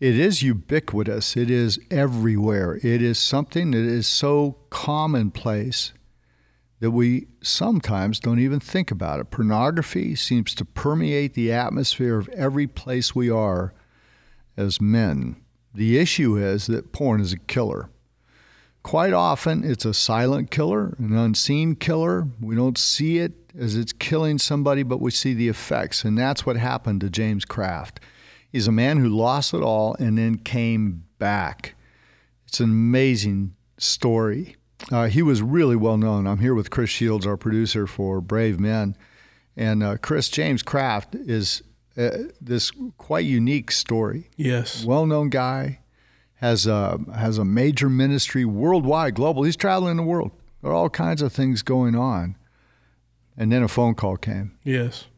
it 0.00 0.18
is 0.18 0.42
ubiquitous. 0.42 1.36
It 1.36 1.50
is 1.50 1.78
everywhere. 1.90 2.76
It 2.76 3.02
is 3.02 3.18
something 3.18 3.70
that 3.70 3.78
is 3.78 4.06
so 4.06 4.58
commonplace 4.70 5.92
that 6.80 6.90
we 6.90 7.26
sometimes 7.40 8.20
don't 8.20 8.38
even 8.38 8.60
think 8.60 8.90
about 8.90 9.20
it. 9.20 9.30
Pornography 9.30 10.14
seems 10.14 10.54
to 10.54 10.64
permeate 10.64 11.34
the 11.34 11.50
atmosphere 11.50 12.18
of 12.18 12.28
every 12.30 12.66
place 12.66 13.14
we 13.14 13.30
are 13.30 13.72
as 14.56 14.80
men. 14.80 15.36
The 15.74 15.98
issue 15.98 16.36
is 16.36 16.66
that 16.66 16.92
porn 16.92 17.20
is 17.20 17.32
a 17.32 17.38
killer. 17.38 17.88
Quite 18.82 19.12
often, 19.12 19.64
it's 19.64 19.84
a 19.84 19.94
silent 19.94 20.50
killer, 20.50 20.94
an 20.98 21.16
unseen 21.16 21.74
killer. 21.74 22.28
We 22.40 22.54
don't 22.54 22.78
see 22.78 23.18
it 23.18 23.32
as 23.58 23.74
it's 23.74 23.92
killing 23.92 24.38
somebody, 24.38 24.82
but 24.82 25.00
we 25.00 25.10
see 25.10 25.34
the 25.34 25.48
effects. 25.48 26.04
And 26.04 26.16
that's 26.16 26.46
what 26.46 26.56
happened 26.56 27.00
to 27.00 27.10
James 27.10 27.44
Craft. 27.44 28.00
He's 28.56 28.66
a 28.66 28.72
man 28.72 28.96
who 28.96 29.10
lost 29.10 29.52
it 29.52 29.60
all 29.60 29.96
and 29.98 30.16
then 30.16 30.38
came 30.38 31.04
back. 31.18 31.74
It's 32.46 32.58
an 32.58 32.70
amazing 32.70 33.54
story. 33.76 34.56
Uh, 34.90 35.08
he 35.08 35.20
was 35.20 35.42
really 35.42 35.76
well 35.76 35.98
known. 35.98 36.26
I'm 36.26 36.38
here 36.38 36.54
with 36.54 36.70
Chris 36.70 36.88
Shields, 36.88 37.26
our 37.26 37.36
producer 37.36 37.86
for 37.86 38.22
Brave 38.22 38.58
Men. 38.58 38.96
And 39.58 39.82
uh, 39.82 39.98
Chris, 39.98 40.30
James 40.30 40.62
Craft 40.62 41.16
is 41.16 41.60
uh, 41.98 42.16
this 42.40 42.72
quite 42.96 43.26
unique 43.26 43.70
story. 43.70 44.30
Yes. 44.38 44.86
Well 44.86 45.04
known 45.04 45.28
guy, 45.28 45.80
has 46.36 46.66
a, 46.66 46.98
has 47.14 47.36
a 47.36 47.44
major 47.44 47.90
ministry 47.90 48.46
worldwide, 48.46 49.16
global. 49.16 49.42
He's 49.42 49.54
traveling 49.54 49.98
the 49.98 50.02
world. 50.02 50.30
There 50.62 50.70
are 50.70 50.74
all 50.74 50.88
kinds 50.88 51.20
of 51.20 51.30
things 51.30 51.60
going 51.60 51.94
on. 51.94 52.36
And 53.36 53.52
then 53.52 53.62
a 53.62 53.68
phone 53.68 53.94
call 53.94 54.16
came. 54.16 54.56
Yes. 54.64 55.08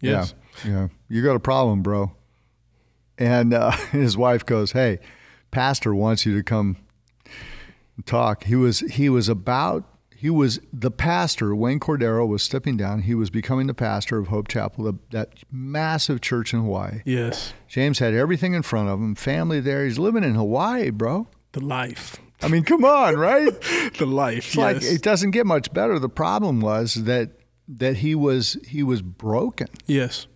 Yes. 0.00 0.32
Yeah. 0.64 0.70
Yeah. 0.70 0.88
You 1.08 1.24
got 1.24 1.34
a 1.34 1.40
problem, 1.40 1.82
bro. 1.82 2.12
And 3.18 3.54
uh, 3.54 3.70
his 3.92 4.16
wife 4.16 4.44
goes, 4.44 4.72
Hey, 4.72 4.98
Pastor 5.50 5.94
wants 5.94 6.26
you 6.26 6.36
to 6.36 6.42
come 6.42 6.76
talk. 8.04 8.44
He 8.44 8.56
was 8.56 8.80
he 8.80 9.08
was 9.08 9.28
about 9.28 9.84
he 10.24 10.30
was 10.30 10.58
the 10.72 10.90
pastor. 10.90 11.54
Wayne 11.54 11.78
Cordeiro 11.78 12.26
was 12.26 12.42
stepping 12.42 12.76
down. 12.76 13.02
He 13.02 13.14
was 13.14 13.30
becoming 13.30 13.66
the 13.66 13.74
pastor 13.74 14.18
of 14.18 14.28
Hope 14.28 14.48
Chapel, 14.48 14.84
the, 14.84 14.94
that 15.10 15.44
massive 15.52 16.20
church 16.20 16.54
in 16.54 16.60
Hawaii. 16.60 17.02
Yes. 17.04 17.52
James 17.68 17.98
had 17.98 18.14
everything 18.14 18.54
in 18.54 18.62
front 18.62 18.88
of 18.88 18.98
him, 19.00 19.14
family 19.14 19.60
there. 19.60 19.84
He's 19.84 19.98
living 19.98 20.24
in 20.24 20.34
Hawaii, 20.34 20.88
bro. 20.88 21.28
The 21.52 21.60
life. 21.60 22.16
I 22.42 22.48
mean, 22.48 22.64
come 22.64 22.84
on, 22.84 23.16
right? 23.16 23.52
the 23.98 24.06
life. 24.06 24.46
It's 24.46 24.56
yes. 24.56 24.56
like 24.56 24.82
it 24.82 25.02
doesn't 25.02 25.32
get 25.32 25.46
much 25.46 25.72
better. 25.72 25.98
The 25.98 26.08
problem 26.08 26.60
was 26.60 26.94
that 27.04 27.32
that 27.68 27.98
he 27.98 28.14
was 28.14 28.56
he 28.66 28.82
was 28.82 29.02
broken. 29.02 29.68
Yes. 29.86 30.26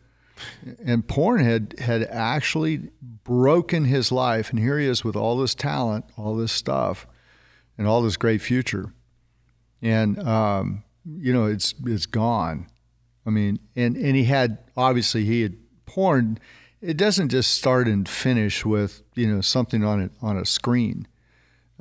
And 0.85 1.07
porn 1.07 1.41
had 1.41 1.75
had 1.79 2.03
actually 2.05 2.91
broken 3.03 3.85
his 3.85 4.13
life, 4.13 4.51
and 4.51 4.59
here 4.59 4.79
he 4.79 4.87
is 4.87 5.05
with 5.05 5.17
all 5.17 5.39
this 5.39 5.55
talent, 5.55 6.05
all 6.17 6.37
this 6.37 6.53
stuff, 6.53 7.07
and 7.77 7.87
all 7.87 8.03
this 8.03 8.17
great 8.17 8.41
future, 8.41 8.93
and 9.83 10.19
um, 10.21 10.85
you 11.05 11.33
know 11.33 11.47
it's 11.47 11.75
it's 11.87 12.07
gone. 12.07 12.67
I 13.27 13.31
mean, 13.31 13.59
and 13.77 13.97
and 13.97 14.17
he 14.17 14.25
had 14.25 14.59
obviously 14.77 15.25
he 15.25 15.43
had 15.43 15.57
porn. 15.87 16.39
It 16.81 16.97
doesn't 16.97 17.31
just 17.31 17.51
start 17.53 17.89
and 17.89 18.09
finish 18.09 18.65
with 18.65 19.03
you 19.15 19.27
know 19.27 19.41
something 19.41 19.85
on 19.85 20.01
it 20.01 20.13
on 20.23 20.37
a 20.37 20.45
screen. 20.45 21.07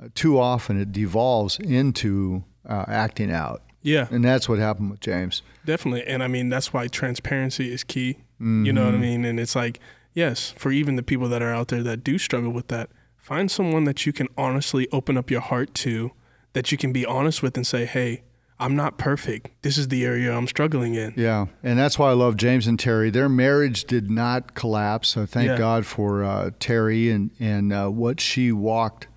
Uh, 0.02 0.09
too 0.13 0.39
often 0.39 0.80
it 0.80 0.91
devolves 0.91 1.58
into 1.59 2.44
uh, 2.67 2.85
acting 2.88 3.31
out. 3.31 3.63
Yeah. 3.81 4.08
And 4.11 4.23
that's 4.23 4.50
what 4.50 4.59
happened 4.59 4.91
with 4.91 5.00
James. 5.00 5.41
Definitely. 5.66 6.05
And 6.05 6.22
I 6.22 6.28
mean, 6.28 6.50
that's 6.50 6.73
why 6.73 6.88
transparency 6.88 7.72
is 7.72 7.83
key. 7.83 8.17
Mm-hmm. 8.39 8.66
You 8.66 8.73
know 8.73 8.85
what 8.85 8.93
I 8.93 8.97
mean? 8.97 9.25
And 9.25 9.39
it's 9.39 9.55
like, 9.55 9.80
yes, 10.13 10.53
for 10.57 10.71
even 10.71 10.95
the 10.95 11.03
people 11.03 11.30
that 11.30 11.41
are 11.41 11.53
out 11.53 11.69
there 11.69 11.83
that 11.83 12.03
do 12.03 12.17
struggle 12.17 12.52
with 12.52 12.67
that, 12.67 12.89
find 13.17 13.49
someone 13.52 13.83
that 13.85 14.05
you 14.05 14.13
can 14.13 14.27
honestly 14.38 14.88
open 14.91 15.17
up 15.17 15.29
your 15.29 15.41
heart 15.41 15.73
to, 15.75 16.11
that 16.53 16.71
you 16.71 16.77
can 16.77 16.94
be 16.94 17.05
honest 17.05 17.44
with 17.44 17.57
and 17.57 17.66
say, 17.66 17.85
hey, 17.85 18.23
I'm 18.59 18.75
not 18.75 18.97
perfect. 18.97 19.49
This 19.62 19.78
is 19.78 19.89
the 19.89 20.03
area 20.03 20.35
I'm 20.35 20.47
struggling 20.47 20.95
in. 20.95 21.13
Yeah, 21.16 21.45
and 21.62 21.78
that's 21.78 22.00
why 22.00 22.09
I 22.09 22.13
love 22.13 22.38
James 22.38 22.66
and 22.66 22.79
Terri. 22.79 23.13
Their 23.13 23.29
marriage 23.29 23.85
did 23.85 24.09
not 24.09 24.56
collapse. 24.56 25.09
So 25.09 25.25
thank 25.28 25.50
yeah. 25.50 25.57
God 25.57 25.85
for 25.85 26.23
uh, 26.23 26.50
Terri 26.59 27.13
and 27.13 27.29
and 27.39 27.72
uh, 27.72 27.89
what 27.89 28.19
she 28.19 28.51
walked 28.51 29.07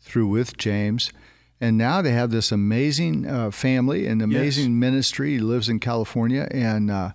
through 0.00 0.26
with 0.26 0.56
James. 0.56 1.12
And 1.60 1.76
now 1.76 2.02
they 2.02 2.12
have 2.12 2.30
this 2.30 2.50
amazing 2.50 3.26
uh, 3.26 3.50
family 3.50 4.06
and 4.06 4.22
amazing 4.22 4.72
yes. 4.72 4.80
ministry. 4.80 5.34
He 5.34 5.38
lives 5.40 5.68
in 5.68 5.80
California 5.80 6.48
and 6.50 6.90
uh, 6.90 7.12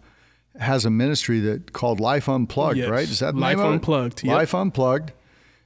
has 0.60 0.86
a 0.86 0.90
ministry 0.90 1.40
that 1.42 1.74
called 1.74 2.00
Life 2.00 2.30
Unplugged, 2.30 2.78
yes. 2.78 2.90
right? 2.90 3.10
Is 3.10 3.20
that 3.20 3.36
Life 3.36 3.58
Unplugged? 3.58 4.24
Yep. 4.24 4.36
Life 4.36 4.54
Unplugged. 4.56 5.12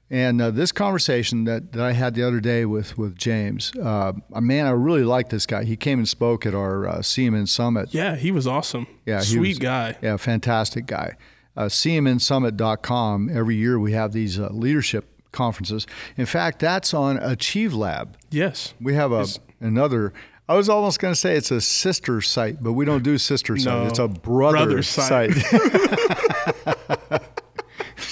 And 0.10 0.42
uh, 0.42 0.52
this 0.52 0.72
conversation 0.72 1.44
that, 1.44 1.74
that 1.74 1.84
I 1.84 1.92
had 1.92 2.14
the 2.14 2.24
other 2.24 2.40
day 2.40 2.66
with 2.66 2.98
with 2.98 3.18
James, 3.18 3.74
uh, 3.76 4.14
man, 4.40 4.66
I 4.66 4.70
really 4.70 5.04
like 5.04 5.30
this 5.30 5.46
guy. 5.46 5.66
He 5.66 5.76
came 5.76 6.00
and 6.00 6.08
spoke 6.08 6.46
at 6.46 6.56
our 6.56 6.88
uh, 6.88 6.98
CMN 7.00 7.48
Summit. 7.50 7.94
Yeah, 7.94 8.16
he 8.16 8.32
was 8.32 8.48
awesome. 8.48 8.88
Yeah, 9.06 9.20
sweet 9.20 9.40
was, 9.40 9.60
guy. 9.60 9.98
Yeah, 10.02 10.16
fantastic 10.16 10.86
guy. 10.86 11.18
Uh, 11.58 11.66
CMNSummit.com. 11.66 13.30
Every 13.34 13.56
year 13.56 13.80
we 13.80 13.92
have 13.94 14.14
these 14.14 14.40
uh, 14.40 14.50
leadership 14.52 15.10
conferences. 15.32 15.88
In 16.16 16.26
fact, 16.26 16.60
that's 16.60 16.94
on 16.94 17.18
Achieve 17.18 17.74
Lab. 17.74 18.16
Yes. 18.30 18.76
We 18.80 18.94
have 18.94 19.12
a 19.12 19.26
another 19.60 20.14
I 20.50 20.56
was 20.56 20.70
almost 20.70 21.00
going 21.00 21.14
to 21.14 21.20
say 21.20 21.36
it's 21.36 21.52
a 21.52 21.60
sister 21.60 22.22
site, 22.22 22.64
but 22.64 22.74
we 22.74 22.86
don't 22.86 23.04
do 23.04 23.18
sister 23.18 23.58
site. 23.58 23.88
It's 23.88 24.00
a 24.00 24.08
brother, 24.08 24.58
brother 24.58 24.82
site. 24.82 25.34
site. 25.34 27.22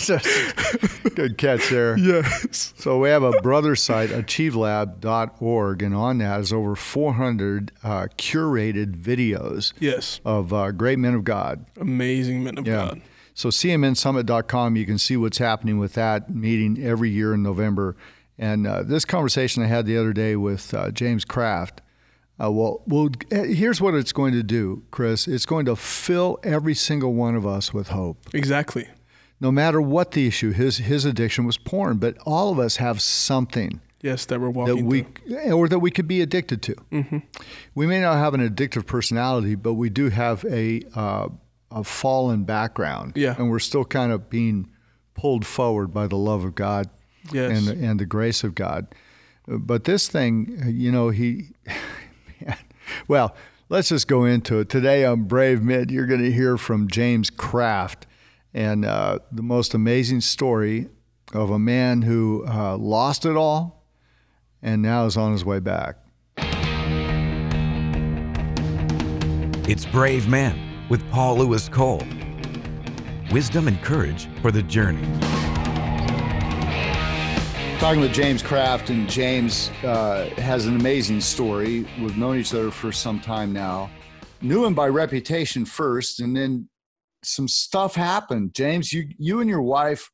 Good 1.16 1.38
catch 1.38 1.70
there. 1.70 1.98
Yes. 1.98 2.74
So 2.78 3.00
we 3.00 3.10
have 3.10 3.24
a 3.24 3.32
brother 3.42 3.76
site, 3.76 4.10
achievelab.org, 4.10 5.82
and 5.82 5.96
on 5.96 6.18
that 6.20 6.42
is 6.42 6.54
over 6.54 6.76
400 6.76 7.72
uh, 7.84 8.08
curated 8.18 8.96
videos 8.96 9.74
yes. 9.80 10.20
of 10.26 10.54
uh, 10.54 10.72
great 10.72 11.00
men 11.00 11.14
of 11.14 11.24
God. 11.24 11.66
Amazing 11.80 12.44
men 12.44 12.58
of 12.58 12.68
yeah. 12.68 12.90
God. 12.90 13.02
So 13.34 13.50
CMNSummit.com, 13.50 14.76
you 14.76 14.86
can 14.86 14.98
see 14.98 15.18
what's 15.18 15.38
happening 15.38 15.78
with 15.78 15.94
that 15.94 16.30
meeting 16.30 16.82
every 16.84 17.10
year 17.10 17.34
in 17.34 17.44
November. 17.44 17.96
And 18.38 18.68
uh, 18.68 18.84
this 18.84 19.06
conversation 19.06 19.64
I 19.64 19.68
had 19.68 19.86
the 19.86 19.98
other 19.98 20.14
day 20.14 20.36
with 20.36 20.74
uh, 20.74 20.92
James 20.92 21.26
Craft, 21.26 21.82
uh, 22.42 22.52
well, 22.52 22.82
well, 22.86 23.10
here's 23.32 23.80
what 23.80 23.94
it's 23.94 24.12
going 24.12 24.34
to 24.34 24.44
do, 24.44 24.84
Chris. 24.92 25.28
It's 25.28 25.46
going 25.46 25.66
to 25.66 25.76
fill 25.76 26.38
every 26.44 26.76
single 26.76 27.14
one 27.14 27.36
of 27.36 27.46
us 27.46 27.74
with 27.74 27.90
hope. 27.90 28.18
Exactly. 28.34 28.88
No 29.40 29.52
matter 29.52 29.82
what 29.82 30.12
the 30.12 30.28
issue, 30.28 30.52
his 30.52 30.78
his 30.78 31.06
addiction 31.06 31.46
was 31.46 31.58
porn, 31.58 31.98
but 31.98 32.18
all 32.26 32.52
of 32.52 32.60
us 32.60 32.78
have 32.78 33.02
something. 33.02 33.82
Yes, 34.02 34.26
that 34.26 34.40
we're 34.40 34.50
walking 34.50 34.76
that 34.78 34.86
we, 34.86 35.02
through. 35.02 35.52
or 35.52 35.68
that 35.68 35.80
we 35.80 35.92
could 35.92 36.08
be 36.08 36.22
addicted 36.22 36.62
to. 36.64 36.76
Mm-hmm. 36.92 37.18
We 37.74 37.88
may 37.88 38.00
not 38.00 38.18
have 38.18 38.34
an 38.34 38.48
addictive 38.48 38.86
personality, 38.86 39.56
but 39.56 39.74
we 39.74 39.90
do 39.90 40.10
have 40.10 40.46
a 40.46 40.82
uh, 40.94 41.30
a 41.72 41.84
fallen 41.84 42.44
background. 42.44 43.14
Yeah. 43.16 43.36
And 43.38 43.50
we're 43.50 43.60
still 43.60 43.86
kind 43.86 44.12
of 44.12 44.30
being 44.30 44.70
pulled 45.14 45.46
forward 45.46 45.94
by 45.94 46.08
the 46.08 46.18
love 46.18 46.44
of 46.44 46.56
God 46.56 46.90
yes. 47.32 47.68
and, 47.68 47.84
and 47.84 48.00
the 48.00 48.06
grace 48.06 48.44
of 48.44 48.56
God. 48.56 48.88
But 49.48 49.84
this 49.84 50.08
thing, 50.08 50.62
you 50.66 50.92
know, 50.92 51.10
he, 51.10 51.50
well, 53.08 53.36
let's 53.70 53.90
just 53.90 54.08
go 54.08 54.26
into 54.26 54.60
it. 54.60 54.70
Today 54.70 55.06
on 55.06 55.24
Brave 55.24 55.62
Men, 55.62 55.90
you're 55.90 56.06
going 56.06 56.22
to 56.22 56.32
hear 56.32 56.58
from 56.58 56.88
James 56.88 57.30
Craft 57.30 58.08
and 58.54 58.86
uh, 58.86 59.20
the 59.32 59.44
most 59.44 59.74
amazing 59.74 60.22
story 60.22 60.88
of 61.34 61.50
a 61.50 61.60
man 61.60 62.04
who 62.04 62.46
uh, 62.48 62.78
lost 62.78 63.26
it 63.26 63.36
all 63.36 63.84
and 64.62 64.82
now 64.82 65.06
is 65.06 65.18
on 65.18 65.32
his 65.32 65.44
way 65.44 65.60
back. 65.60 65.98
It's 69.68 69.86
Brave 69.86 70.28
Men 70.28 70.88
with 70.90 71.10
Paul 71.12 71.38
Louis 71.38 71.68
Cole. 71.70 72.04
Wisdom 73.32 73.68
and 73.68 73.82
courage 73.82 74.30
for 74.42 74.52
the 74.52 74.62
journey. 74.62 75.35
Talking 77.80 78.00
with 78.00 78.14
James 78.14 78.42
Craft, 78.42 78.90
and 78.90 79.08
James 79.08 79.70
uh, 79.84 80.30
has 80.38 80.66
an 80.66 80.78
amazing 80.78 81.20
story. 81.20 81.86
We've 82.00 82.18
known 82.18 82.38
each 82.38 82.54
other 82.54 82.72
for 82.72 82.94
some 82.94 83.20
time 83.20 83.52
now. 83.52 83.92
Knew 84.42 84.66
him 84.66 84.74
by 84.74 84.88
reputation 84.88 85.66
first, 85.66 86.22
and 86.22 86.36
then 86.36 86.70
some 87.22 87.50
stuff 87.50 87.94
happened. 87.94 88.56
James, 88.56 88.94
you 88.94 89.10
you 89.20 89.42
and 89.42 89.50
your 89.50 89.62
wife 89.62 90.10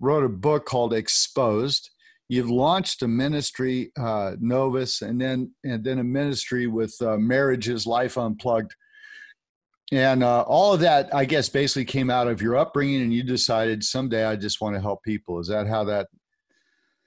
wrote 0.00 0.24
a 0.24 0.28
book 0.28 0.66
called 0.66 0.92
Exposed. 0.92 1.88
You've 2.28 2.50
launched 2.50 3.00
a 3.02 3.08
ministry, 3.08 3.92
uh, 3.98 4.32
Novus, 4.40 5.00
and 5.00 5.20
then 5.20 5.54
and 5.64 5.84
then 5.84 6.00
a 6.00 6.04
ministry 6.04 6.66
with 6.66 6.94
uh, 7.00 7.16
Marriages 7.16 7.86
Life 7.86 8.18
Unplugged 8.18 8.74
and 9.90 10.22
uh, 10.22 10.42
all 10.42 10.74
of 10.74 10.80
that 10.80 11.08
i 11.14 11.24
guess 11.24 11.48
basically 11.48 11.84
came 11.84 12.10
out 12.10 12.28
of 12.28 12.42
your 12.42 12.56
upbringing 12.56 13.02
and 13.02 13.14
you 13.14 13.22
decided 13.22 13.82
someday 13.82 14.24
i 14.24 14.36
just 14.36 14.60
want 14.60 14.74
to 14.74 14.80
help 14.80 15.02
people 15.02 15.38
is 15.38 15.48
that 15.48 15.66
how 15.66 15.82
that 15.82 16.08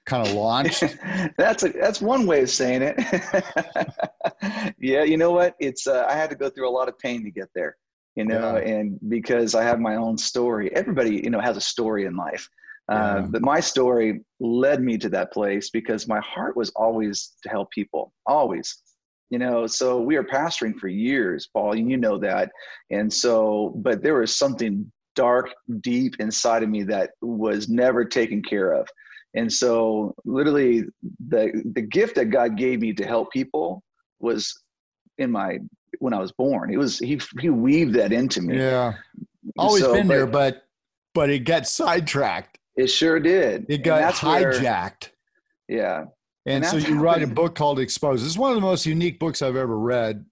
kind 0.04 0.26
of 0.26 0.34
launched 0.34 0.82
that's 1.38 1.62
a 1.62 1.68
that's 1.68 2.00
one 2.00 2.26
way 2.26 2.42
of 2.42 2.50
saying 2.50 2.82
it 2.82 2.96
yeah 4.78 5.04
you 5.04 5.16
know 5.16 5.30
what 5.30 5.54
it's 5.60 5.86
uh, 5.86 6.04
i 6.08 6.14
had 6.14 6.28
to 6.28 6.36
go 6.36 6.50
through 6.50 6.68
a 6.68 6.70
lot 6.70 6.88
of 6.88 6.98
pain 6.98 7.22
to 7.22 7.30
get 7.30 7.48
there 7.54 7.76
you 8.16 8.24
know 8.24 8.56
yeah. 8.56 8.68
and 8.68 8.98
because 9.08 9.54
i 9.54 9.62
have 9.62 9.78
my 9.78 9.94
own 9.94 10.18
story 10.18 10.74
everybody 10.74 11.20
you 11.22 11.30
know 11.30 11.40
has 11.40 11.56
a 11.56 11.60
story 11.60 12.04
in 12.04 12.16
life 12.16 12.48
Uh, 12.90 13.20
yeah. 13.20 13.26
But 13.30 13.42
my 13.42 13.60
story 13.60 14.20
led 14.40 14.82
me 14.82 14.98
to 14.98 15.08
that 15.10 15.32
place 15.32 15.70
because 15.70 16.08
my 16.08 16.20
heart 16.20 16.56
was 16.56 16.70
always 16.70 17.32
to 17.42 17.48
help 17.48 17.70
people, 17.70 18.12
always. 18.26 18.82
You 19.30 19.38
know, 19.38 19.66
so 19.66 20.00
we 20.00 20.16
were 20.16 20.24
pastoring 20.24 20.76
for 20.78 20.88
years, 20.88 21.48
Paul, 21.54 21.74
you 21.74 21.96
know 21.96 22.18
that. 22.18 22.50
And 22.90 23.10
so, 23.10 23.72
but 23.76 24.02
there 24.02 24.16
was 24.16 24.34
something 24.36 24.92
dark, 25.14 25.48
deep 25.80 26.16
inside 26.18 26.62
of 26.62 26.68
me 26.68 26.82
that 26.84 27.12
was 27.22 27.68
never 27.68 28.04
taken 28.04 28.42
care 28.42 28.72
of. 28.72 28.86
And 29.34 29.50
so, 29.50 30.14
literally, 30.24 30.84
the 31.28 31.62
the 31.74 31.80
gift 31.80 32.16
that 32.16 32.26
God 32.26 32.56
gave 32.56 32.80
me 32.80 32.92
to 32.94 33.06
help 33.06 33.32
people 33.32 33.82
was 34.20 34.54
in 35.18 35.30
my 35.30 35.58
when 35.98 36.12
I 36.12 36.18
was 36.18 36.32
born. 36.32 36.72
It 36.72 36.76
was 36.76 36.98
he 36.98 37.20
he 37.40 37.48
weaved 37.48 37.94
that 37.94 38.12
into 38.12 38.42
me. 38.42 38.58
Yeah, 38.58 38.94
always 39.58 39.82
so, 39.82 39.94
been 39.94 40.06
but, 40.06 40.14
there, 40.14 40.26
but 40.26 40.64
but 41.14 41.30
it 41.30 41.40
got 41.40 41.66
sidetracked. 41.66 42.58
It 42.76 42.88
sure 42.88 43.20
did. 43.20 43.66
It 43.68 43.84
got 43.84 44.14
hijacked. 44.14 45.10
Where, 45.66 45.78
yeah. 45.78 46.04
And, 46.44 46.64
and 46.64 46.66
so 46.66 46.76
you 46.76 46.98
write 46.98 47.22
a 47.22 47.26
book 47.26 47.54
called 47.54 47.78
Exposed. 47.78 48.26
It's 48.26 48.36
one 48.36 48.50
of 48.50 48.56
the 48.56 48.62
most 48.62 48.84
unique 48.84 49.20
books 49.20 49.42
I've 49.42 49.56
ever 49.56 49.78
read, 49.78 50.24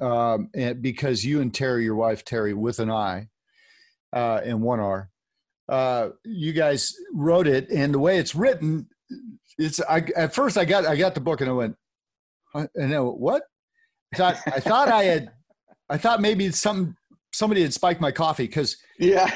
um, 0.00 0.48
and 0.54 0.82
because 0.82 1.24
you 1.24 1.40
and 1.40 1.52
Terri, 1.52 1.84
your 1.84 1.94
wife 1.94 2.24
Terri, 2.24 2.52
with 2.52 2.80
an 2.80 2.90
I, 2.90 3.28
uh, 4.12 4.40
and 4.44 4.60
one 4.60 4.80
R, 4.80 5.08
uh, 5.72 6.10
you 6.24 6.52
guys 6.52 6.94
wrote 7.14 7.46
it, 7.46 7.70
and 7.70 7.94
the 7.94 7.98
way 7.98 8.18
it's 8.18 8.34
written, 8.34 8.86
it's. 9.58 9.80
I 9.80 10.04
at 10.14 10.34
first 10.34 10.58
I 10.58 10.66
got 10.66 10.84
I 10.84 10.96
got 10.96 11.14
the 11.14 11.20
book 11.20 11.40
and 11.40 11.48
I 11.48 11.54
went, 11.54 11.76
and 12.54 12.94
I 12.94 13.00
went, 13.00 13.18
what? 13.18 13.42
I 14.12 14.16
thought 14.18 14.36
I 14.46 14.60
thought 14.60 14.88
I 14.88 15.04
had, 15.04 15.30
I 15.88 15.96
thought 15.96 16.20
maybe 16.20 16.50
some 16.50 16.94
somebody 17.32 17.62
had 17.62 17.72
spiked 17.72 18.02
my 18.02 18.12
coffee 18.12 18.46
because 18.46 18.76
yeah, 18.98 19.30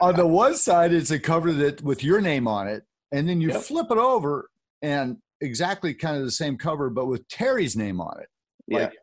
on 0.00 0.16
the 0.16 0.26
one 0.26 0.54
side 0.54 0.94
it's 0.94 1.10
a 1.10 1.18
cover 1.18 1.52
that 1.52 1.82
with 1.82 2.02
your 2.02 2.22
name 2.22 2.48
on 2.48 2.68
it, 2.68 2.82
and 3.12 3.28
then 3.28 3.42
you 3.42 3.50
yep. 3.50 3.60
flip 3.60 3.88
it 3.90 3.98
over 3.98 4.48
and 4.80 5.18
exactly 5.42 5.92
kind 5.92 6.16
of 6.16 6.22
the 6.22 6.30
same 6.30 6.56
cover 6.56 6.88
but 6.88 7.04
with 7.04 7.28
Terri's 7.28 7.76
name 7.76 8.00
on 8.00 8.18
it. 8.18 8.28
Like, 8.72 8.92
yeah. 8.92 8.98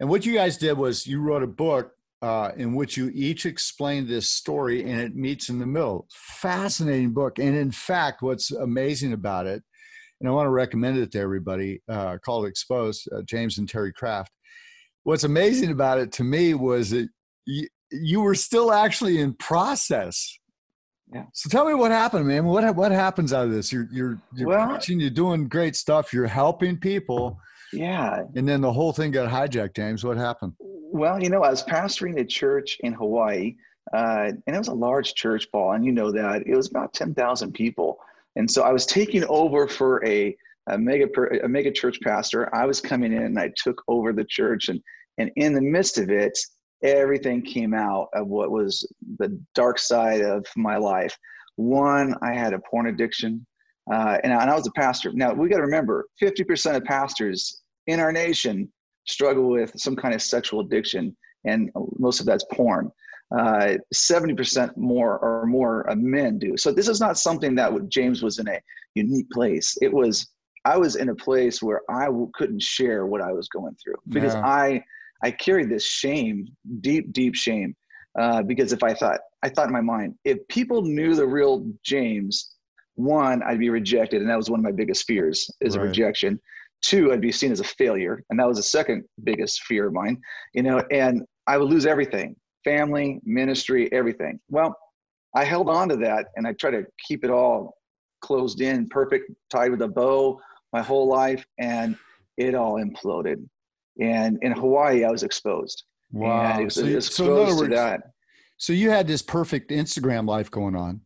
And 0.00 0.08
what 0.08 0.26
you 0.26 0.34
guys 0.34 0.58
did 0.58 0.76
was 0.76 1.06
you 1.06 1.20
wrote 1.20 1.44
a 1.44 1.46
book 1.46 1.92
uh, 2.24 2.52
in 2.56 2.74
which 2.74 2.96
you 2.96 3.10
each 3.12 3.44
explain 3.44 4.06
this 4.06 4.30
story 4.30 4.82
and 4.82 4.98
it 4.98 5.14
meets 5.14 5.50
in 5.50 5.58
the 5.58 5.66
middle. 5.66 6.06
Fascinating 6.10 7.12
book. 7.12 7.38
And 7.38 7.54
in 7.54 7.70
fact, 7.70 8.22
what's 8.22 8.50
amazing 8.50 9.12
about 9.12 9.46
it, 9.46 9.62
and 10.20 10.28
I 10.28 10.32
want 10.32 10.46
to 10.46 10.50
recommend 10.50 10.96
it 10.96 11.12
to 11.12 11.20
everybody, 11.20 11.82
uh, 11.86 12.16
called 12.24 12.46
Exposed, 12.46 13.06
uh, 13.14 13.20
James 13.26 13.58
and 13.58 13.70
Terri 13.70 13.92
Craft. 13.92 14.32
What's 15.02 15.24
amazing 15.24 15.70
about 15.70 15.98
it 15.98 16.12
to 16.12 16.24
me 16.24 16.54
was 16.54 16.90
that 16.90 17.10
you, 17.44 17.68
you 17.92 18.22
were 18.22 18.34
still 18.34 18.72
actually 18.72 19.20
in 19.20 19.34
process. 19.34 20.38
Yeah. 21.12 21.24
So 21.34 21.50
tell 21.50 21.66
me 21.66 21.74
what 21.74 21.90
happened, 21.90 22.26
man. 22.26 22.46
What 22.46 22.74
what 22.74 22.90
happens 22.90 23.34
out 23.34 23.44
of 23.44 23.52
this? 23.52 23.70
You're 23.70 23.86
you're 23.92 24.18
you're 24.34 24.48
well, 24.48 24.68
preaching, 24.70 24.98
you're 24.98 25.10
doing 25.10 25.46
great 25.46 25.76
stuff, 25.76 26.14
you're 26.14 26.26
helping 26.26 26.78
people. 26.78 27.38
Yeah. 27.74 28.22
And 28.34 28.48
then 28.48 28.62
the 28.62 28.72
whole 28.72 28.94
thing 28.94 29.10
got 29.10 29.30
hijacked, 29.30 29.76
James. 29.76 30.02
What 30.02 30.16
happened? 30.16 30.54
Well, 30.94 31.20
you 31.20 31.28
know, 31.28 31.42
I 31.42 31.50
was 31.50 31.64
pastoring 31.64 32.20
a 32.20 32.24
church 32.24 32.76
in 32.84 32.92
Hawaii, 32.92 33.56
uh, 33.92 34.30
and 34.46 34.54
it 34.54 34.56
was 34.56 34.68
a 34.68 34.74
large 34.74 35.14
church, 35.14 35.48
Paul, 35.50 35.72
and 35.72 35.84
you 35.84 35.90
know 35.90 36.12
that 36.12 36.46
it 36.46 36.54
was 36.54 36.70
about 36.70 36.94
ten 36.94 37.12
thousand 37.16 37.52
people. 37.52 37.98
And 38.36 38.48
so 38.48 38.62
I 38.62 38.70
was 38.70 38.86
taking 38.86 39.24
over 39.24 39.66
for 39.66 40.06
a, 40.06 40.36
a 40.68 40.78
mega 40.78 41.08
a 41.42 41.48
mega 41.48 41.72
church 41.72 41.98
pastor. 42.00 42.48
I 42.54 42.64
was 42.64 42.80
coming 42.80 43.12
in, 43.12 43.24
and 43.24 43.40
I 43.40 43.50
took 43.56 43.82
over 43.88 44.12
the 44.12 44.24
church, 44.24 44.68
and 44.68 44.80
and 45.18 45.32
in 45.34 45.52
the 45.52 45.60
midst 45.60 45.98
of 45.98 46.10
it, 46.10 46.38
everything 46.84 47.42
came 47.42 47.74
out 47.74 48.06
of 48.14 48.28
what 48.28 48.52
was 48.52 48.88
the 49.18 49.36
dark 49.56 49.80
side 49.80 50.20
of 50.20 50.46
my 50.56 50.76
life. 50.76 51.18
One, 51.56 52.14
I 52.22 52.34
had 52.34 52.52
a 52.52 52.60
porn 52.70 52.86
addiction, 52.86 53.44
uh, 53.92 54.18
and, 54.22 54.32
and 54.32 54.48
I 54.48 54.54
was 54.54 54.68
a 54.68 54.80
pastor. 54.80 55.10
Now 55.12 55.32
we 55.32 55.48
got 55.48 55.56
to 55.56 55.62
remember, 55.62 56.06
fifty 56.20 56.44
percent 56.44 56.76
of 56.76 56.84
pastors 56.84 57.62
in 57.88 57.98
our 57.98 58.12
nation 58.12 58.70
struggle 59.06 59.48
with 59.48 59.72
some 59.76 59.96
kind 59.96 60.14
of 60.14 60.22
sexual 60.22 60.60
addiction, 60.60 61.16
and 61.44 61.70
most 61.98 62.20
of 62.20 62.26
that's 62.26 62.44
porn. 62.52 62.90
Uh, 63.36 63.74
70% 63.92 64.76
more 64.76 65.18
or 65.18 65.46
more 65.46 65.80
of 65.82 65.98
men 65.98 66.38
do. 66.38 66.56
So 66.56 66.70
this 66.70 66.88
is 66.88 67.00
not 67.00 67.18
something 67.18 67.54
that 67.56 67.72
James 67.88 68.22
was 68.22 68.38
in 68.38 68.46
a 68.46 68.60
unique 68.94 69.28
place. 69.30 69.76
It 69.80 69.92
was 69.92 70.28
I 70.64 70.76
was 70.78 70.96
in 70.96 71.08
a 71.08 71.14
place 71.14 71.62
where 71.62 71.82
I 71.90 72.06
w- 72.06 72.30
couldn't 72.34 72.62
share 72.62 73.06
what 73.06 73.20
I 73.20 73.32
was 73.32 73.48
going 73.48 73.76
through 73.82 73.96
because 74.08 74.34
yeah. 74.34 74.46
I 74.46 74.84
I 75.22 75.30
carried 75.30 75.70
this 75.70 75.86
shame, 75.86 76.46
deep 76.80 77.12
deep 77.12 77.34
shame. 77.34 77.74
Uh, 78.18 78.42
because 78.42 78.72
if 78.72 78.82
I 78.82 78.94
thought 78.94 79.20
I 79.42 79.48
thought 79.48 79.66
in 79.66 79.72
my 79.72 79.80
mind, 79.80 80.14
if 80.24 80.46
people 80.48 80.82
knew 80.82 81.14
the 81.14 81.26
real 81.26 81.66
James, 81.82 82.54
one 82.94 83.42
I'd 83.42 83.58
be 83.58 83.70
rejected, 83.70 84.20
and 84.20 84.30
that 84.30 84.36
was 84.36 84.50
one 84.50 84.60
of 84.60 84.64
my 84.64 84.72
biggest 84.72 85.06
fears 85.06 85.50
is 85.60 85.76
right. 85.76 85.84
a 85.84 85.88
rejection. 85.88 86.40
Two, 86.84 87.12
I'd 87.12 87.20
be 87.20 87.32
seen 87.32 87.50
as 87.50 87.60
a 87.60 87.64
failure, 87.64 88.22
and 88.28 88.38
that 88.38 88.46
was 88.46 88.58
the 88.58 88.62
second 88.62 89.04
biggest 89.22 89.62
fear 89.62 89.86
of 89.86 89.94
mine. 89.94 90.20
You 90.52 90.62
know, 90.62 90.82
and 90.90 91.22
I 91.46 91.56
would 91.56 91.70
lose 91.70 91.86
everything: 91.86 92.36
family, 92.62 93.20
ministry, 93.24 93.90
everything. 93.92 94.38
Well, 94.50 94.76
I 95.34 95.44
held 95.44 95.68
on 95.68 95.88
to 95.88 95.96
that, 95.96 96.26
and 96.36 96.46
I 96.46 96.52
tried 96.52 96.72
to 96.72 96.84
keep 97.06 97.24
it 97.24 97.30
all 97.30 97.76
closed 98.20 98.60
in, 98.60 98.88
perfect, 98.88 99.30
tied 99.50 99.70
with 99.70 99.82
a 99.82 99.88
bow, 99.88 100.40
my 100.72 100.82
whole 100.82 101.08
life, 101.08 101.44
and 101.58 101.96
it 102.36 102.54
all 102.54 102.74
imploded. 102.74 103.46
And 104.00 104.38
in 104.42 104.52
Hawaii, 104.52 105.04
I 105.04 105.10
was 105.10 105.22
exposed. 105.22 105.84
Wow! 106.12 106.62
was, 106.62 106.74
so, 106.74 106.84
exposed 106.84 107.12
so 107.12 107.24
in 107.24 107.46
other 107.46 107.56
words, 107.56 107.74
that. 107.74 108.00
So 108.56 108.72
you 108.72 108.90
had 108.90 109.06
this 109.06 109.22
perfect 109.22 109.70
Instagram 109.70 110.28
life 110.28 110.50
going 110.50 110.76
on. 110.76 111.00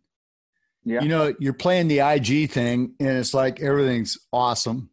Yeah. 0.84 1.02
You 1.02 1.08
know, 1.08 1.34
you're 1.38 1.52
playing 1.52 1.88
the 1.88 2.00
IG 2.00 2.50
thing, 2.50 2.94
and 2.98 3.08
it's 3.10 3.34
like 3.34 3.60
everything's 3.60 4.18
awesome. 4.32 4.90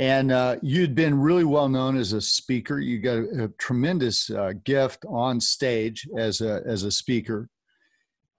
And 0.00 0.32
uh, 0.32 0.56
you'd 0.62 0.94
been 0.94 1.20
really 1.20 1.44
well 1.44 1.68
known 1.68 1.98
as 1.98 2.14
a 2.14 2.22
speaker. 2.22 2.80
You 2.80 3.00
got 3.00 3.18
a, 3.18 3.44
a 3.44 3.48
tremendous 3.58 4.30
uh, 4.30 4.54
gift 4.64 5.04
on 5.06 5.42
stage 5.42 6.08
as 6.16 6.40
a 6.40 6.62
as 6.64 6.84
a 6.84 6.90
speaker. 6.90 7.50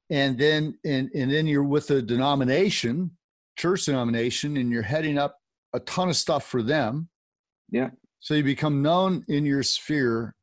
And 0.10 0.40
then 0.40 0.80
and 0.84 1.12
and 1.14 1.32
then 1.32 1.46
you're 1.46 1.64
with 1.64 1.92
a 1.92 2.02
denomination, 2.02 3.12
church 3.60 3.86
denomination, 3.86 4.58
and 4.58 4.72
you're 4.72 4.82
heading 4.82 5.20
up 5.20 5.38
a 5.72 5.80
ton 5.82 6.10
of 6.10 6.18
stuff 6.18 6.48
for 6.48 6.64
them. 6.64 7.10
Yeah. 7.70 7.92
So 8.22 8.34
you 8.34 8.44
become 8.44 8.82
known 8.82 9.24
in 9.28 9.46
your 9.46 9.62
sphere, 9.62 10.34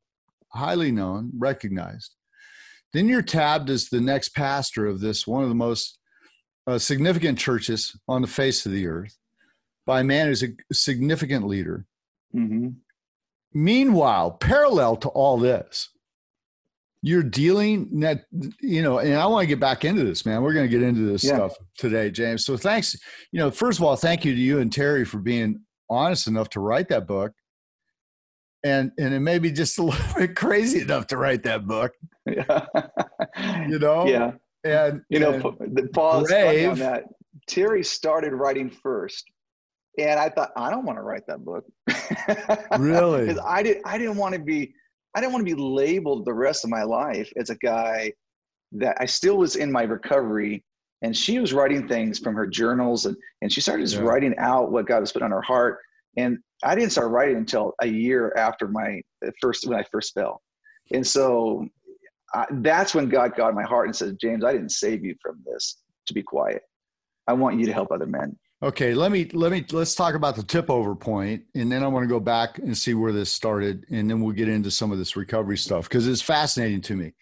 highly 0.53 0.93
known, 0.93 1.33
recognized. 1.37 2.15
Then 2.93 3.09
you're 3.09 3.23
tabbed 3.23 3.71
as 3.71 3.89
the 3.89 4.01
next 4.01 4.37
pastor 4.37 4.87
of 4.87 5.01
this 5.01 5.27
one 5.27 5.43
of 5.43 5.49
the 5.49 5.57
most 5.57 5.99
uh, 6.69 6.79
significant 6.79 7.41
churches 7.41 7.99
on 8.07 8.23
the 8.23 8.29
face 8.29 8.65
of 8.65 8.71
the 8.71 8.87
earth 8.87 9.17
by 9.89 10.01
a 10.01 10.05
man 10.05 10.27
who's 10.27 10.43
a 10.43 10.49
significant 10.71 11.47
leader. 11.47 11.87
Mm-hmm. 12.37 12.69
Meanwhile, 13.55 14.33
parallel 14.33 14.97
to 14.97 15.09
all 15.09 15.39
this, 15.39 15.89
you're 17.01 17.23
dealing 17.23 18.01
that 18.01 18.25
you 18.61 18.83
know 18.83 18.99
and 18.99 19.15
i 19.15 19.25
want 19.25 19.45
to 19.45 19.47
get 19.47 19.61
back 19.61 19.85
into 19.85 20.03
this 20.03 20.27
man 20.27 20.43
we're 20.43 20.53
going 20.53 20.69
to 20.69 20.71
get 20.71 20.83
into 20.83 21.03
this 21.03 21.23
yeah. 21.23 21.37
stuff 21.37 21.55
today 21.77 22.11
james 22.11 22.45
so 22.45 22.57
thanks 22.57 22.97
you 23.31 23.39
know 23.39 23.53
first 23.53 23.79
of 23.79 23.85
all 23.85 23.95
thank 23.95 24.25
you 24.25 24.35
to 24.35 24.41
you 24.41 24.59
and 24.59 24.73
terri 24.73 25.07
for 25.07 25.19
being 25.19 25.61
honest 25.89 26.27
enough 26.27 26.51
to 26.51 26.59
write 26.59 26.89
that 26.89 27.07
book 27.07 27.31
and 28.65 28.91
and 28.99 29.15
it 29.15 29.21
may 29.21 29.39
be 29.39 29.53
just 29.53 29.79
a 29.79 29.83
little 29.85 30.15
bit 30.17 30.35
crazy 30.35 30.81
enough 30.81 31.07
to 31.07 31.17
write 31.17 31.45
that 31.45 31.69
book 31.69 31.93
yeah. 32.27 32.67
you 33.69 33.79
know 33.79 34.05
yeah 34.05 34.33
and 34.65 35.01
you 35.09 35.21
know 35.21 35.57
and 35.61 35.93
paul 35.93 36.17
on 36.17 36.25
that 36.25 37.05
terri 37.49 37.87
started 37.87 38.33
writing 38.33 38.69
first 38.69 39.31
and 39.99 40.21
I 40.21 40.29
thought 40.29 40.53
I 40.57 40.71
don't 40.71 40.85
want 40.85 40.99
to 40.99 41.03
write 41.03 41.27
that 41.27 41.45
book. 41.45 41.65
really? 42.79 43.27
Because 43.27 43.43
I 43.45 43.63
did 43.63 43.79
I 43.85 43.99
didn't 43.99 44.17
want 44.17 44.35
to 44.35 44.41
be 44.41 44.73
I 45.15 45.21
didn't 45.21 45.33
want 45.33 45.47
to 45.47 45.55
be 45.55 45.61
labeled 45.61 46.25
the 46.25 46.33
rest 46.33 46.65
of 46.65 46.71
my 46.71 46.83
life 46.83 47.33
as 47.37 47.51
a 47.51 47.57
guy 47.57 48.13
that 48.73 48.97
I 49.01 49.07
still 49.07 49.37
was 49.37 49.57
in 49.57 49.73
my 49.73 49.83
recovery. 49.83 50.65
And 51.03 51.17
she 51.17 51.39
was 51.39 51.53
writing 51.53 51.87
things 51.87 52.19
from 52.19 52.35
her 52.35 52.47
journals 52.47 53.07
and, 53.07 53.17
and 53.41 53.53
she 53.53 53.61
started 53.61 53.85
just 53.85 53.97
yeah. 53.97 54.03
writing 54.03 54.35
out 54.39 54.73
what 54.73 54.87
God 54.87 55.01
was 55.01 55.13
put 55.13 55.23
on 55.23 55.31
her 55.31 55.43
heart. 55.43 55.79
And 56.17 56.39
I 56.65 56.75
didn't 56.75 56.91
start 56.91 57.11
writing 57.11 57.37
until 57.37 57.75
a 57.81 57.87
year 57.87 58.35
after 58.37 58.67
my 58.67 59.01
first, 59.41 59.67
when 59.67 59.79
I 59.79 59.85
first 59.93 60.13
fell. 60.15 60.43
And 60.93 61.07
so 61.07 61.69
I, 62.35 62.47
that's 62.51 62.95
when 62.95 63.09
God 63.09 63.37
got 63.37 63.55
my 63.55 63.63
heart 63.63 63.87
and 63.87 63.95
said, 63.95 64.19
James, 64.21 64.45
I 64.45 64.53
didn't 64.53 64.73
save 64.73 65.05
you 65.05 65.15
from 65.23 65.41
this 65.47 65.79
to 66.07 66.15
be 66.15 66.23
quiet. 66.23 66.63
I 67.29 67.35
want 67.35 67.61
you 67.61 67.67
to 67.67 67.73
help 67.73 67.93
other 67.93 68.07
men. 68.07 68.37
Okay, 68.61 68.93
let 68.93 69.13
me 69.13 69.27
let 69.35 69.53
me 69.53 69.65
let's 69.71 69.95
talk 69.95 70.17
about 70.17 70.35
the 70.35 70.43
tip 70.43 70.69
over 70.69 70.97
point, 70.97 71.45
and 71.55 71.71
then 71.71 71.85
I 71.85 71.87
want 71.87 72.03
to 72.03 72.09
go 72.09 72.19
back 72.19 72.59
and 72.59 72.77
see 72.77 72.93
where 72.93 73.13
this 73.13 73.31
started, 73.31 73.87
and 73.91 74.11
then 74.11 74.21
we'll 74.21 74.35
get 74.35 74.49
into 74.49 74.71
some 74.71 74.91
of 74.91 74.99
this 74.99 75.15
recovery 75.15 75.57
stuff 75.57 75.89
because 75.89 76.09
it's 76.09 76.23
fascinating 76.23 76.81
to 76.83 76.97
me. 76.97 77.13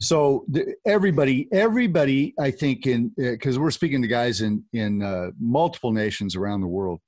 So 0.00 0.44
the, 0.48 0.74
everybody, 0.86 1.48
everybody, 1.50 2.34
I 2.38 2.50
think 2.50 2.86
in 2.86 3.10
because 3.16 3.56
uh, 3.56 3.60
we're 3.60 3.70
speaking 3.70 4.02
to 4.02 4.08
guys 4.08 4.42
in 4.42 4.64
in 4.74 5.02
uh, 5.02 5.30
multiple 5.40 5.92
nations 5.92 6.36
around 6.36 6.60
the 6.60 6.66
world. 6.66 7.00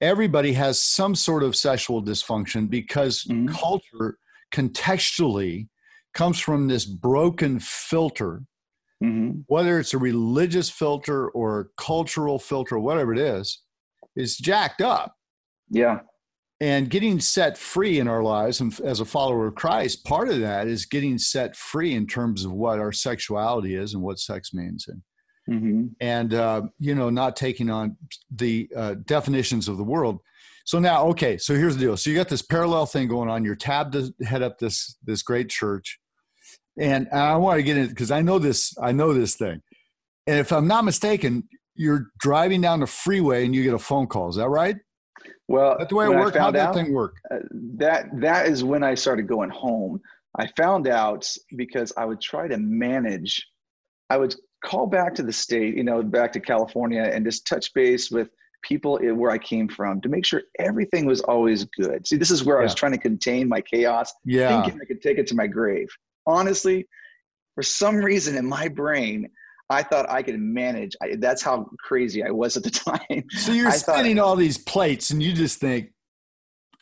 Everybody 0.00 0.54
has 0.54 0.80
some 0.80 1.14
sort 1.14 1.42
of 1.42 1.54
sexual 1.54 2.02
dysfunction 2.02 2.70
because 2.70 3.24
mm-hmm. 3.24 3.48
culture 3.48 4.16
contextually 4.50 5.68
comes 6.14 6.40
from 6.40 6.68
this 6.68 6.86
broken 6.86 7.60
filter 7.60 8.44
mm-hmm. 9.02 9.40
whether 9.46 9.78
it's 9.78 9.94
a 9.94 9.98
religious 9.98 10.70
filter 10.70 11.28
or 11.30 11.60
a 11.60 11.64
cultural 11.76 12.38
filter, 12.38 12.78
whatever 12.78 13.12
it 13.12 13.18
is, 13.18 13.62
is 14.16 14.36
jacked 14.36 14.80
up. 14.80 15.16
Yeah. 15.70 16.00
And 16.62 16.90
getting 16.90 17.20
set 17.20 17.56
free 17.56 17.98
in 17.98 18.06
our 18.06 18.22
lives, 18.22 18.60
and 18.60 18.78
as 18.80 19.00
a 19.00 19.06
follower 19.06 19.46
of 19.46 19.54
Christ, 19.54 20.04
part 20.04 20.28
of 20.28 20.40
that 20.40 20.66
is 20.66 20.84
getting 20.84 21.16
set 21.16 21.56
free 21.56 21.94
in 21.94 22.06
terms 22.06 22.44
of 22.44 22.52
what 22.52 22.78
our 22.78 22.92
sexuality 22.92 23.74
is 23.74 23.94
and 23.94 24.02
what 24.02 24.18
sex 24.18 24.52
means, 24.52 24.86
and 24.86 25.02
mm-hmm. 25.48 25.86
and 26.02 26.34
uh, 26.34 26.62
you 26.78 26.94
know, 26.94 27.08
not 27.08 27.34
taking 27.34 27.70
on 27.70 27.96
the 28.30 28.68
uh, 28.76 28.96
definitions 29.06 29.68
of 29.68 29.78
the 29.78 29.82
world. 29.82 30.20
So 30.66 30.78
now, 30.78 31.06
okay, 31.06 31.38
so 31.38 31.54
here's 31.54 31.76
the 31.76 31.80
deal. 31.86 31.96
So 31.96 32.10
you 32.10 32.16
got 32.16 32.28
this 32.28 32.42
parallel 32.42 32.84
thing 32.84 33.08
going 33.08 33.30
on. 33.30 33.42
You're 33.42 33.56
tabbed 33.56 33.94
to 33.94 34.12
head 34.22 34.42
up 34.42 34.58
this 34.58 34.98
this 35.02 35.22
great 35.22 35.48
church, 35.48 35.98
and 36.80 37.08
I 37.12 37.36
want 37.36 37.58
to 37.58 37.62
get 37.62 37.76
in 37.76 37.88
because 37.88 38.10
I 38.10 38.22
know 38.22 38.38
this. 38.38 38.74
I 38.82 38.92
know 38.92 39.12
this 39.12 39.36
thing, 39.36 39.60
and 40.26 40.38
if 40.38 40.52
I'm 40.52 40.66
not 40.66 40.84
mistaken, 40.84 41.48
you're 41.74 42.06
driving 42.18 42.60
down 42.60 42.80
the 42.80 42.86
freeway 42.86 43.44
and 43.44 43.54
you 43.54 43.62
get 43.62 43.74
a 43.74 43.78
phone 43.78 44.06
call. 44.06 44.28
Is 44.28 44.36
that 44.36 44.48
right? 44.48 44.76
Well, 45.48 45.76
that's 45.78 45.90
the 45.90 45.96
way 45.96 46.06
it 46.06 46.10
worked. 46.10 46.36
How 46.36 46.50
did 46.50 46.60
that 46.60 46.74
thing 46.74 46.92
work? 46.92 47.14
Uh, 47.30 47.38
that 47.76 48.08
that 48.20 48.46
is 48.46 48.64
when 48.64 48.82
I 48.82 48.94
started 48.94 49.26
going 49.26 49.50
home. 49.50 50.00
I 50.38 50.48
found 50.56 50.88
out 50.88 51.28
because 51.56 51.92
I 51.96 52.04
would 52.04 52.20
try 52.20 52.48
to 52.48 52.56
manage. 52.56 53.46
I 54.08 54.16
would 54.16 54.34
call 54.64 54.86
back 54.86 55.14
to 55.16 55.22
the 55.22 55.32
state, 55.32 55.76
you 55.76 55.84
know, 55.84 56.02
back 56.02 56.32
to 56.32 56.40
California, 56.40 57.02
and 57.02 57.24
just 57.24 57.46
touch 57.46 57.72
base 57.74 58.10
with 58.10 58.30
people 58.62 58.98
where 59.14 59.30
I 59.30 59.38
came 59.38 59.68
from 59.68 60.00
to 60.02 60.08
make 60.08 60.24
sure 60.24 60.42
everything 60.58 61.06
was 61.06 61.20
always 61.22 61.64
good. 61.78 62.06
See, 62.06 62.16
this 62.16 62.30
is 62.30 62.44
where 62.44 62.56
yeah. 62.56 62.60
I 62.60 62.64
was 62.64 62.74
trying 62.74 62.92
to 62.92 62.98
contain 62.98 63.48
my 63.48 63.60
chaos, 63.60 64.12
yeah. 64.24 64.62
thinking 64.62 64.80
I 64.80 64.84
could 64.84 65.02
take 65.02 65.18
it 65.18 65.26
to 65.28 65.34
my 65.34 65.46
grave. 65.46 65.88
Honestly, 66.26 66.86
for 67.54 67.62
some 67.62 67.96
reason 67.96 68.36
in 68.36 68.46
my 68.46 68.68
brain, 68.68 69.28
I 69.68 69.82
thought 69.82 70.10
I 70.10 70.22
could 70.22 70.38
manage. 70.38 70.96
I, 71.02 71.16
that's 71.18 71.42
how 71.42 71.70
crazy 71.78 72.24
I 72.24 72.30
was 72.30 72.56
at 72.56 72.64
the 72.64 72.70
time. 73.08 73.24
So 73.30 73.52
you're 73.52 73.68
I 73.68 73.76
spinning 73.76 74.16
thought, 74.16 74.24
all 74.24 74.36
these 74.36 74.58
plates, 74.58 75.10
and 75.10 75.22
you 75.22 75.32
just 75.32 75.60
think, 75.60 75.92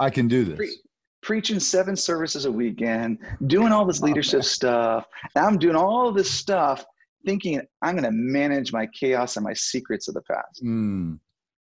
I 0.01 0.11
can 0.11 0.29
do 0.29 0.45
this. 0.45 0.57
Pre- 0.57 0.77
preaching 1.23 1.61
seven 1.61 1.97
services 1.97 2.45
a 2.45 2.53
weekend, 2.53 3.19
doing 3.47 3.73
all 3.73 3.85
this 3.85 4.01
leadership 4.01 4.45
stuff. 4.45 5.07
And 5.35 5.45
I'm 5.45 5.59
doing 5.59 5.77
all 5.77 6.13
this 6.13 6.31
stuff, 6.31 6.85
thinking 7.27 7.61
I'm 7.83 7.95
going 7.95 8.05
to 8.05 8.13
manage 8.13 8.73
my 8.73 8.87
chaos 8.99 9.37
and 9.37 9.45
my 9.45 9.53
secrets 9.53 10.09
of 10.09 10.15
the 10.15 10.23
past. 10.23 10.63
Mm. 10.65 11.19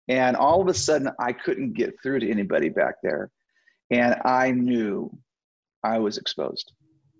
And 0.08 0.36
all 0.36 0.62
of 0.62 0.68
a 0.68 0.74
sudden, 0.74 1.10
I 1.20 1.32
couldn't 1.32 1.74
get 1.74 1.94
through 2.02 2.20
to 2.20 2.30
anybody 2.30 2.68
back 2.68 2.94
there. 3.02 3.30
And 3.90 4.16
I 4.24 4.52
knew 4.52 5.10
I 5.84 5.98
was 5.98 6.16
exposed. 6.16 6.72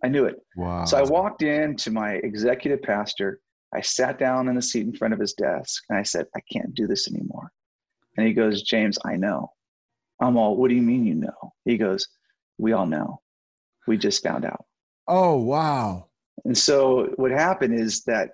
I 0.03 0.09
knew 0.09 0.25
it. 0.25 0.37
Wow. 0.57 0.85
So 0.85 0.99
I 0.99 1.03
walked 1.03 1.43
in 1.43 1.77
to 1.77 1.91
my 1.91 2.15
executive 2.15 2.83
pastor 2.83 3.41
I 3.75 3.81
sat 3.81 4.19
down 4.19 4.49
in 4.49 4.57
the 4.57 4.63
seat 4.63 4.87
in 4.87 4.93
front 4.93 5.15
of 5.15 5.21
his 5.21 5.35
desk 5.35 5.85
and 5.89 5.99
I 5.99 6.03
said, 6.03 6.27
I 6.35 6.41
can't 6.53 6.75
do 6.75 6.87
this 6.87 7.09
anymore. 7.09 7.53
And 8.17 8.27
he 8.27 8.33
goes, 8.33 8.63
James, 8.63 8.99
I 9.05 9.17
know. 9.17 9.53
I'm 10.21 10.37
all, 10.37 10.57
what 10.57 10.69
do 10.69 10.75
you 10.75 10.83
mean 10.83 11.07
you 11.07 11.15
know? 11.15 11.53
He 11.65 11.79
goes, 11.79 12.07
we 12.59 12.73
all 12.73 12.87
know. 12.87 13.21
We 13.87 13.97
just 13.97 14.23
found 14.23 14.45
out. 14.45 14.65
Oh, 15.07 15.37
wow. 15.37 16.09
And 16.45 16.57
so 16.57 17.13
what 17.17 17.31
happened 17.31 17.79
is 17.79 18.03
that 18.05 18.31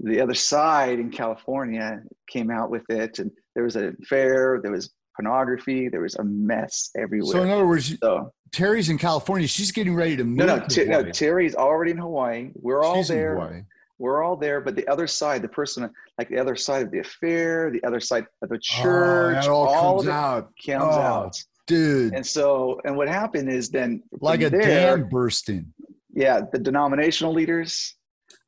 the 0.00 0.20
other 0.20 0.34
side 0.34 0.98
in 0.98 1.10
California 1.10 2.02
came 2.28 2.50
out 2.50 2.70
with 2.70 2.88
it, 2.90 3.18
and 3.18 3.30
there 3.54 3.64
was 3.64 3.76
an 3.76 3.96
affair, 4.02 4.60
there 4.62 4.72
was 4.72 4.90
pornography, 5.16 5.88
there 5.88 6.00
was 6.00 6.16
a 6.16 6.24
mess 6.24 6.90
everywhere. 6.96 7.32
So, 7.32 7.42
in 7.42 7.50
other 7.50 7.66
words, 7.66 7.96
so, 7.98 8.32
Terri's 8.52 8.88
in 8.88 8.98
California. 8.98 9.46
She's 9.46 9.72
getting 9.72 9.94
ready 9.94 10.16
to 10.16 10.24
move. 10.24 10.36
No, 10.36 10.56
no, 10.56 10.66
t- 10.66 10.84
no 10.84 11.02
Terri's 11.02 11.54
already 11.54 11.92
in 11.92 11.98
Hawaii. 11.98 12.50
We're 12.54 12.82
all 12.82 12.96
She's 12.96 13.08
there 13.08 13.64
we're 14.02 14.22
all 14.24 14.36
there, 14.36 14.60
but 14.60 14.74
the 14.74 14.86
other 14.88 15.06
side, 15.06 15.42
the 15.42 15.48
person, 15.48 15.88
like 16.18 16.28
the 16.28 16.38
other 16.38 16.56
side 16.56 16.82
of 16.82 16.90
the 16.90 16.98
affair, 16.98 17.70
the 17.70 17.82
other 17.84 18.00
side 18.00 18.26
of 18.42 18.48
the 18.48 18.56
oh, 18.56 18.60
church, 18.60 19.44
oh, 19.46 19.54
all, 19.54 19.68
all 19.68 19.96
comes 19.98 20.08
out. 20.08 20.50
comes 20.66 20.82
oh, 20.82 21.00
out. 21.00 21.42
Dude. 21.68 22.12
And 22.12 22.26
so, 22.26 22.80
and 22.84 22.96
what 22.96 23.08
happened 23.08 23.48
is 23.48 23.70
then 23.70 24.02
like 24.20 24.42
a 24.42 24.50
there, 24.50 24.96
dam 24.96 25.08
bursting. 25.08 25.72
Yeah, 26.12 26.40
the 26.52 26.58
denominational 26.58 27.32
leaders, 27.32 27.94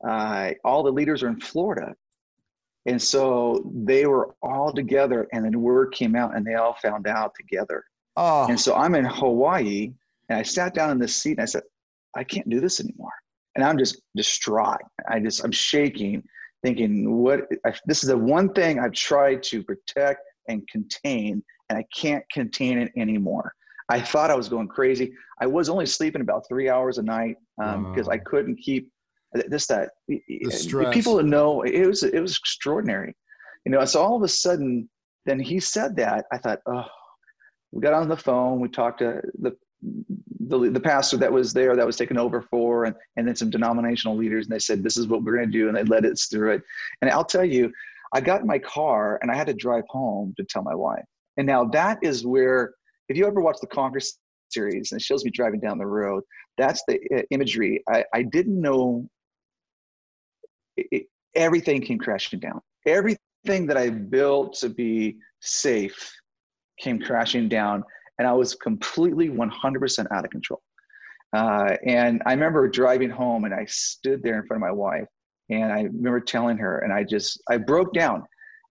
uh, 0.07 0.51
all 0.65 0.83
the 0.83 0.91
leaders 0.91 1.23
are 1.23 1.29
in 1.29 1.39
Florida. 1.39 1.95
And 2.85 3.01
so 3.01 3.71
they 3.73 4.05
were 4.05 4.35
all 4.41 4.71
together, 4.71 5.27
and 5.33 5.45
then 5.45 5.61
word 5.61 5.91
came 5.91 6.15
out, 6.15 6.35
and 6.35 6.45
they 6.45 6.53
all 6.53 6.75
found 6.81 7.07
out 7.07 7.33
together. 7.35 7.83
Oh. 8.15 8.47
And 8.47 8.59
so 8.59 8.75
I'm 8.75 8.95
in 8.95 9.05
Hawaii, 9.05 9.91
and 10.29 10.39
I 10.39 10.43
sat 10.43 10.73
down 10.73 10.91
in 10.91 10.99
this 10.99 11.15
seat, 11.15 11.31
and 11.31 11.41
I 11.41 11.45
said, 11.45 11.63
I 12.15 12.23
can't 12.23 12.49
do 12.49 12.59
this 12.59 12.79
anymore 12.79 13.11
and 13.55 13.63
I'm 13.63 13.77
just 13.77 14.01
distraught. 14.15 14.81
I 15.09 15.19
just 15.19 15.43
I'm 15.43 15.51
shaking, 15.51 16.23
thinking, 16.63 17.17
what? 17.17 17.47
I, 17.65 17.73
this 17.85 18.03
is 18.03 18.09
the 18.09 18.17
one 18.17 18.53
thing 18.53 18.79
I've 18.79 18.91
tried 18.91 19.41
to 19.43 19.63
protect 19.63 20.21
and 20.47 20.67
contain, 20.67 21.43
and 21.69 21.79
I 21.79 21.85
can't 21.95 22.23
contain 22.31 22.77
it 22.77 22.91
anymore. 22.95 23.53
I 23.89 23.99
thought 24.01 24.31
I 24.31 24.35
was 24.35 24.49
going 24.49 24.67
crazy. 24.67 25.13
I 25.39 25.47
was 25.47 25.69
only 25.69 25.85
sleeping 25.85 26.21
about 26.21 26.47
three 26.47 26.69
hours 26.69 26.97
a 26.97 27.03
night 27.03 27.37
um, 27.61 27.91
because 27.91 28.07
I 28.07 28.17
couldn't 28.17 28.57
keep 28.57 28.89
this 29.33 29.67
that 29.67 29.91
people 30.93 31.21
know 31.21 31.61
it 31.63 31.85
was 31.85 32.03
it 32.03 32.19
was 32.19 32.37
extraordinary, 32.37 33.13
you 33.65 33.71
know. 33.71 33.83
So 33.85 34.01
all 34.01 34.15
of 34.15 34.23
a 34.23 34.27
sudden, 34.27 34.89
then 35.25 35.39
he 35.39 35.59
said 35.59 35.95
that 35.97 36.25
I 36.31 36.37
thought, 36.37 36.59
oh, 36.67 36.85
we 37.71 37.81
got 37.81 37.93
on 37.93 38.07
the 38.07 38.17
phone. 38.17 38.59
We 38.59 38.69
talked 38.69 38.99
to 38.99 39.21
the 39.39 39.55
the, 40.47 40.69
the 40.69 40.79
pastor 40.79 41.17
that 41.17 41.31
was 41.31 41.53
there 41.53 41.75
that 41.75 41.85
was 41.85 41.97
taken 41.97 42.17
over 42.17 42.41
for 42.41 42.85
and, 42.85 42.95
and 43.17 43.27
then 43.27 43.35
some 43.35 43.49
denominational 43.49 44.15
leaders 44.15 44.45
and 44.45 44.53
they 44.53 44.59
said 44.59 44.83
this 44.83 44.97
is 44.97 45.07
what 45.07 45.23
we're 45.23 45.35
going 45.35 45.51
to 45.51 45.57
do 45.57 45.67
and 45.67 45.77
they 45.77 45.83
led 45.83 46.05
us 46.05 46.25
through 46.25 46.53
it 46.53 46.61
and 47.01 47.11
i'll 47.11 47.25
tell 47.25 47.45
you 47.45 47.71
i 48.13 48.21
got 48.21 48.41
in 48.41 48.47
my 48.47 48.59
car 48.59 49.19
and 49.21 49.31
i 49.31 49.35
had 49.35 49.47
to 49.47 49.53
drive 49.53 49.83
home 49.89 50.33
to 50.37 50.43
tell 50.43 50.63
my 50.63 50.73
wife 50.73 51.03
and 51.37 51.47
now 51.47 51.65
that 51.65 51.97
is 52.01 52.25
where 52.25 52.73
if 53.09 53.17
you 53.17 53.25
ever 53.25 53.41
watch 53.41 53.57
the 53.61 53.67
conquer 53.67 53.99
series 54.49 54.91
and 54.91 54.99
it 54.99 55.03
shows 55.03 55.23
me 55.23 55.31
driving 55.31 55.59
down 55.59 55.77
the 55.77 55.85
road 55.85 56.23
that's 56.57 56.83
the 56.87 56.99
uh, 57.15 57.21
imagery 57.31 57.83
i, 57.89 58.03
I 58.13 58.23
didn't 58.23 58.59
know 58.59 59.07
it, 60.77 61.07
everything 61.35 61.81
came 61.81 61.97
crashing 61.97 62.39
down 62.39 62.61
everything 62.85 63.65
that 63.65 63.77
i 63.77 63.89
built 63.89 64.53
to 64.53 64.69
be 64.69 65.15
safe 65.41 66.11
came 66.79 66.99
crashing 66.99 67.47
down 67.47 67.83
and 68.17 68.27
I 68.27 68.33
was 68.33 68.55
completely 68.55 69.29
100% 69.29 70.07
out 70.11 70.25
of 70.25 70.31
control. 70.31 70.61
Uh, 71.33 71.75
and 71.85 72.21
I 72.25 72.31
remember 72.31 72.67
driving 72.67 73.09
home 73.09 73.43
and 73.43 73.53
I 73.53 73.65
stood 73.65 74.23
there 74.23 74.39
in 74.39 74.47
front 74.47 74.63
of 74.63 74.67
my 74.67 74.71
wife 74.71 75.07
and 75.49 75.71
I 75.71 75.81
remember 75.81 76.21
telling 76.21 76.57
her 76.57 76.79
and 76.79 76.93
I 76.93 77.03
just, 77.03 77.41
I 77.49 77.57
broke 77.57 77.93
down. 77.93 78.23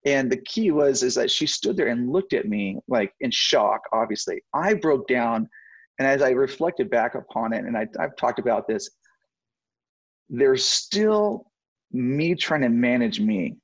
And 0.07 0.31
the 0.31 0.39
key 0.39 0.71
was, 0.71 1.03
is 1.03 1.15
that 1.15 1.31
she 1.31 1.47
stood 1.47 1.77
there 1.77 1.89
and 1.89 2.13
looked 2.13 2.33
at 2.33 2.47
me 2.47 2.79
like 2.89 3.13
in 3.21 3.31
shock, 3.31 3.81
obviously. 3.93 4.43
I 4.55 4.75
broke 4.75 5.07
down. 5.09 5.49
And 5.99 6.09
as 6.09 6.23
I 6.23 6.31
reflected 6.31 6.91
back 6.91 7.15
upon 7.15 7.53
it, 7.53 7.65
and 7.65 7.77
I, 7.77 7.87
I've 8.01 8.17
talked 8.17 8.39
about 8.39 8.67
this, 8.67 8.91
there's 10.29 10.65
still 10.65 11.47
me 11.95 12.35
trying 12.35 12.63
to 12.63 12.69
manage 12.69 13.21
me. 13.21 13.57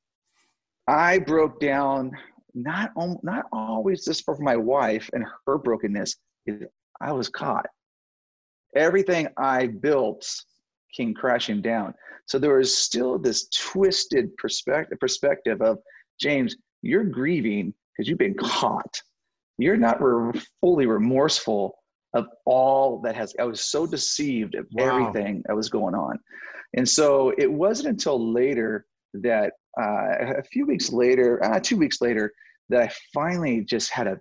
I 0.87 1.19
broke 1.19 1.61
down 1.61 2.13
not 2.55 2.93
not 3.23 3.47
always 3.53 4.05
just 4.05 4.25
for 4.25 4.37
my 4.39 4.57
wife 4.57 5.09
and 5.13 5.25
her 5.47 5.59
brokenness. 5.59 6.17
I 7.01 7.13
was 7.13 7.29
caught. 7.29 7.67
Everything 8.75 9.29
I 9.37 9.67
built 9.67 10.27
came 10.97 11.15
crashing 11.15 11.63
down. 11.63 11.95
So 12.27 12.39
there 12.39 12.57
was 12.57 12.77
still 12.77 13.19
this 13.19 13.49
twisted 13.49 14.37
perspective 14.37 14.99
perspective 15.01 15.61
of 15.63 15.79
James, 16.21 16.57
you're 16.83 17.05
grieving 17.05 17.75
because 17.97 18.09
you've 18.09 18.19
been 18.19 18.35
caught. 18.35 19.01
You're 19.59 19.77
not 19.77 20.03
re- 20.03 20.41
fully 20.61 20.87
remorseful 20.87 21.77
of 22.15 22.27
all 22.45 23.01
that 23.03 23.15
has. 23.15 23.35
I 23.39 23.45
was 23.45 23.61
so 23.61 23.87
deceived 23.87 24.55
of 24.55 24.67
wow. 24.73 24.85
everything 24.85 25.43
that 25.47 25.57
was 25.57 25.69
going 25.69 25.95
on, 25.95 26.19
and 26.77 26.89
so 26.89 27.33
it 27.37 27.51
wasn't 27.51 27.89
until 27.89 28.33
later 28.33 28.87
that 29.15 29.53
uh, 29.81 30.37
a 30.39 30.43
few 30.45 30.67
weeks 30.67 30.93
later, 30.93 31.43
uh, 31.45 31.61
two 31.61 31.77
weeks 31.77 32.01
later, 32.01 32.33
that 32.69 32.83
I 32.83 32.91
finally 33.13 33.65
just 33.65 33.91
had 33.91 34.07
a, 34.07 34.19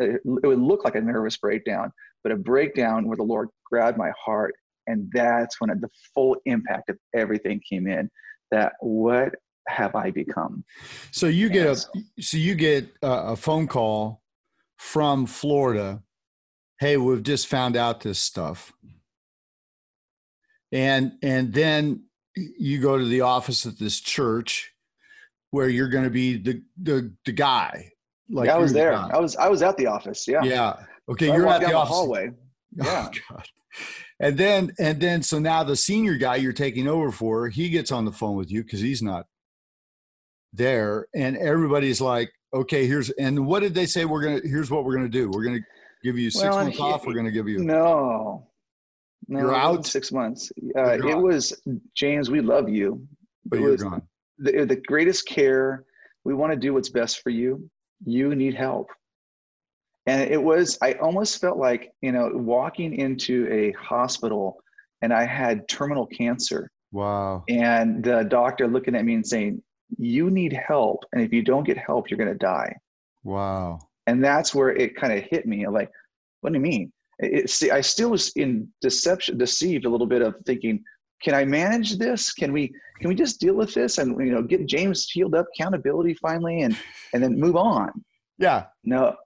it 0.00 0.20
would 0.24 0.58
look 0.58 0.84
like 0.84 0.94
a 0.94 1.00
nervous 1.00 1.36
breakdown, 1.36 1.90
but 2.22 2.32
a 2.32 2.36
breakdown 2.36 3.06
where 3.06 3.16
the 3.16 3.22
Lord 3.22 3.48
grabbed 3.64 3.98
my 3.98 4.10
heart. 4.22 4.54
And 4.86 5.10
that's 5.12 5.60
when 5.60 5.70
the 5.80 5.88
full 6.14 6.36
impact 6.44 6.90
of 6.90 6.98
everything 7.14 7.60
came 7.68 7.86
in 7.86 8.10
that 8.50 8.74
what 8.80 9.34
have 9.68 9.96
I 9.96 10.10
become? 10.10 10.64
So 11.10 11.26
you 11.26 11.48
get 11.48 11.66
a, 11.66 12.22
so 12.22 12.36
you 12.36 12.54
get 12.54 12.88
a 13.02 13.34
phone 13.34 13.66
call 13.66 14.22
from 14.76 15.26
Florida. 15.26 16.02
Hey, 16.78 16.96
we've 16.98 17.22
just 17.22 17.46
found 17.48 17.76
out 17.76 18.00
this 18.02 18.18
stuff. 18.18 18.72
And, 20.72 21.12
and 21.22 21.52
then 21.52 22.04
you 22.34 22.80
go 22.80 22.98
to 22.98 23.04
the 23.04 23.22
office 23.22 23.64
at 23.66 23.78
this 23.78 24.00
church 24.00 24.72
where 25.50 25.68
you're 25.68 25.88
going 25.88 26.04
to 26.04 26.10
be 26.10 26.36
the 26.36 26.62
the 26.80 27.14
the 27.24 27.32
guy. 27.32 27.92
Like 28.28 28.46
yeah, 28.48 28.56
I 28.56 28.58
was 28.58 28.72
there. 28.72 28.92
I 28.94 29.18
was 29.18 29.36
I 29.36 29.48
was 29.48 29.62
at 29.62 29.76
the 29.76 29.86
office. 29.86 30.26
Yeah. 30.26 30.42
Yeah. 30.42 30.76
Okay, 31.08 31.28
so 31.28 31.34
you're 31.36 31.46
at 31.46 31.60
the, 31.60 31.68
the 31.68 31.72
office. 31.74 31.94
hallway. 31.94 32.30
Oh, 32.78 32.84
yeah. 32.84 33.08
Oh, 33.08 33.18
God. 33.34 33.44
And 34.20 34.36
then 34.36 34.72
and 34.78 35.00
then 35.00 35.22
so 35.22 35.38
now 35.38 35.62
the 35.62 35.76
senior 35.76 36.16
guy 36.16 36.36
you're 36.36 36.52
taking 36.52 36.88
over 36.88 37.10
for, 37.10 37.48
he 37.48 37.70
gets 37.70 37.90
on 37.92 38.04
the 38.04 38.12
phone 38.12 38.36
with 38.36 38.50
you 38.50 38.64
because 38.64 38.80
he's 38.80 39.02
not 39.02 39.26
there, 40.52 41.06
and 41.14 41.36
everybody's 41.36 42.00
like, 42.00 42.30
okay, 42.52 42.86
here's 42.86 43.10
and 43.10 43.46
what 43.46 43.60
did 43.60 43.74
they 43.74 43.86
say? 43.86 44.04
We're 44.04 44.22
gonna 44.22 44.40
here's 44.44 44.70
what 44.70 44.84
we're 44.84 44.94
gonna 44.94 45.08
do. 45.08 45.30
We're 45.30 45.44
gonna 45.44 45.60
give 46.02 46.18
you 46.18 46.30
six 46.30 46.44
Well, 46.44 46.64
months 46.64 46.76
he- 46.76 46.82
off. 46.82 47.06
We're 47.06 47.14
gonna 47.14 47.30
give 47.30 47.48
you 47.48 47.58
No. 47.58 48.46
No, 49.28 49.40
You're 49.40 49.54
out? 49.54 49.86
Six 49.86 50.12
months. 50.12 50.52
Uh, 50.76 50.90
it 50.92 51.02
gone. 51.02 51.22
was 51.22 51.52
James. 51.94 52.30
We 52.30 52.40
love 52.40 52.68
you. 52.68 53.06
but 53.44 53.58
it 53.58 53.62
you're 53.62 53.72
was 53.72 53.82
gone. 53.82 54.02
the, 54.38 54.64
the 54.64 54.76
greatest 54.76 55.26
care. 55.26 55.84
We 56.24 56.34
want 56.34 56.52
to 56.52 56.58
do 56.58 56.72
what's 56.74 56.88
best 56.90 57.22
for 57.22 57.30
you. 57.30 57.68
You 58.04 58.34
need 58.34 58.54
help. 58.54 58.88
And 60.06 60.30
it 60.30 60.40
was, 60.42 60.78
I 60.82 60.92
almost 60.94 61.40
felt 61.40 61.58
like, 61.58 61.90
you 62.00 62.12
know, 62.12 62.30
walking 62.34 62.94
into 62.94 63.48
a 63.50 63.72
hospital 63.72 64.56
and 65.02 65.12
I 65.12 65.24
had 65.26 65.68
terminal 65.68 66.06
cancer 66.06 66.70
Wow. 66.92 67.42
and 67.48 68.04
the 68.04 68.22
doctor 68.22 68.68
looking 68.68 68.94
at 68.94 69.04
me 69.04 69.14
and 69.14 69.26
saying, 69.26 69.62
You 69.98 70.30
need 70.30 70.52
help. 70.52 71.04
And 71.12 71.20
if 71.22 71.32
you 71.32 71.42
don't 71.42 71.64
get 71.64 71.76
help, 71.76 72.08
you're 72.10 72.18
going 72.18 72.30
to 72.32 72.38
die. 72.38 72.76
Wow. 73.24 73.80
And 74.06 74.22
that's 74.22 74.54
where 74.54 74.70
it 74.70 74.94
kind 74.96 75.12
of 75.12 75.24
hit 75.24 75.46
me. 75.46 75.66
Like, 75.66 75.90
what 76.40 76.52
do 76.52 76.58
you 76.58 76.62
mean? 76.62 76.92
It, 77.18 77.48
see, 77.50 77.70
I 77.70 77.80
still 77.80 78.10
was 78.10 78.30
in 78.36 78.68
deception, 78.82 79.38
deceived 79.38 79.84
a 79.84 79.88
little 79.88 80.06
bit 80.06 80.22
of 80.22 80.34
thinking, 80.44 80.82
can 81.22 81.34
I 81.34 81.44
manage 81.44 81.96
this? 81.98 82.32
Can 82.32 82.52
we 82.52 82.68
can 83.00 83.08
we 83.08 83.14
just 83.14 83.40
deal 83.40 83.54
with 83.54 83.72
this 83.74 83.98
and 83.98 84.18
you 84.24 84.32
know 84.32 84.42
get 84.42 84.66
James 84.66 85.08
healed 85.10 85.34
up, 85.34 85.46
accountability 85.54 86.14
finally, 86.14 86.62
and 86.62 86.76
and 87.14 87.22
then 87.22 87.38
move 87.40 87.56
on? 87.56 87.90
Yeah. 88.38 88.66
No, 88.84 89.16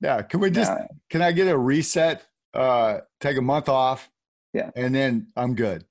Yeah. 0.00 0.22
Can 0.22 0.40
we 0.40 0.50
just 0.50 0.72
no. 0.72 0.86
can 1.08 1.22
I 1.22 1.30
get 1.32 1.46
a 1.48 1.56
reset? 1.56 2.26
Uh 2.52 2.98
take 3.20 3.36
a 3.36 3.42
month 3.42 3.68
off. 3.68 4.10
Yeah. 4.52 4.70
And 4.74 4.94
then 4.94 5.28
I'm 5.36 5.54
good. 5.54 5.84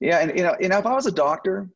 yeah, 0.00 0.20
and 0.20 0.36
you 0.36 0.42
know, 0.44 0.56
you 0.60 0.68
know, 0.68 0.78
if 0.78 0.86
I 0.86 0.94
was 0.94 1.06
a 1.06 1.12
doctor, 1.12 1.68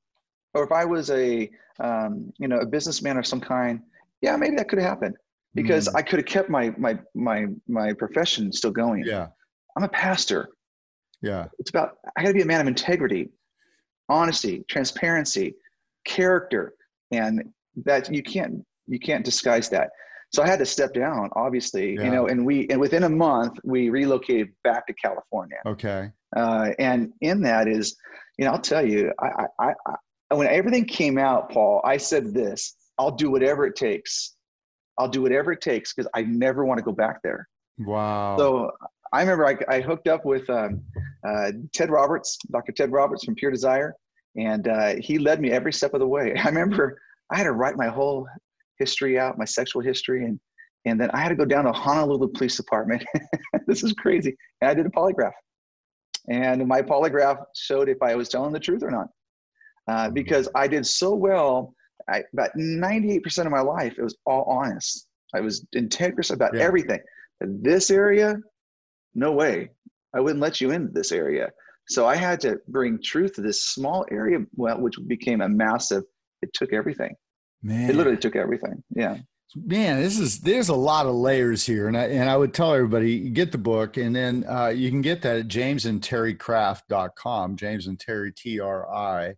or 0.55 0.65
if 0.65 0.73
I 0.73 0.85
was 0.85 1.11
a 1.11 1.51
um, 1.81 2.33
you 2.39 2.49
know 2.49 2.59
a 2.59 2.67
businessman 2.67 3.19
of 3.19 3.27
some 3.27 3.41
kind, 3.41 3.83
yeah, 4.23 4.37
maybe 4.37 4.57
that 4.57 4.69
could 4.69 4.79
have 4.79 4.89
happened 4.89 5.17
because 5.55 5.89
Mm, 5.89 5.97
I 5.97 6.03
could 6.03 6.19
have 6.19 6.27
kept 6.27 6.49
my 6.51 6.73
my 6.79 6.99
my 7.15 7.47
my 7.69 7.93
profession 7.93 8.53
still 8.53 8.71
going. 8.71 9.05
yeah. 9.07 9.29
I'm 9.77 9.85
a 9.85 9.89
pastor. 9.89 10.49
Yeah. 11.23 11.47
It's 11.59 11.71
about 11.71 11.97
I 12.17 12.23
got 12.23 12.29
to 12.29 12.35
be 12.35 12.43
a 12.43 12.47
man 12.47 12.61
of 12.61 12.67
integrity, 12.67 13.31
honesty, 14.09 14.65
transparency, 14.69 15.55
character, 16.05 16.75
and 17.11 17.43
that 17.85 18.13
you 18.13 18.23
can't 18.23 18.65
you 18.87 18.99
can't 18.99 19.25
disguise 19.25 19.69
that. 19.71 19.91
So 20.33 20.43
I 20.43 20.47
had 20.49 20.59
to 20.61 20.67
step 20.67 20.95
down, 20.95 21.29
obviously, 21.37 21.95
Yeah. 21.95 22.05
you 22.05 22.11
know, 22.11 22.27
and 22.27 22.45
we 22.45 22.67
and 22.71 22.81
within 22.81 23.05
a 23.05 23.09
month 23.09 23.59
we 23.65 23.91
relocated 23.91 24.49
back 24.65 24.87
to 24.87 24.95
California. 24.95 25.59
Okay. 25.67 26.11
Uh, 26.35 26.71
and 26.79 27.13
in 27.21 27.43
that 27.43 27.69
is, 27.69 27.97
you 28.39 28.47
know, 28.47 28.53
I'll 28.53 28.59
tell 28.61 28.87
you, 28.87 29.13
I, 29.21 29.45
I, 29.61 29.73
I 29.87 30.35
when 30.35 30.47
everything 30.49 30.87
came 30.87 31.19
out, 31.19 31.51
Paul, 31.51 31.83
I 31.85 31.99
said 31.99 32.33
this: 32.33 32.75
I'll 32.99 33.11
do 33.11 33.31
whatever 33.31 33.67
it 33.67 33.77
takes. 33.77 34.35
I'll 34.99 35.09
do 35.09 35.23
whatever 35.23 35.53
it 35.53 35.61
takes 35.61 35.93
because 35.93 36.11
I 36.15 36.23
never 36.23 36.65
want 36.65 36.79
to 36.79 36.85
go 36.85 36.93
back 36.93 37.23
there. 37.23 37.49
Wow. 37.79 38.37
So 38.39 38.71
I 39.13 39.21
remember 39.21 39.47
I, 39.47 39.57
I 39.77 39.81
hooked 39.81 40.09
up 40.09 40.25
with 40.25 40.49
um, 40.49 40.83
uh, 41.27 41.53
Ted 41.73 41.91
Roberts, 41.91 42.39
Dr. 42.51 42.73
Ted 42.73 42.93
Roberts 42.93 43.25
from 43.25 43.35
Pure 43.35 43.53
Desire, 43.53 43.95
and 44.37 44.69
uh, 44.69 44.95
he 44.99 45.19
led 45.19 45.41
me 45.41 45.51
every 45.51 45.73
step 45.73 45.93
of 45.95 46.01
the 46.01 46.07
way. 46.07 46.35
I 46.43 46.49
remember 46.49 47.01
I 47.31 47.37
had 47.37 47.45
to 47.45 47.53
write 47.53 47.77
my 47.77 47.89
whole 47.89 48.27
history 48.79 49.19
out, 49.19 49.39
my 49.39 49.45
sexual 49.45 49.83
history, 49.83 50.25
and 50.25 50.41
and 50.85 51.01
then 51.01 51.11
I 51.13 51.19
had 51.19 51.29
to 51.29 51.37
go 51.37 51.45
down 51.45 51.65
to 51.65 51.73
Honolulu 51.73 52.33
Police 52.33 52.57
Department. 52.57 53.05
this 53.69 53.85
is 53.85 53.93
crazy, 53.93 54.37
and 54.61 54.71
I 54.71 54.75
did 54.75 54.87
a 54.87 54.91
polygraph, 54.91 55.33
and 56.29 56.67
my 56.67 56.83
polygraph 56.83 57.45
showed 57.55 57.89
if 57.89 58.03
I 58.03 58.17
was 58.17 58.29
telling 58.29 58.53
the 58.53 58.59
truth 58.59 58.83
or 58.83 58.91
not, 58.91 59.09
uh, 59.89 60.11
because 60.11 60.49
I 60.55 60.67
did 60.67 60.87
so 60.87 61.15
well. 61.15 61.75
I, 62.09 62.23
about 62.33 62.51
98% 62.57 63.47
of 63.47 63.53
my 63.53 63.61
life, 63.61 63.95
it 63.99 64.03
was 64.03 64.17
all 64.27 64.45
honest. 64.45 65.07
I 65.35 65.41
was 65.41 65.67
integrous 65.75 66.33
about 66.33 66.55
Yeah. 66.55 66.63
everything. 66.63 67.01
This 67.41 67.91
area, 67.91 68.37
no 69.15 69.33
way. 69.33 69.71
I 70.15 70.21
wouldn't 70.21 70.41
let 70.41 70.61
you 70.61 70.71
into 70.71 70.93
this 70.93 71.13
area. 71.13 71.51
So 71.89 72.07
I 72.07 72.17
had 72.17 72.41
to 72.43 72.61
bring 72.69 73.01
truth 73.03 73.35
to 73.35 73.41
this 73.43 73.67
small 73.67 74.07
area, 74.11 74.39
well, 74.55 74.81
which 74.81 74.95
became 75.07 75.41
a 75.41 75.49
massive. 75.49 76.05
It 76.43 76.53
took 76.55 76.73
everything. 76.73 77.15
man. 77.63 77.91
It 77.91 77.97
literally 77.97 78.19
took 78.19 78.37
everything. 78.37 78.83
Yeah. 78.95 79.19
man 79.55 80.01
this 80.01 80.19
is 80.19 80.41
there's 80.41 80.71
a 80.71 80.75
lot 80.75 81.05
of 81.05 81.15
layers 81.15 81.67
here 81.67 81.87
and 81.87 81.95
i 81.95 82.05
and 82.07 82.31
i 82.31 82.35
would 82.35 82.55
tell 82.55 82.73
everybody 82.73 83.29
get 83.29 83.53
the 83.53 83.59
book 83.59 83.99
and 83.99 84.17
then 84.17 84.47
uh, 84.49 84.69
you 84.69 84.89
can 84.91 85.03
get 85.03 85.21
that 85.21 85.37
at 85.41 85.47
jamesandterrycraft.com 85.49 87.57
james 87.57 87.87
and 87.87 87.99
terri 87.99 88.35
t-r-i 88.35 89.35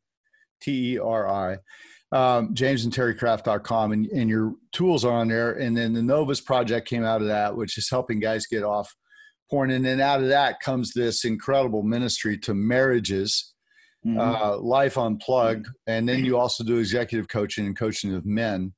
t-e-r-i 0.60 1.56
um, 2.12 2.54
jamesandterrycraft.com 2.54 3.92
and, 3.92 4.06
and 4.06 4.30
your 4.30 4.54
tools 4.72 5.04
are 5.04 5.12
on 5.12 5.28
there 5.28 5.52
and 5.52 5.76
then 5.76 5.92
the 5.92 6.02
novus 6.02 6.40
project 6.40 6.88
came 6.88 7.04
out 7.04 7.20
of 7.20 7.26
that 7.28 7.56
which 7.56 7.76
is 7.78 7.88
helping 7.90 8.20
guys 8.20 8.46
get 8.46 8.62
off 8.62 8.94
porn 9.50 9.70
and 9.70 9.84
then 9.84 10.00
out 10.00 10.20
of 10.22 10.28
that 10.28 10.60
comes 10.60 10.92
this 10.92 11.24
incredible 11.24 11.82
ministry 11.82 12.38
to 12.38 12.54
marriages 12.54 13.52
Mhm. 14.06 14.18
uh, 14.20 14.58
life 14.58 14.98
unplugged 14.98 15.66
and 15.86 16.06
then 16.08 16.24
you 16.26 16.36
also 16.38 16.62
do 16.62 16.76
executive 16.78 17.26
coaching 17.28 17.64
and 17.66 17.76
coaching 17.76 18.14
of 18.14 18.26
men 18.26 18.74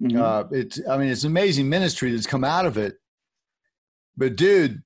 Mhm. 0.00 0.20
uh, 0.20 0.44
it's 0.52 0.80
I 0.88 0.96
mean 0.96 1.08
it's 1.08 1.24
amazing 1.24 1.68
ministry 1.68 2.12
that's 2.12 2.26
come 2.28 2.44
out 2.44 2.64
of 2.64 2.78
it. 2.78 2.94
But 4.16 4.36
dude, 4.36 4.82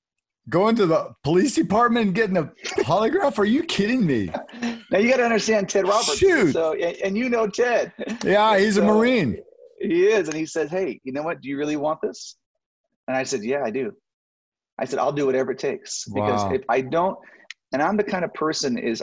going 0.48 0.76
to 0.76 0.87
the 0.87 1.14
police 1.22 1.55
department 1.55 2.07
and 2.07 2.14
getting 2.14 2.37
a 2.38 2.44
polygraph? 2.83 3.38
Are 3.38 3.44
you 3.44 3.62
kidding 3.64 4.05
me? 4.07 4.31
now 4.92 4.98
you 4.98 5.09
got 5.09 5.16
to 5.16 5.24
understand 5.24 5.68
Ted 5.68 5.88
Roberts. 5.88 6.18
Shoot. 6.18 6.52
So 6.52 6.74
and, 6.74 6.96
and 6.98 7.18
you 7.18 7.31
know 7.31 7.46
Ted. 7.48 7.92
Yeah, 8.22 8.59
he's 8.59 8.76
a 8.76 8.83
Marine. 8.83 9.38
He 9.81 10.05
is, 10.07 10.28
and 10.28 10.37
he 10.37 10.46
says, 10.46 10.70
"Hey, 10.70 11.00
you 11.02 11.12
know 11.12 11.22
what? 11.22 11.40
Do 11.40 11.48
you 11.48 11.57
really 11.57 11.76
want 11.76 12.00
this?" 12.02 12.37
And 13.09 13.16
I 13.16 13.22
said, 13.22 13.42
"Yeah, 13.42 13.62
I 13.64 13.70
do." 13.70 13.92
I 14.78 14.85
said, 14.85 14.98
"I'll 14.98 15.12
do 15.12 15.26
whatever 15.26 15.52
it 15.52 15.59
takes 15.59 16.05
because 16.09 16.44
Wow. 16.44 16.52
if 16.52 16.62
I 16.68 16.83
don't, 16.83 17.18
and 17.72 17.83
I'm 17.83 17.96
the 17.96 18.05
kind 18.05 18.24
of 18.24 18.33
person 18.35 18.78
is, 18.78 19.02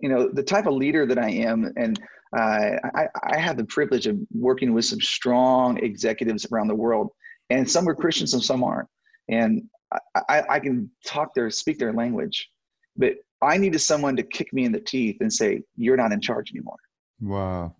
you 0.00 0.08
know, 0.08 0.28
the 0.32 0.42
type 0.42 0.66
of 0.66 0.74
leader 0.74 1.06
that 1.06 1.18
I 1.18 1.30
am, 1.30 1.72
and 1.76 1.98
uh, 2.36 2.76
I, 2.94 3.06
I 3.22 3.38
have 3.38 3.56
the 3.56 3.64
privilege 3.66 4.06
of 4.06 4.18
working 4.32 4.74
with 4.74 4.84
some 4.84 5.00
strong 5.00 5.78
executives 5.78 6.46
around 6.52 6.68
the 6.68 6.74
world, 6.74 7.10
and 7.50 7.68
some 7.70 7.88
are 7.88 7.94
Christians 7.94 8.34
and 8.34 8.42
some 8.42 8.64
aren't, 8.64 8.88
and 9.30 9.62
I, 9.92 10.22
I, 10.28 10.42
I 10.50 10.60
can 10.60 10.90
talk 11.06 11.32
their, 11.34 11.48
speak 11.50 11.78
their 11.78 11.92
language, 11.92 12.48
but 12.96 13.14
I 13.42 13.56
needed 13.58 13.78
someone 13.80 14.16
to 14.16 14.22
kick 14.22 14.52
me 14.52 14.64
in 14.64 14.72
the 14.72 14.80
teeth 14.80 15.16
and 15.20 15.32
say, 15.32 15.62
"You're 15.76 15.96
not 15.96 16.12
in 16.12 16.20
charge 16.20 16.50
anymore," 16.52 16.76
Wow. 17.20 17.76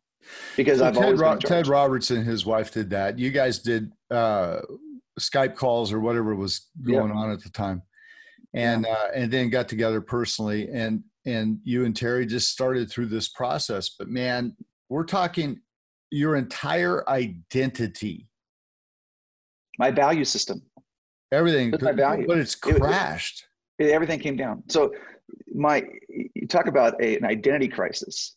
because 0.56 0.80
I've 0.80 0.94
Ted, 0.94 1.04
always 1.04 1.20
Ro-. 1.20 1.36
Ted 1.36 1.66
Roberts 1.66 2.10
and 2.10 2.24
his 2.26 2.44
wife 2.44 2.70
did 2.72 2.90
that. 2.90 3.18
You 3.18 3.30
guys 3.30 3.58
did 3.60 3.90
uh, 4.10 4.60
Skype 5.18 5.54
calls 5.56 5.92
or 5.92 6.00
whatever 6.00 6.34
was 6.34 6.68
Yeah. 6.84 6.98
going 7.00 7.12
on 7.12 7.30
at 7.30 7.42
the 7.42 7.50
time, 7.50 7.82
and 8.54 8.86
uh, 8.86 9.08
and 9.14 9.30
then 9.32 9.48
got 9.50 9.68
together 9.68 10.00
personally. 10.00 10.68
And 10.70 11.04
and 11.24 11.58
you 11.64 11.84
and 11.84 11.94
Terri 11.94 12.28
just 12.28 12.50
started 12.50 12.90
through 12.90 13.06
this 13.06 13.28
process. 13.28 13.90
But 13.98 14.08
man, 14.08 14.56
we're 14.88 15.04
talking 15.04 15.60
your 16.10 16.36
entire 16.36 17.08
identity, 17.08 18.28
My 19.78 19.90
value 19.90 20.24
system. 20.24 20.62
everything. 21.32 21.70
That's 21.72 21.82
my 21.82 21.92
value. 21.92 22.26
But 22.26 22.38
it's 22.38 22.54
It- 22.54 22.76
it- 22.76 22.80
crashed. 22.80 23.46
it- 23.78 23.90
everything 23.90 24.20
came 24.20 24.36
down. 24.36 24.62
So 24.68 24.92
my 25.54 25.84
you 26.08 26.46
talk 26.46 26.66
about 26.66 27.00
a, 27.02 27.16
an 27.16 27.24
identity 27.24 27.68
crisis. 27.68 28.36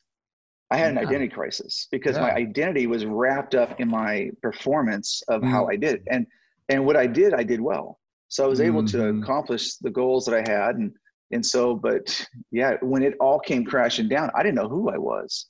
I 0.72 0.78
had 0.78 0.92
an 0.92 0.98
identity 1.00 1.30
crisis 1.30 1.88
because 1.92 2.20
my 2.20 2.32
identity 2.32 2.86
was 2.86 3.04
wrapped 3.04 3.56
up 3.56 3.80
in 3.82 3.88
my 3.90 4.30
performance 4.44 5.24
of 5.28 5.42
how 5.42 5.66
Mm. 5.66 5.74
I 5.74 5.76
did. 5.78 6.04
And 6.12 6.28
and 6.70 6.86
what 6.86 6.96
I 6.96 7.08
did, 7.08 7.34
I 7.34 7.44
did 7.44 7.60
well. 7.60 8.00
So 8.28 8.46
I 8.46 8.48
was 8.48 8.62
able 8.62 8.86
to 8.86 8.98
Mhm. 8.98 9.24
accomplish 9.24 9.78
the 9.78 9.90
goals 9.90 10.26
that 10.26 10.36
I 10.36 10.48
had. 10.48 10.76
And 10.76 10.92
and 11.32 11.44
so, 11.46 11.76
but 11.76 12.26
yeah, 12.52 12.76
when 12.82 13.04
it 13.04 13.16
all 13.20 13.40
came 13.40 13.66
crashing 13.66 14.08
down, 14.10 14.30
I 14.36 14.44
didn't 14.44 14.56
know 14.56 14.70
who 14.70 14.90
I 14.90 14.98
was. 14.98 15.48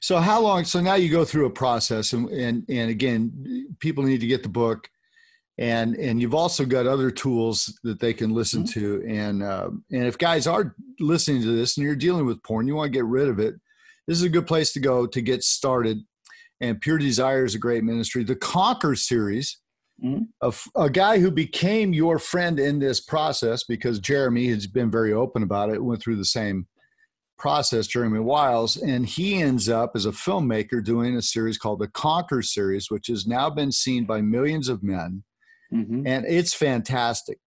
So 0.00 0.18
how 0.18 0.40
long? 0.40 0.64
So 0.64 0.80
now 0.80 0.94
you 0.94 1.10
go 1.10 1.24
through 1.24 1.46
a 1.46 1.50
process, 1.50 2.12
and 2.12 2.28
and 2.30 2.64
and 2.68 2.90
again, 2.90 3.74
people 3.78 4.04
need 4.04 4.20
to 4.20 4.26
get 4.26 4.42
the 4.42 4.48
book, 4.48 4.88
and 5.58 5.94
and 5.96 6.20
you've 6.20 6.34
also 6.34 6.64
got 6.64 6.86
other 6.86 7.10
tools 7.10 7.78
that 7.84 8.00
they 8.00 8.14
can 8.14 8.30
listen 8.34 8.64
to, 8.68 9.04
and 9.06 9.42
uh, 9.42 9.70
and 9.90 10.06
if 10.06 10.16
guys 10.18 10.46
are 10.46 10.74
listening 11.00 11.42
to 11.42 11.54
this 11.56 11.76
and 11.76 11.84
you're 11.86 11.96
dealing 11.96 12.26
with 12.26 12.42
porn, 12.42 12.66
you 12.66 12.74
want 12.74 12.92
to 12.92 12.98
get 12.98 13.04
rid 13.04 13.28
of 13.28 13.38
it. 13.38 13.54
This 14.06 14.18
is 14.18 14.24
a 14.24 14.28
good 14.28 14.46
place 14.46 14.72
to 14.72 14.80
go 14.80 15.06
to 15.06 15.20
get 15.20 15.44
started. 15.44 15.98
And 16.60 16.80
Pure 16.80 16.98
Desire 16.98 17.44
is 17.44 17.54
a 17.54 17.58
great 17.58 17.82
ministry. 17.84 18.22
The 18.24 18.36
Conquer 18.36 18.94
series, 18.94 19.58
Mhm. 20.02 20.28
a, 20.42 20.46
f- 20.46 20.68
a 20.76 20.88
guy 20.90 21.18
who 21.18 21.30
became 21.30 21.92
your 21.92 22.18
friend 22.18 22.58
in 22.58 22.78
this 22.78 23.00
process 23.00 23.62
because 23.64 23.98
Jeremy 24.00 24.48
has 24.48 24.66
been 24.66 24.90
very 24.90 25.12
open 25.12 25.42
about 25.42 25.70
it, 25.70 25.82
went 25.84 26.00
through 26.02 26.16
the 26.16 26.24
same 26.24 26.66
process, 27.38 27.86
Jeremy 27.88 28.20
Wiles, 28.20 28.76
and 28.76 29.06
he 29.06 29.34
ends 29.42 29.68
up 29.68 29.92
as 29.94 30.06
a 30.06 30.12
filmmaker 30.12 30.82
doing 30.84 31.16
a 31.16 31.22
series 31.22 31.58
called 31.58 31.80
the 31.80 31.88
Conquer 31.88 32.42
series, 32.42 32.90
which 32.90 33.08
has 33.08 33.26
now 33.26 33.50
been 33.50 33.72
seen 33.72 34.04
by 34.04 34.20
millions 34.20 34.68
of 34.68 34.82
men, 34.82 35.24
Mhm. 35.72 36.02
and 36.06 36.26
it's 36.26 36.54
fantastic. 36.54 37.38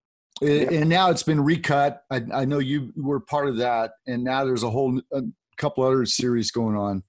and 0.41 0.89
now 0.89 1.09
it's 1.09 1.23
been 1.23 1.39
recut. 1.41 2.01
I, 2.11 2.21
I, 2.33 2.43
know 2.43 2.59
you 2.59 2.91
were 2.97 3.21
part 3.21 3.47
of 3.47 3.55
that, 3.57 3.91
and 4.05 4.21
now 4.21 4.43
there's 4.43 4.63
a 4.63 4.69
whole 4.69 5.01
a 5.13 5.21
couple 5.57 5.85
other 5.85 6.05
series 6.05 6.51
going 6.51 6.75
on, 6.75 7.03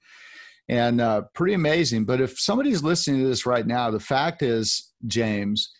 and 0.68 1.00
uh, 1.00 1.22
pretty 1.34 1.54
amazing. 1.54 2.04
But 2.04 2.20
if 2.20 2.38
somebody's 2.38 2.84
listening 2.84 3.22
to 3.22 3.26
this 3.26 3.44
right 3.44 3.66
now, 3.66 3.90
the 3.90 3.98
fact 3.98 4.42
is, 4.42 4.92
James, 5.08 5.72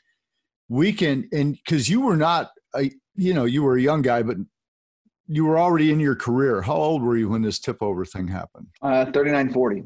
we 0.69 0.93
can 0.93 1.29
and 1.33 1.53
because 1.53 1.89
you 1.89 2.01
were 2.01 2.17
not 2.17 2.51
a 2.75 2.91
you 3.15 3.33
know 3.33 3.45
you 3.45 3.63
were 3.63 3.77
a 3.77 3.83
young 3.83 4.03
guy, 4.03 4.25
but 4.25 4.39
you 5.29 5.45
were 5.45 5.59
already 5.59 5.93
in 5.93 6.01
your 6.01 6.17
career. 6.17 6.63
How 6.63 6.75
old 6.75 7.03
were 7.03 7.17
you 7.17 7.29
when 7.29 7.43
this 7.43 7.59
tip 7.59 7.83
over 7.83 8.05
thing 8.05 8.29
happened? 8.29 8.69
Uh, 8.83 9.11
39, 9.11 9.53
40. 9.53 9.85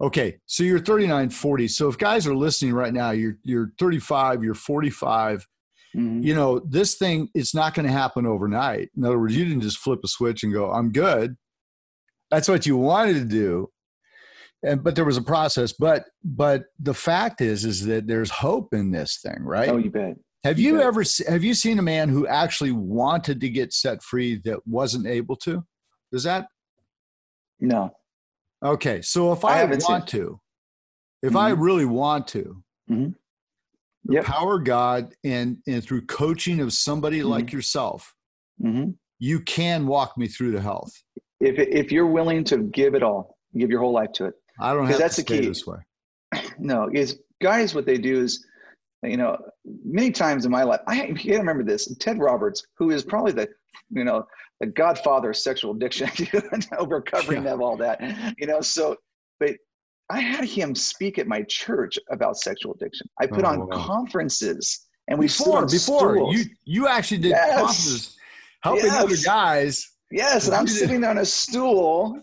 Okay, 0.00 0.38
so 0.46 0.64
you're 0.64 0.80
39, 0.80 1.30
40. 1.30 1.68
So 1.68 1.88
if 1.88 1.96
guys 1.98 2.26
are 2.26 2.34
listening 2.34 2.74
right 2.74 2.92
now, 2.92 3.12
you're 3.12 3.38
you're 3.44 3.72
35, 3.78 4.42
you're 4.42 4.54
45 4.54 5.46
Mm-hmm. 5.94 6.22
You 6.22 6.34
know, 6.34 6.60
this 6.60 6.96
thing, 6.96 7.28
it's 7.34 7.54
not 7.54 7.74
going 7.74 7.86
to 7.86 7.92
happen 7.92 8.26
overnight. 8.26 8.90
In 8.96 9.04
other 9.04 9.18
words, 9.18 9.36
you 9.36 9.44
didn't 9.44 9.62
just 9.62 9.78
flip 9.78 10.00
a 10.04 10.08
switch 10.08 10.42
and 10.42 10.52
go, 10.52 10.70
I'm 10.70 10.90
good. 10.90 11.36
That's 12.30 12.48
what 12.48 12.66
you 12.66 12.76
wanted 12.76 13.14
to 13.14 13.24
do. 13.24 13.70
And, 14.64 14.82
but 14.82 14.96
there 14.96 15.04
was 15.04 15.18
a 15.18 15.22
process. 15.22 15.72
But 15.72 16.06
but 16.24 16.64
the 16.80 16.94
fact 16.94 17.40
is 17.42 17.64
is 17.64 17.84
that 17.86 18.06
there's 18.06 18.30
hope 18.30 18.72
in 18.72 18.92
this 18.92 19.20
thing, 19.22 19.42
right? 19.42 19.68
Oh, 19.68 19.76
you 19.76 19.90
bet. 19.90 20.16
Have 20.42 20.58
you, 20.58 20.72
you 20.72 20.78
bet. 20.78 20.86
ever 20.86 21.04
have 21.28 21.44
you 21.44 21.54
seen 21.54 21.78
a 21.78 21.82
man 21.82 22.08
who 22.08 22.26
actually 22.26 22.72
wanted 22.72 23.40
to 23.42 23.50
get 23.50 23.74
set 23.74 24.02
free 24.02 24.40
that 24.46 24.66
wasn't 24.66 25.06
able 25.06 25.36
to? 25.36 25.64
Does 26.10 26.24
that? 26.24 26.48
No. 27.60 27.92
Okay, 28.64 29.02
so 29.02 29.32
if 29.32 29.44
I, 29.44 29.60
I 29.60 29.64
want 29.64 29.82
seen. 29.82 30.20
to, 30.20 30.40
if 31.22 31.30
mm-hmm. 31.30 31.36
I 31.36 31.50
really 31.50 31.84
want 31.84 32.28
to, 32.28 32.62
mm-hmm 32.90 33.10
yep. 34.08 34.24
power 34.24 34.58
God 34.58 35.14
and 35.24 35.58
and 35.66 35.82
through 35.82 36.02
coaching 36.06 36.60
of 36.60 36.72
somebody 36.72 37.20
mm-hmm. 37.20 37.28
like 37.28 37.52
yourself, 37.52 38.14
mm-hmm. 38.62 38.90
you 39.18 39.40
can 39.40 39.86
walk 39.86 40.16
me 40.16 40.26
through 40.28 40.52
the 40.52 40.60
health. 40.60 40.92
If 41.40 41.58
if 41.58 41.92
you're 41.92 42.06
willing 42.06 42.44
to 42.44 42.58
give 42.58 42.94
it 42.94 43.02
all, 43.02 43.36
give 43.56 43.70
your 43.70 43.80
whole 43.80 43.92
life 43.92 44.12
to 44.14 44.26
it. 44.26 44.34
I 44.60 44.74
don't 44.74 44.86
have 44.86 44.98
that's 44.98 45.16
to 45.16 45.22
stay 45.22 45.36
the 45.36 45.42
key. 45.42 45.48
this 45.48 45.66
way. 45.66 45.78
No, 46.58 46.88
is 46.92 47.20
guys, 47.42 47.74
what 47.74 47.86
they 47.86 47.98
do 47.98 48.20
is, 48.20 48.44
you 49.04 49.16
know, 49.16 49.36
many 49.84 50.10
times 50.10 50.44
in 50.44 50.50
my 50.50 50.62
life, 50.62 50.80
I 50.86 51.06
gotta 51.06 51.38
remember 51.38 51.64
this. 51.64 51.92
Ted 51.98 52.18
Roberts, 52.18 52.66
who 52.78 52.90
is 52.90 53.04
probably 53.04 53.32
the, 53.32 53.48
you 53.90 54.04
know, 54.04 54.26
the 54.60 54.66
godfather 54.66 55.30
of 55.30 55.36
sexual 55.36 55.72
addiction, 55.72 56.08
recovering 56.86 57.44
yeah. 57.44 57.52
of 57.52 57.60
all 57.60 57.76
that, 57.76 58.00
you 58.38 58.46
know. 58.46 58.60
So, 58.60 58.96
but 59.40 59.56
I 60.10 60.20
had 60.20 60.44
him 60.44 60.74
speak 60.74 61.18
at 61.18 61.26
my 61.26 61.42
church 61.42 61.98
about 62.10 62.36
sexual 62.36 62.74
addiction. 62.74 63.08
I 63.20 63.26
put 63.26 63.44
oh, 63.44 63.48
on 63.48 63.66
wow. 63.66 63.86
conferences 63.86 64.86
and 65.08 65.18
we 65.18 65.26
before 65.26 65.66
before 65.66 66.14
stools. 66.14 66.36
you 66.36 66.44
you 66.64 66.88
actually 66.88 67.18
did 67.18 67.30
yes. 67.30 67.54
conferences 67.54 68.16
helping 68.62 68.84
yes. 68.86 69.02
other 69.02 69.16
guys. 69.24 69.90
Yes, 70.10 70.46
and 70.46 70.54
I'm 70.54 70.66
sitting 70.66 71.04
on 71.04 71.18
a 71.18 71.24
stool 71.24 72.20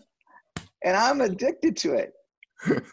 and 0.83 0.97
I'm 0.97 1.21
addicted 1.21 1.75
to 1.77 1.93
it. 1.93 2.13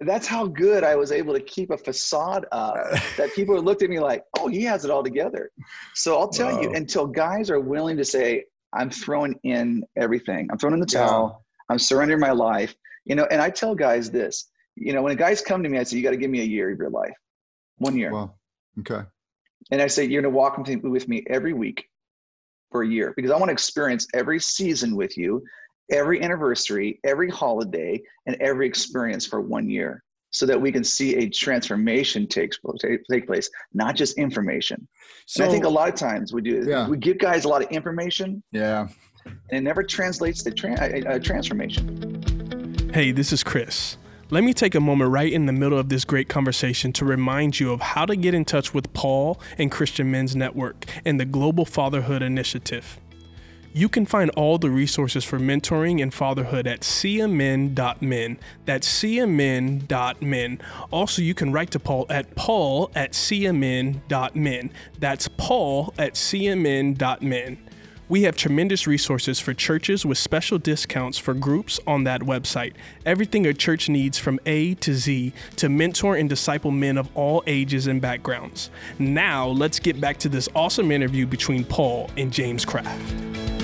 That's 0.00 0.26
how 0.26 0.46
good 0.46 0.82
I 0.82 0.96
was 0.96 1.12
able 1.12 1.34
to 1.34 1.40
keep 1.40 1.70
a 1.70 1.76
facade 1.76 2.46
up 2.52 2.76
that 3.16 3.32
people 3.34 3.60
looked 3.60 3.82
at 3.82 3.90
me 3.90 4.00
like, 4.00 4.24
oh, 4.38 4.48
he 4.48 4.62
has 4.64 4.84
it 4.84 4.90
all 4.90 5.02
together. 5.02 5.50
So 5.94 6.18
I'll 6.18 6.28
tell 6.28 6.54
wow. 6.54 6.62
you, 6.62 6.72
until 6.72 7.06
guys 7.06 7.50
are 7.50 7.60
willing 7.60 7.96
to 7.98 8.04
say, 8.04 8.44
I'm 8.72 8.88
throwing 8.88 9.38
in 9.42 9.84
everything, 9.96 10.48
I'm 10.50 10.58
throwing 10.58 10.74
in 10.74 10.80
the 10.80 10.86
towel, 10.86 11.42
yeah. 11.42 11.72
I'm 11.72 11.78
surrendering 11.78 12.20
my 12.20 12.30
life 12.30 12.74
you 13.04 13.14
know, 13.14 13.26
and 13.30 13.40
I 13.40 13.50
tell 13.50 13.74
guys 13.74 14.10
this, 14.10 14.50
you 14.76 14.92
know, 14.92 15.02
when 15.02 15.16
guys 15.16 15.42
come 15.42 15.62
to 15.62 15.68
me, 15.68 15.78
I 15.78 15.82
say, 15.82 15.96
you 15.96 16.02
got 16.02 16.10
to 16.10 16.16
give 16.16 16.30
me 16.30 16.40
a 16.40 16.44
year 16.44 16.70
of 16.70 16.78
your 16.78 16.90
life, 16.90 17.14
one 17.78 17.96
year. 17.96 18.12
Well, 18.12 18.38
okay. 18.80 19.02
And 19.70 19.82
I 19.82 19.86
say, 19.86 20.04
you're 20.04 20.22
going 20.22 20.32
to 20.32 20.36
walk 20.36 20.58
with 20.58 21.08
me 21.08 21.24
every 21.28 21.52
week 21.52 21.86
for 22.70 22.82
a 22.82 22.88
year 22.88 23.12
because 23.16 23.30
I 23.30 23.36
want 23.36 23.48
to 23.48 23.52
experience 23.52 24.06
every 24.14 24.40
season 24.40 24.96
with 24.96 25.16
you, 25.16 25.42
every 25.90 26.22
anniversary, 26.22 27.00
every 27.04 27.30
holiday, 27.30 28.00
and 28.26 28.36
every 28.40 28.66
experience 28.66 29.26
for 29.26 29.40
one 29.40 29.68
year 29.68 30.02
so 30.30 30.46
that 30.46 30.60
we 30.60 30.70
can 30.70 30.84
see 30.84 31.16
a 31.16 31.28
transformation 31.28 32.26
take, 32.26 32.52
take 33.10 33.26
place, 33.26 33.50
not 33.74 33.96
just 33.96 34.16
information. 34.16 34.86
So 35.26 35.42
and 35.42 35.50
I 35.50 35.52
think 35.52 35.64
a 35.64 35.68
lot 35.68 35.88
of 35.88 35.96
times 35.96 36.32
we 36.32 36.40
do, 36.40 36.64
yeah. 36.66 36.88
we 36.88 36.96
give 36.96 37.18
guys 37.18 37.44
a 37.44 37.48
lot 37.48 37.62
of 37.62 37.70
information. 37.70 38.42
Yeah. 38.52 38.88
And 39.24 39.34
it 39.50 39.60
never 39.62 39.82
translates 39.82 40.42
to 40.44 40.50
tra- 40.50 40.74
uh, 40.74 41.18
transformation. 41.18 42.90
Hey, 42.94 43.12
this 43.12 43.32
is 43.32 43.42
Chris. 43.42 43.96
Let 44.30 44.44
me 44.44 44.54
take 44.54 44.76
a 44.76 44.80
moment 44.80 45.10
right 45.10 45.32
in 45.32 45.46
the 45.46 45.52
middle 45.52 45.78
of 45.78 45.88
this 45.88 46.04
great 46.04 46.28
conversation 46.28 46.92
to 46.94 47.04
remind 47.04 47.58
you 47.58 47.72
of 47.72 47.80
how 47.80 48.06
to 48.06 48.14
get 48.14 48.32
in 48.32 48.44
touch 48.44 48.72
with 48.72 48.92
Paul 48.92 49.40
and 49.58 49.72
Christian 49.72 50.08
Men's 50.10 50.36
Network 50.36 50.84
and 51.04 51.18
the 51.18 51.24
Global 51.24 51.64
Fatherhood 51.64 52.22
Initiative. 52.22 53.00
You 53.72 53.88
can 53.88 54.04
find 54.04 54.30
all 54.30 54.58
the 54.58 54.70
resources 54.70 55.24
for 55.24 55.38
mentoring 55.38 56.02
and 56.02 56.12
fatherhood 56.12 56.66
at 56.66 56.80
cmn.men. 56.80 58.38
That's 58.64 59.02
cmn.men. 59.02 60.60
Also, 60.90 61.22
you 61.22 61.34
can 61.34 61.52
write 61.52 61.70
to 61.70 61.78
Paul 61.78 62.06
at 62.10 62.34
paul 62.34 62.90
at 62.96 63.12
cmn.men. 63.12 64.70
That's 64.98 65.28
paul 65.28 65.94
at 65.98 66.14
cmn.men. 66.14 67.58
We 68.08 68.24
have 68.24 68.34
tremendous 68.34 68.88
resources 68.88 69.38
for 69.38 69.54
churches 69.54 70.04
with 70.04 70.18
special 70.18 70.58
discounts 70.58 71.16
for 71.16 71.32
groups 71.32 71.78
on 71.86 72.02
that 72.04 72.22
website. 72.22 72.72
Everything 73.06 73.46
a 73.46 73.54
church 73.54 73.88
needs 73.88 74.18
from 74.18 74.40
A 74.46 74.74
to 74.74 74.94
Z 74.94 75.32
to 75.54 75.68
mentor 75.68 76.16
and 76.16 76.28
disciple 76.28 76.72
men 76.72 76.98
of 76.98 77.08
all 77.14 77.44
ages 77.46 77.86
and 77.86 78.00
backgrounds. 78.00 78.70
Now, 78.98 79.46
let's 79.46 79.78
get 79.78 80.00
back 80.00 80.18
to 80.18 80.28
this 80.28 80.48
awesome 80.56 80.90
interview 80.90 81.24
between 81.24 81.64
Paul 81.64 82.10
and 82.16 82.32
James 82.32 82.64
Craft. 82.64 83.59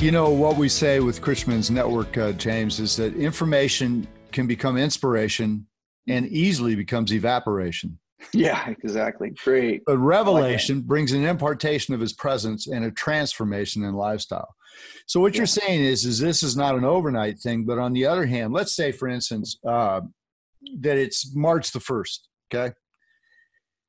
You 0.00 0.12
know, 0.12 0.30
what 0.30 0.56
we 0.56 0.68
say 0.68 1.00
with 1.00 1.20
Christian 1.20 1.60
Network, 1.74 2.16
uh, 2.16 2.30
James, 2.30 2.78
is 2.78 2.94
that 2.98 3.16
information 3.16 4.06
can 4.30 4.46
become 4.46 4.76
inspiration 4.76 5.66
and 6.06 6.28
easily 6.28 6.76
becomes 6.76 7.12
evaporation. 7.12 7.98
Yeah, 8.34 8.68
exactly. 8.68 9.30
Great. 9.30 9.84
But 9.86 9.98
revelation 9.98 10.78
like 10.78 10.86
brings 10.86 11.12
an 11.12 11.24
impartation 11.24 11.94
of 11.94 12.00
his 12.00 12.12
presence 12.12 12.66
and 12.66 12.84
a 12.84 12.90
transformation 12.90 13.84
in 13.84 13.94
lifestyle. 13.94 14.54
So 15.06 15.20
what 15.20 15.34
yeah. 15.34 15.38
you're 15.38 15.46
saying 15.46 15.84
is, 15.84 16.04
is 16.04 16.18
this 16.18 16.42
is 16.42 16.56
not 16.56 16.74
an 16.74 16.84
overnight 16.84 17.38
thing, 17.38 17.64
but 17.64 17.78
on 17.78 17.92
the 17.92 18.06
other 18.06 18.26
hand, 18.26 18.52
let's 18.52 18.74
say, 18.74 18.90
for 18.90 19.06
instance, 19.06 19.56
uh, 19.66 20.00
that 20.80 20.98
it's 20.98 21.32
March 21.34 21.70
the 21.70 21.78
first. 21.78 22.28
Okay. 22.52 22.74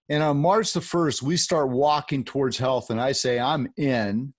And 0.09 0.21
on 0.21 0.37
March 0.37 0.73
the 0.73 0.81
first, 0.81 1.23
we 1.23 1.35
start 1.35 1.69
walking 1.69 2.23
towards 2.23 2.59
health, 2.59 2.91
and 2.91 3.01
I 3.01 3.13
say, 3.13 3.39
I'm 3.39 3.67
in, 3.77 4.33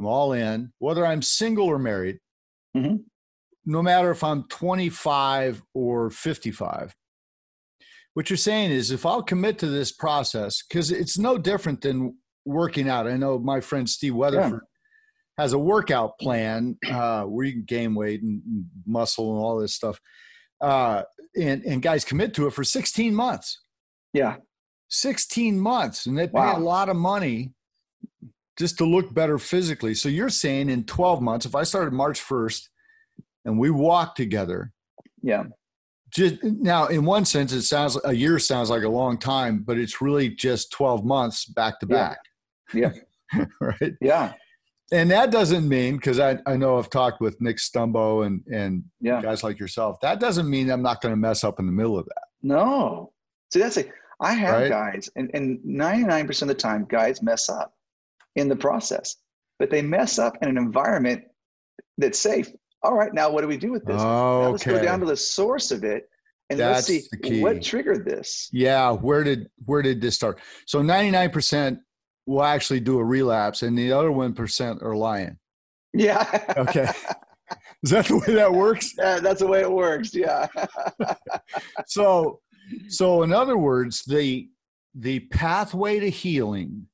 I'm 0.00 0.06
all 0.06 0.32
in, 0.32 0.72
whether 0.78 1.06
I'm 1.06 1.22
single 1.22 1.66
or 1.66 1.78
married. 1.78 2.18
Mm-hmm. 2.76 2.96
No 3.66 3.82
matter 3.82 4.10
if 4.10 4.24
I'm 4.24 4.44
25 4.48 5.62
or 5.74 6.10
55 6.10 6.94
what 8.14 8.28
you're 8.28 8.36
saying 8.36 8.72
is 8.72 8.90
if 8.90 9.06
I'll 9.06 9.22
commit 9.22 9.58
to 9.60 9.66
this 9.66 9.92
process, 9.92 10.62
because 10.68 10.90
it's 10.90 11.18
no 11.18 11.38
different 11.38 11.80
than 11.80 12.16
working 12.44 12.88
out. 12.88 13.06
I 13.06 13.16
know 13.16 13.38
my 13.38 13.60
friend 13.60 13.88
Steve 13.88 14.14
Weatherford 14.14 14.62
yeah. 14.62 15.42
has 15.42 15.52
a 15.52 15.58
workout 15.58 16.18
plan 16.18 16.76
uh, 16.88 17.24
where 17.24 17.46
you 17.46 17.52
can 17.52 17.64
gain 17.64 17.94
weight 17.94 18.22
and 18.22 18.42
muscle 18.86 19.34
and 19.34 19.42
all 19.42 19.58
this 19.58 19.74
stuff. 19.74 20.00
Uh, 20.60 21.02
and, 21.36 21.62
and 21.64 21.82
guys 21.82 22.04
commit 22.04 22.34
to 22.34 22.46
it 22.46 22.52
for 22.52 22.64
16 22.64 23.14
months. 23.14 23.62
Yeah. 24.12 24.36
16 24.88 25.58
months. 25.58 26.06
And 26.06 26.18
they 26.18 26.26
pay 26.26 26.32
wow. 26.34 26.58
a 26.58 26.60
lot 26.60 26.88
of 26.88 26.96
money 26.96 27.52
just 28.60 28.76
to 28.76 28.84
look 28.84 29.14
better 29.14 29.38
physically. 29.38 29.94
So 29.94 30.10
you're 30.10 30.28
saying 30.28 30.68
in 30.68 30.84
12 30.84 31.22
months, 31.22 31.46
if 31.46 31.54
I 31.54 31.62
started 31.62 31.94
March 31.94 32.20
1st 32.20 32.68
and 33.46 33.58
we 33.58 33.70
walk 33.70 34.14
together, 34.14 34.72
yeah, 35.22 35.44
just 36.10 36.44
now 36.44 36.88
in 36.88 37.06
one 37.06 37.24
sense 37.24 37.52
it 37.52 37.62
sounds 37.62 37.96
a 38.04 38.12
year 38.12 38.38
sounds 38.38 38.68
like 38.68 38.82
a 38.82 38.88
long 38.88 39.16
time 39.16 39.62
but 39.64 39.78
it's 39.78 40.00
really 40.00 40.28
just 40.28 40.72
12 40.72 41.04
months 41.04 41.46
back 41.46 41.80
to 41.80 41.86
back. 41.86 42.18
Yeah, 42.74 42.92
yeah. 43.32 43.44
right? 43.60 43.94
Yeah. 44.00 44.32
And 44.92 45.10
that 45.12 45.30
doesn't 45.30 45.68
mean 45.68 45.96
because 45.96 46.18
I, 46.18 46.38
I 46.46 46.56
know 46.56 46.76
i've 46.76 46.90
talked 46.90 47.20
with 47.20 47.40
nick 47.40 47.58
stumbo 47.58 48.26
and 48.26 48.42
and 48.52 48.82
yeah. 49.00 49.22
guys 49.22 49.44
like 49.44 49.60
yourself 49.60 50.00
that 50.00 50.18
doesn't 50.18 50.50
mean 50.50 50.68
i'm 50.68 50.82
not 50.82 51.00
going 51.00 51.12
to 51.12 51.20
mess 51.20 51.44
up 51.44 51.60
in 51.60 51.66
the 51.66 51.72
middle 51.72 51.96
of 51.96 52.06
that. 52.06 52.24
No. 52.42 53.12
See 53.52 53.60
that's 53.60 53.76
it. 53.76 53.92
I 54.20 54.32
have 54.32 54.62
right? 54.62 54.68
guys 54.68 55.08
and, 55.14 55.30
and 55.32 55.60
99% 55.60 56.42
of 56.42 56.48
the 56.48 56.54
time 56.54 56.86
guys 56.90 57.22
mess 57.22 57.48
up 57.48 57.72
in 58.36 58.48
the 58.48 58.56
process 58.56 59.16
but 59.58 59.70
they 59.70 59.82
mess 59.82 60.18
up 60.18 60.36
in 60.42 60.48
an 60.48 60.56
environment 60.56 61.22
that's 61.98 62.18
safe 62.18 62.50
all 62.82 62.94
right, 62.94 63.12
now 63.12 63.30
what 63.30 63.42
do 63.42 63.46
we 63.48 63.58
do 63.58 63.70
with 63.72 63.84
this? 63.84 64.00
Oh, 64.00 64.50
let's 64.52 64.64
go 64.64 64.82
down 64.82 65.00
to 65.00 65.06
the 65.06 65.16
source 65.16 65.70
of 65.70 65.84
it 65.84 66.08
and 66.48 66.58
That's 66.58 66.88
let's 66.88 67.08
see 67.22 67.40
what 67.42 67.62
triggered 67.62 68.04
this. 68.04 68.48
Yeah, 68.52 68.90
where 68.90 69.22
did 69.22 69.48
where 69.66 69.82
did 69.82 70.00
this 70.00 70.16
start? 70.16 70.40
So 70.66 70.80
99% 70.80 71.78
will 72.26 72.42
actually 72.42 72.80
do 72.80 72.98
a 72.98 73.04
relapse 73.04 73.62
and 73.62 73.78
the 73.78 73.92
other 73.92 74.10
1% 74.10 74.82
are 74.82 74.96
lying. 74.96 75.38
Yeah. 75.92 76.54
okay. 76.56 76.88
Is 77.82 77.90
that 77.90 78.06
the 78.06 78.18
way 78.18 78.34
that 78.34 78.52
works? 78.52 78.92
Yeah, 78.98 79.20
that's 79.20 79.40
the 79.40 79.46
way 79.46 79.60
it 79.60 79.70
works. 79.70 80.14
Yeah. 80.14 80.48
so 81.86 82.40
so 82.88 83.22
in 83.22 83.32
other 83.32 83.56
words, 83.56 84.04
the 84.04 84.48
the 84.94 85.20
pathway 85.20 86.00
to 86.00 86.10
healing 86.10 86.86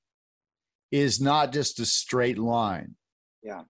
is 0.91 1.21
not 1.21 1.53
just 1.53 1.81
a 1.81 1.87
straight 1.87 2.39
line. 2.39 2.95
Yeah. 3.43 3.63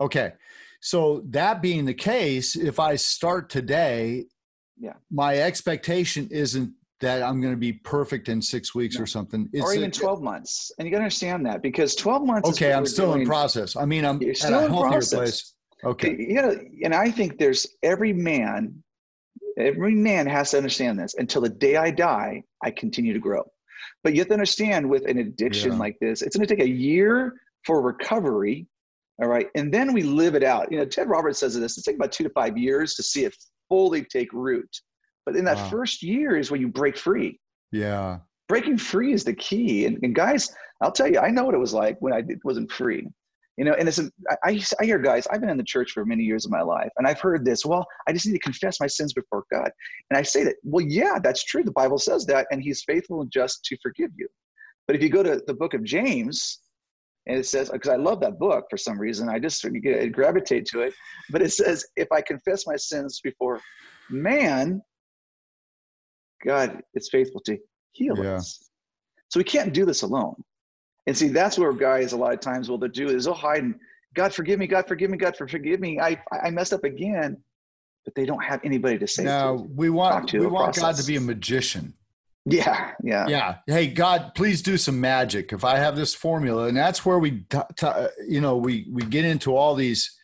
Okay. 0.00 0.32
So 0.80 1.22
that 1.30 1.62
being 1.62 1.84
the 1.84 1.94
case, 1.94 2.56
if 2.56 2.80
I 2.80 2.96
start 2.96 3.48
today, 3.48 4.26
yeah, 4.78 4.94
my 5.10 5.38
expectation 5.38 6.28
isn't 6.30 6.74
that 7.02 7.22
I'm 7.22 7.40
going 7.40 7.52
to 7.52 7.58
be 7.58 7.72
perfect 7.72 8.28
in 8.28 8.40
six 8.40 8.74
weeks 8.74 8.96
no. 8.96 9.02
or 9.02 9.06
something. 9.06 9.48
It's 9.52 9.64
or 9.64 9.74
even 9.74 9.90
a, 9.90 9.92
12 9.92 10.22
months. 10.22 10.72
And 10.78 10.86
you 10.86 10.92
got 10.92 10.98
to 10.98 11.04
understand 11.04 11.44
that 11.46 11.62
because 11.62 11.94
12 11.94 12.24
months. 12.24 12.48
Okay. 12.50 12.72
I'm 12.72 12.86
still 12.86 13.08
doing. 13.08 13.22
in 13.22 13.26
process. 13.26 13.76
I 13.76 13.84
mean, 13.84 14.04
I'm 14.04 14.20
You're 14.22 14.34
still 14.34 14.54
at 14.54 14.64
a 14.64 14.68
healthier 14.68 14.90
process. 14.90 15.12
place. 15.12 15.54
Okay. 15.84 16.16
You 16.16 16.34
know, 16.34 16.56
and 16.84 16.94
I 16.94 17.10
think 17.10 17.38
there's 17.38 17.66
every 17.82 18.12
man, 18.12 18.82
every 19.58 19.94
man 19.94 20.26
has 20.26 20.52
to 20.52 20.56
understand 20.56 20.98
this 20.98 21.14
until 21.18 21.42
the 21.42 21.48
day 21.48 21.76
I 21.76 21.90
die, 21.90 22.44
I 22.62 22.70
continue 22.70 23.12
to 23.12 23.18
grow. 23.18 23.42
But 24.04 24.14
you 24.14 24.20
have 24.20 24.28
to 24.28 24.34
understand 24.34 24.88
with 24.88 25.06
an 25.06 25.18
addiction 25.18 25.72
yeah. 25.72 25.78
like 25.78 25.96
this, 26.00 26.22
it's 26.22 26.36
going 26.36 26.46
to 26.46 26.56
take 26.56 26.64
a 26.64 26.68
year 26.68 27.34
for 27.64 27.80
recovery. 27.80 28.66
All 29.22 29.28
right. 29.28 29.48
And 29.54 29.72
then 29.72 29.92
we 29.92 30.02
live 30.02 30.34
it 30.34 30.42
out. 30.42 30.72
You 30.72 30.78
know, 30.78 30.84
Ted 30.84 31.08
Roberts 31.08 31.38
says 31.38 31.58
this, 31.58 31.76
it's 31.76 31.86
take 31.86 31.96
about 31.96 32.12
two 32.12 32.24
to 32.24 32.30
five 32.30 32.58
years 32.58 32.94
to 32.94 33.02
see 33.02 33.24
it 33.24 33.36
fully 33.68 34.04
take 34.04 34.32
root. 34.32 34.68
But 35.24 35.36
in 35.36 35.44
that 35.44 35.56
wow. 35.56 35.70
first 35.70 36.02
year 36.02 36.36
is 36.36 36.50
when 36.50 36.60
you 36.60 36.68
break 36.68 36.96
free. 36.96 37.38
Yeah. 37.70 38.18
Breaking 38.48 38.76
free 38.76 39.12
is 39.12 39.22
the 39.22 39.34
key. 39.34 39.86
And, 39.86 39.98
and 40.02 40.14
guys, 40.14 40.52
I'll 40.80 40.90
tell 40.90 41.08
you, 41.08 41.20
I 41.20 41.30
know 41.30 41.44
what 41.44 41.54
it 41.54 41.58
was 41.58 41.72
like 41.72 41.96
when 42.00 42.12
I 42.12 42.22
wasn't 42.42 42.72
free. 42.72 43.06
You 43.58 43.66
know, 43.66 43.74
and 43.74 43.86
it's, 43.86 44.00
I, 44.44 44.62
I 44.80 44.84
hear 44.84 44.98
guys, 44.98 45.26
I've 45.26 45.40
been 45.40 45.50
in 45.50 45.58
the 45.58 45.62
church 45.64 45.92
for 45.92 46.06
many 46.06 46.24
years 46.24 46.46
of 46.46 46.50
my 46.50 46.62
life, 46.62 46.90
and 46.96 47.06
I've 47.06 47.20
heard 47.20 47.44
this, 47.44 47.66
well, 47.66 47.86
I 48.08 48.12
just 48.12 48.26
need 48.26 48.32
to 48.32 48.38
confess 48.38 48.80
my 48.80 48.86
sins 48.86 49.12
before 49.12 49.44
God. 49.52 49.70
And 50.10 50.18
I 50.18 50.22
say 50.22 50.42
that, 50.44 50.56
well, 50.64 50.84
yeah, 50.84 51.18
that's 51.22 51.44
true. 51.44 51.62
The 51.62 51.70
Bible 51.72 51.98
says 51.98 52.24
that, 52.26 52.46
and 52.50 52.62
he's 52.62 52.82
faithful 52.84 53.20
and 53.20 53.30
just 53.30 53.62
to 53.64 53.76
forgive 53.82 54.10
you. 54.16 54.26
But 54.86 54.96
if 54.96 55.02
you 55.02 55.10
go 55.10 55.22
to 55.22 55.42
the 55.46 55.54
book 55.54 55.74
of 55.74 55.84
James, 55.84 56.60
and 57.26 57.38
it 57.38 57.46
says, 57.46 57.70
because 57.70 57.90
I 57.90 57.96
love 57.96 58.20
that 58.20 58.38
book 58.38 58.64
for 58.68 58.76
some 58.76 58.98
reason, 58.98 59.28
I 59.28 59.38
just 59.38 59.64
gravitate 60.10 60.66
to 60.66 60.80
it. 60.80 60.94
But 61.30 61.42
it 61.42 61.52
says, 61.52 61.86
if 61.94 62.10
I 62.10 62.20
confess 62.20 62.66
my 62.66 62.76
sins 62.76 63.20
before 63.22 63.60
man, 64.10 64.82
God 66.44 66.82
is 66.94 67.08
faithful 67.10 67.40
to 67.42 67.56
heal 67.92 68.16
yeah. 68.18 68.36
us. 68.36 68.68
So 69.28 69.38
we 69.38 69.44
can't 69.44 69.72
do 69.72 69.84
this 69.84 70.02
alone. 70.02 70.34
And 71.06 71.16
see, 71.16 71.28
that's 71.28 71.58
where 71.58 71.72
guys 71.72 72.12
a 72.12 72.16
lot 72.16 72.32
of 72.32 72.40
times 72.40 72.68
will 72.68 72.78
do 72.78 73.08
is 73.08 73.24
they'll 73.24 73.34
hide 73.34 73.62
and 73.62 73.74
God 74.14 74.34
forgive 74.34 74.58
me, 74.58 74.66
God 74.66 74.86
forgive 74.86 75.10
me, 75.10 75.18
God 75.18 75.36
forgive 75.36 75.80
me. 75.80 75.98
I 75.98 76.20
I 76.30 76.50
messed 76.50 76.72
up 76.72 76.84
again, 76.84 77.36
but 78.04 78.14
they 78.14 78.24
don't 78.24 78.42
have 78.42 78.60
anybody 78.64 78.98
to 78.98 79.06
say. 79.06 79.24
No, 79.24 79.66
we 79.74 79.90
want 79.90 80.28
to 80.28 80.40
we 80.40 80.46
want 80.46 80.76
God 80.76 80.96
to 80.96 81.04
be 81.04 81.16
a 81.16 81.20
magician. 81.20 81.94
Yeah, 82.44 82.92
yeah, 83.02 83.28
yeah. 83.28 83.56
Hey, 83.66 83.86
God, 83.86 84.32
please 84.34 84.62
do 84.62 84.76
some 84.76 85.00
magic. 85.00 85.52
If 85.52 85.64
I 85.64 85.76
have 85.76 85.94
this 85.94 86.12
formula, 86.12 86.66
and 86.66 86.76
that's 86.76 87.06
where 87.06 87.20
we, 87.20 87.44
t- 87.48 87.58
t- 87.76 88.06
you 88.28 88.40
know, 88.40 88.56
we 88.56 88.88
we 88.90 89.02
get 89.02 89.24
into 89.24 89.56
all 89.56 89.74
these. 89.74 90.18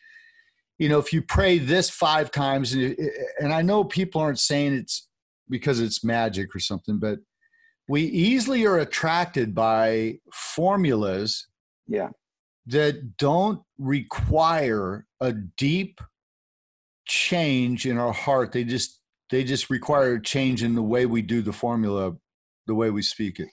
You 0.77 0.87
know, 0.87 0.99
if 0.99 1.11
you 1.11 1.21
pray 1.21 1.57
this 1.57 1.89
five 1.89 2.31
times, 2.31 2.73
and 2.73 2.95
and 3.39 3.53
I 3.53 3.61
know 3.61 3.83
people 3.83 4.21
aren't 4.21 4.39
saying 4.39 4.73
it's 4.73 5.07
because 5.49 5.79
it's 5.79 6.03
magic 6.03 6.53
or 6.55 6.59
something, 6.59 6.99
but 6.99 7.19
we 7.89 8.03
easily 8.03 8.67
are 8.67 8.77
attracted 8.77 9.55
by 9.55 10.19
formulas 10.31 11.47
yeah. 11.87 12.09
that 12.67 13.17
don't 13.17 13.63
require 13.79 15.07
a 15.19 15.33
deep 15.33 15.99
change 17.07 17.87
in 17.87 17.97
our 17.97 18.13
heart. 18.13 18.51
They 18.51 18.63
just 18.63 19.01
they 19.31 19.43
just 19.43 19.71
require 19.71 20.13
a 20.13 20.21
change 20.21 20.61
in 20.63 20.75
the 20.75 20.83
way 20.83 21.07
we 21.07 21.23
do 21.23 21.41
the 21.41 21.51
formula 21.51 22.15
the 22.67 22.75
way 22.75 22.91
we 22.91 23.01
speak 23.01 23.39
it. 23.39 23.49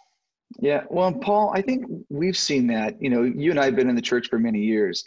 Yeah. 0.61 0.85
Well 0.91 1.13
paul 1.15 1.53
i 1.55 1.63
think 1.63 1.87
we've 2.11 2.37
seen 2.37 2.67
that. 2.67 3.01
You 3.01 3.09
know 3.09 3.23
you 3.23 3.51
and 3.51 3.59
i 3.59 3.65
have 3.65 3.75
been 3.75 3.89
in 3.89 3.97
the 3.97 4.03
church 4.03 4.29
for 4.29 4.39
many 4.39 4.61
years. 4.61 5.03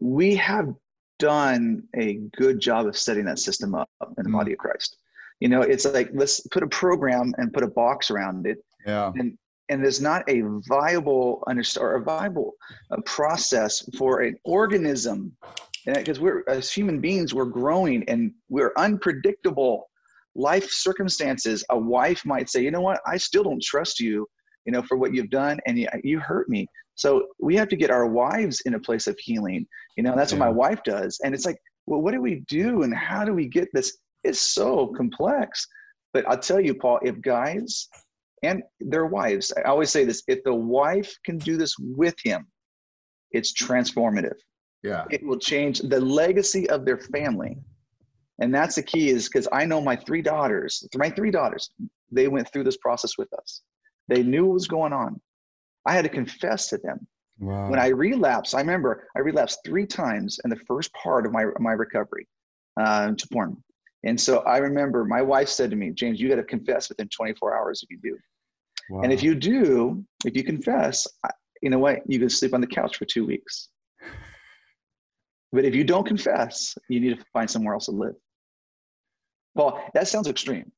We 0.00 0.34
have 0.36 0.74
done 1.20 1.84
a 1.96 2.14
good 2.36 2.58
job 2.58 2.86
of 2.86 2.96
setting 2.96 3.26
that 3.26 3.38
system 3.38 3.76
up 3.76 3.88
in 4.18 4.24
the 4.24 4.28
mm. 4.28 4.32
body 4.32 4.52
of 4.54 4.58
christ. 4.58 4.96
You 5.38 5.48
know 5.48 5.62
it's 5.62 5.84
like 5.84 6.10
let's 6.12 6.40
put 6.48 6.64
a 6.64 6.68
program 6.68 7.32
and 7.38 7.52
put 7.52 7.62
a 7.62 7.68
box 7.68 8.10
around 8.10 8.44
it 8.48 8.58
yeah. 8.86 9.12
And 9.16 9.36
and 9.68 9.82
there's 9.82 10.02
not 10.02 10.28
a 10.28 10.42
viable 10.68 11.42
or 11.78 11.94
a 11.94 12.02
viable 12.02 12.52
uh, 12.90 13.00
process 13.06 13.82
for 13.96 14.20
an 14.20 14.36
organism 14.44 15.34
because 15.86 16.20
we're 16.20 16.44
as 16.46 16.70
human 16.70 17.00
beings 17.00 17.32
we're 17.32 17.44
growing 17.44 18.04
and 18.08 18.32
we're 18.48 18.72
unpredictable 18.76 19.88
life 20.34 20.70
circumstances. 20.70 21.64
A 21.70 21.78
wife 21.78 22.24
might 22.26 22.50
say 22.50 22.62
you 22.62 22.70
know 22.70 22.80
what? 22.80 23.00
I 23.06 23.16
still 23.16 23.44
don't 23.44 23.62
trust 23.62 23.98
you 24.00 24.26
you 24.66 24.72
know 24.72 24.82
for 24.82 24.96
what 24.96 25.14
you've 25.14 25.30
done 25.30 25.58
and 25.66 25.78
you, 25.78 25.88
you 26.04 26.20
hurt 26.20 26.48
me. 26.48 26.66
So 26.94 27.28
we 27.40 27.56
have 27.56 27.68
to 27.68 27.76
get 27.76 27.90
our 27.90 28.06
wives 28.06 28.60
in 28.66 28.74
a 28.74 28.80
place 28.80 29.06
of 29.06 29.18
healing 29.18 29.66
you 29.96 30.02
know 30.02 30.14
that's 30.14 30.32
yeah. 30.32 30.38
what 30.38 30.46
my 30.46 30.52
wife 30.52 30.82
does. 30.84 31.18
And 31.24 31.34
it's 31.34 31.46
like 31.46 31.58
well 31.86 32.02
what 32.02 32.12
do 32.12 32.20
we 32.20 32.42
do 32.48 32.82
and 32.82 32.94
how 32.94 33.24
do 33.24 33.32
we 33.32 33.46
get 33.46 33.68
this? 33.72 33.96
It's 34.24 34.40
so 34.40 34.88
complex. 34.88 35.66
But 36.12 36.28
i'll 36.28 36.38
tell 36.38 36.60
you 36.60 36.74
paul 36.74 36.98
if 37.02 37.18
guys 37.22 37.88
and 38.42 38.62
their 38.80 39.06
wives. 39.06 39.52
I 39.56 39.62
always 39.62 39.90
say 39.90 40.04
this 40.04 40.22
if 40.28 40.42
the 40.44 40.54
wife 40.54 41.12
can 41.24 41.38
do 41.38 41.56
this 41.56 41.74
with 41.78 42.14
him, 42.22 42.46
it's 43.30 43.52
transformative. 43.52 44.36
Yeah. 44.82 45.04
It 45.10 45.24
will 45.24 45.38
change 45.38 45.80
the 45.80 46.00
legacy 46.00 46.68
of 46.68 46.84
their 46.84 46.98
family. 46.98 47.56
And 48.40 48.52
that's 48.52 48.74
the 48.74 48.82
key 48.82 49.10
is 49.10 49.28
because 49.28 49.46
I 49.52 49.64
know 49.64 49.80
my 49.80 49.94
three 49.94 50.22
daughters, 50.22 50.86
my 50.96 51.10
three 51.10 51.30
daughters, 51.30 51.70
they 52.10 52.28
went 52.28 52.52
through 52.52 52.64
this 52.64 52.78
process 52.78 53.16
with 53.16 53.32
us. 53.34 53.62
They 54.08 54.22
knew 54.22 54.46
what 54.46 54.54
was 54.54 54.66
going 54.66 54.92
on. 54.92 55.20
I 55.86 55.92
had 55.92 56.02
to 56.02 56.08
confess 56.08 56.68
to 56.68 56.78
them. 56.78 57.06
Wow. 57.38 57.70
When 57.70 57.78
I 57.78 57.88
relapsed, 57.88 58.54
I 58.54 58.60
remember 58.60 59.08
I 59.16 59.20
relapsed 59.20 59.60
three 59.64 59.86
times 59.86 60.38
in 60.44 60.50
the 60.50 60.56
first 60.56 60.92
part 60.94 61.26
of 61.26 61.32
my, 61.32 61.46
my 61.58 61.72
recovery 61.72 62.26
uh, 62.80 63.12
to 63.12 63.28
porn. 63.28 63.56
And 64.04 64.20
so 64.20 64.38
I 64.40 64.58
remember 64.58 65.04
my 65.04 65.22
wife 65.22 65.48
said 65.48 65.70
to 65.70 65.76
me, 65.76 65.90
James, 65.90 66.20
you 66.20 66.28
got 66.28 66.36
to 66.36 66.42
confess 66.42 66.88
within 66.88 67.08
24 67.08 67.56
hours 67.56 67.82
if 67.82 67.90
you 67.90 67.98
do. 68.02 68.18
Wow. 68.90 69.02
And 69.02 69.12
if 69.12 69.22
you 69.22 69.34
do, 69.34 70.04
if 70.24 70.36
you 70.36 70.44
confess, 70.44 71.06
you 71.62 71.70
know 71.70 71.78
what? 71.78 72.00
You 72.06 72.18
can 72.18 72.28
sleep 72.28 72.54
on 72.54 72.60
the 72.60 72.66
couch 72.66 72.96
for 72.96 73.04
two 73.04 73.24
weeks. 73.24 73.68
But 75.52 75.64
if 75.64 75.74
you 75.74 75.84
don't 75.84 76.06
confess, 76.06 76.76
you 76.88 77.00
need 77.00 77.18
to 77.18 77.24
find 77.32 77.50
somewhere 77.50 77.74
else 77.74 77.86
to 77.86 77.92
live. 77.92 78.14
Well, 79.54 79.84
that 79.94 80.08
sounds 80.08 80.28
extreme. 80.28 80.72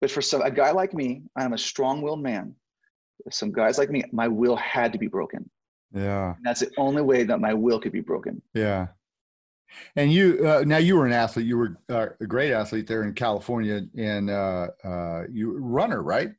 But 0.00 0.10
for 0.10 0.20
some, 0.20 0.42
a 0.42 0.50
guy 0.50 0.72
like 0.72 0.92
me, 0.92 1.22
I'm 1.36 1.52
a 1.52 1.58
strong 1.58 2.02
willed 2.02 2.22
man. 2.22 2.54
Some 3.30 3.52
guys 3.52 3.78
like 3.78 3.90
me, 3.90 4.02
my 4.12 4.26
will 4.26 4.56
had 4.56 4.92
to 4.92 4.98
be 4.98 5.06
broken. 5.06 5.48
Yeah. 5.92 6.34
And 6.36 6.44
that's 6.44 6.60
the 6.60 6.70
only 6.76 7.02
way 7.02 7.22
that 7.22 7.40
my 7.40 7.54
will 7.54 7.80
could 7.80 7.92
be 7.92 8.00
broken. 8.00 8.42
Yeah. 8.52 8.88
And 9.96 10.12
you 10.12 10.46
uh, 10.46 10.62
now 10.66 10.76
you 10.76 10.96
were 10.96 11.06
an 11.06 11.12
athlete. 11.12 11.46
You 11.46 11.56
were 11.56 11.78
uh, 11.88 12.06
a 12.20 12.26
great 12.26 12.52
athlete 12.52 12.86
there 12.86 13.02
in 13.02 13.14
California, 13.14 13.82
and 13.96 14.30
uh, 14.30 14.68
uh 14.84 15.22
you 15.32 15.56
runner, 15.58 16.02
right? 16.02 16.30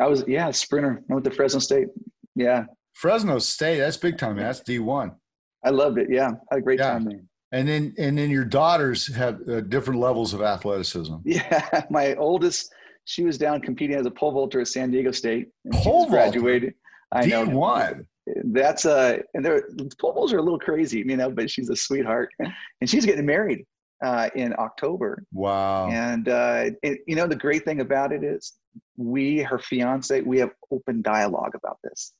I 0.00 0.06
was 0.06 0.24
yeah, 0.26 0.50
sprinter. 0.50 1.02
I 1.10 1.14
went 1.14 1.24
to 1.24 1.30
Fresno 1.30 1.60
State. 1.60 1.88
Yeah. 2.34 2.64
Fresno 2.94 3.38
State, 3.38 3.78
that's 3.78 3.96
big 3.96 4.18
time, 4.18 4.36
man. 4.36 4.46
That's 4.46 4.60
D 4.60 4.78
one. 4.78 5.12
I 5.64 5.70
loved 5.70 5.98
it. 5.98 6.08
Yeah, 6.10 6.32
I 6.50 6.54
had 6.54 6.58
a 6.58 6.62
great 6.62 6.78
yeah. 6.78 6.92
time 6.92 7.04
there. 7.04 7.20
And 7.52 7.68
then 7.68 7.94
and 7.98 8.16
then 8.16 8.30
your 8.30 8.44
daughters 8.44 9.12
have 9.14 9.40
uh, 9.48 9.60
different 9.62 10.00
levels 10.00 10.34
of 10.34 10.42
athleticism. 10.42 11.14
Yeah, 11.24 11.84
my 11.90 12.14
oldest, 12.14 12.72
she 13.04 13.24
was 13.24 13.38
down 13.38 13.60
competing 13.60 13.96
as 13.96 14.06
a 14.06 14.10
pole 14.10 14.32
vaulter 14.32 14.60
at 14.60 14.68
San 14.68 14.90
Diego 14.90 15.12
State. 15.12 15.48
And 15.64 15.74
pole 15.74 16.08
graduated. 16.08 16.74
I 17.12 17.26
know. 17.26 17.46
D 17.46 17.52
one. 17.52 18.06
That's 18.44 18.84
uh, 18.84 19.18
and 19.34 19.44
they're 19.44 19.68
pole 20.00 20.12
vaults 20.12 20.32
are 20.32 20.38
a 20.38 20.42
little 20.42 20.58
crazy, 20.58 20.98
you 21.06 21.16
know, 21.16 21.30
but 21.30 21.50
she's 21.50 21.70
a 21.70 21.76
sweetheart, 21.76 22.30
and 22.80 22.90
she's 22.90 23.06
getting 23.06 23.26
married 23.26 23.64
uh, 24.02 24.30
in 24.34 24.54
October. 24.58 25.24
Wow. 25.32 25.88
And 25.90 26.28
uh, 26.28 26.70
it, 26.82 27.00
you 27.06 27.16
know, 27.16 27.26
the 27.26 27.36
great 27.36 27.64
thing 27.64 27.80
about 27.80 28.12
it 28.12 28.22
is 28.22 28.54
we, 28.96 29.40
her 29.40 29.58
fiance, 29.58 30.20
we 30.20 30.38
have 30.38 30.50
open 30.70 31.02
dialogue 31.02 31.52
about 31.54 31.78
this. 31.82 32.12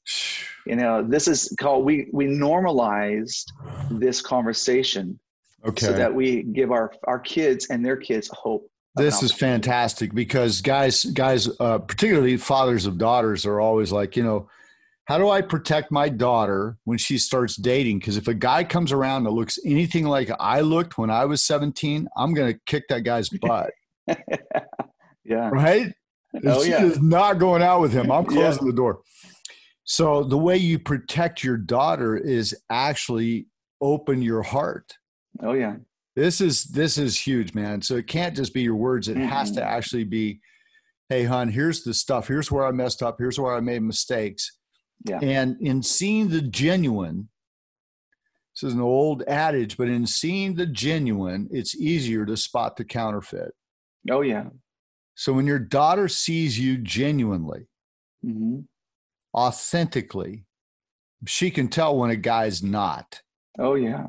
You 0.66 0.76
know, 0.76 1.02
this 1.02 1.28
is 1.28 1.54
called 1.60 1.84
we 1.84 2.08
we 2.12 2.26
normalized 2.26 3.52
this 3.90 4.20
conversation 4.20 5.18
okay. 5.64 5.86
so 5.86 5.92
that 5.92 6.12
we 6.12 6.42
give 6.42 6.72
our 6.72 6.92
our 7.04 7.20
kids 7.20 7.68
and 7.70 7.84
their 7.84 7.96
kids 7.96 8.28
hope. 8.32 8.68
This 8.96 9.22
is 9.22 9.30
fantastic 9.30 10.14
because 10.14 10.62
guys, 10.62 11.04
guys, 11.04 11.48
uh, 11.60 11.78
particularly 11.78 12.38
fathers 12.38 12.86
of 12.86 12.96
daughters, 12.96 13.44
are 13.44 13.60
always 13.60 13.92
like, 13.92 14.16
you 14.16 14.24
know, 14.24 14.48
how 15.06 15.18
do 15.18 15.30
I 15.30 15.40
protect 15.40 15.92
my 15.92 16.08
daughter 16.08 16.78
when 16.84 16.98
she 16.98 17.16
starts 17.16 17.54
dating? 17.54 18.00
Because 18.00 18.16
if 18.16 18.26
a 18.26 18.34
guy 18.34 18.64
comes 18.64 18.90
around 18.90 19.24
that 19.24 19.30
looks 19.30 19.58
anything 19.64 20.04
like 20.04 20.30
I 20.40 20.60
looked 20.60 20.98
when 20.98 21.10
I 21.10 21.24
was 21.24 21.44
17, 21.44 22.08
I'm 22.16 22.34
going 22.34 22.52
to 22.52 22.60
kick 22.66 22.88
that 22.88 23.04
guy's 23.04 23.28
butt. 23.40 23.70
yeah. 25.24 25.48
Right? 25.50 25.92
Oh, 26.44 26.62
she 26.62 26.70
yeah. 26.70 26.84
is 26.84 27.00
not 27.00 27.38
going 27.38 27.62
out 27.62 27.80
with 27.80 27.92
him. 27.92 28.10
I'm 28.10 28.24
closing 28.26 28.66
yeah. 28.66 28.70
the 28.70 28.76
door. 28.76 29.00
So 29.84 30.24
the 30.24 30.36
way 30.36 30.56
you 30.56 30.80
protect 30.80 31.44
your 31.44 31.56
daughter 31.56 32.16
is 32.16 32.54
actually 32.68 33.46
open 33.80 34.22
your 34.22 34.42
heart. 34.42 34.92
Oh 35.40 35.52
yeah. 35.52 35.76
This 36.16 36.40
is 36.40 36.64
this 36.64 36.98
is 36.98 37.20
huge, 37.20 37.54
man. 37.54 37.80
So 37.80 37.94
it 37.94 38.08
can't 38.08 38.34
just 38.34 38.52
be 38.52 38.62
your 38.62 38.74
words. 38.74 39.06
It 39.06 39.16
mm-hmm. 39.16 39.26
has 39.26 39.52
to 39.52 39.62
actually 39.62 40.04
be 40.04 40.40
hey, 41.08 41.22
hon, 41.22 41.48
here's 41.48 41.84
the 41.84 41.94
stuff. 41.94 42.26
Here's 42.26 42.50
where 42.50 42.66
I 42.66 42.72
messed 42.72 43.00
up. 43.00 43.16
Here's 43.18 43.38
where 43.38 43.54
I 43.54 43.60
made 43.60 43.82
mistakes. 43.82 44.55
Yeah. 45.04 45.18
And 45.22 45.56
in 45.60 45.82
seeing 45.82 46.28
the 46.28 46.42
genuine, 46.42 47.28
this 48.54 48.68
is 48.68 48.74
an 48.74 48.80
old 48.80 49.22
adage, 49.28 49.76
but 49.76 49.88
in 49.88 50.06
seeing 50.06 50.54
the 50.54 50.66
genuine, 50.66 51.48
it's 51.50 51.76
easier 51.76 52.24
to 52.26 52.36
spot 52.36 52.76
the 52.76 52.84
counterfeit. 52.84 53.52
Oh 54.10 54.22
yeah. 54.22 54.46
So 55.14 55.32
when 55.32 55.46
your 55.46 55.58
daughter 55.58 56.08
sees 56.08 56.58
you 56.58 56.78
genuinely, 56.78 57.66
hmm 58.22 58.60
authentically, 59.34 60.44
she 61.26 61.50
can 61.50 61.68
tell 61.68 61.96
when 61.98 62.10
a 62.10 62.16
guy's 62.16 62.62
not, 62.62 63.20
Oh 63.58 63.74
yeah. 63.74 64.06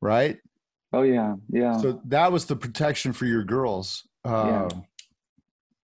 right? 0.00 0.38
Oh 0.92 1.02
yeah. 1.02 1.34
Yeah. 1.50 1.76
So 1.78 2.00
that 2.06 2.30
was 2.30 2.46
the 2.46 2.56
protection 2.56 3.12
for 3.12 3.26
your 3.26 3.42
girls. 3.44 4.06
Yeah. 4.24 4.64
Um, 4.66 4.84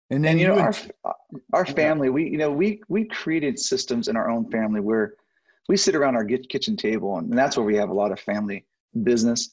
and 0.10 0.26
then 0.26 0.32
and 0.32 0.40
you 0.40 0.48
know 0.48 0.56
would- 0.56 0.64
our 1.06 1.16
our 1.54 1.66
Yeah. 1.68 1.74
family 1.74 2.10
we 2.10 2.30
you 2.30 2.38
know 2.38 2.52
we 2.52 2.82
we 2.90 3.06
created 3.06 3.58
systems 3.60 4.08
in 4.08 4.16
our 4.16 4.30
own 4.30 4.50
family 4.50 4.82
where 4.82 5.14
we 5.68 5.78
sit 5.78 5.96
around 5.96 6.16
our 6.16 6.26
kitchen 6.26 6.76
table 6.76 7.18
and 7.18 7.38
that's 7.38 7.58
where 7.58 7.66
we 7.66 7.76
have 7.76 7.90
a 7.90 7.94
lot 7.94 8.12
of 8.12 8.20
family 8.20 8.66
business 9.04 9.50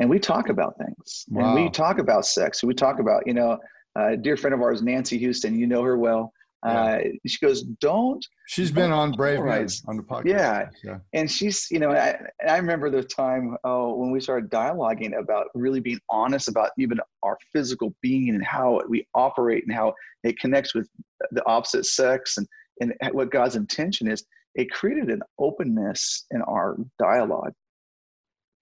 and 0.00 0.08
we 0.08 0.18
talk 0.18 0.48
about 0.48 0.76
things 0.78 1.24
and 1.34 1.54
we 1.54 1.70
talk 1.70 1.98
about 1.98 2.26
sex 2.26 2.62
we 2.62 2.74
talk 2.74 2.98
about 2.98 3.26
you 3.26 3.34
know 3.34 3.58
a 3.96 4.16
dear 4.16 4.36
friend 4.36 4.54
of 4.54 4.60
ours 4.60 4.82
nancy 4.82 5.18
houston 5.18 5.58
you 5.58 5.66
know 5.66 5.82
her 5.82 5.96
well 5.98 6.32
uh, 6.66 6.98
she 7.24 7.38
goes 7.38 7.62
don't 7.80 8.26
she's 8.48 8.72
been 8.72 8.90
on 8.90 9.12
Brave 9.12 9.44
Men 9.44 9.68
on 9.86 9.96
the 9.96 10.02
podcast. 10.02 10.26
Yeah. 10.26 10.68
yeah. 10.82 10.98
and 11.12 11.30
she's 11.30 11.68
you 11.70 11.78
know 11.78 11.92
I, 11.92 12.18
I 12.48 12.56
remember 12.56 12.90
the 12.90 13.02
time 13.04 13.56
oh 13.62 13.94
when 13.94 14.10
we 14.10 14.20
started 14.20 14.50
dialoguing 14.50 15.16
about 15.16 15.46
really 15.54 15.78
being 15.78 16.00
honest 16.10 16.48
about 16.48 16.72
even 16.76 16.98
our 17.22 17.38
physical 17.52 17.94
being 18.02 18.30
and 18.30 18.44
how 18.44 18.80
we 18.88 19.06
operate 19.14 19.64
and 19.68 19.74
how 19.74 19.94
it 20.24 20.36
connects 20.40 20.74
with 20.74 20.88
the 21.32 21.44
opposite 21.46 21.86
sex 21.86 22.36
and 22.36 22.46
and 22.80 22.94
what 23.12 23.32
God's 23.32 23.56
intention 23.56 24.08
is 24.08 24.24
it 24.54 24.70
created 24.70 25.08
an 25.10 25.20
openness 25.38 26.26
in 26.30 26.42
our 26.42 26.76
dialogue. 26.98 27.52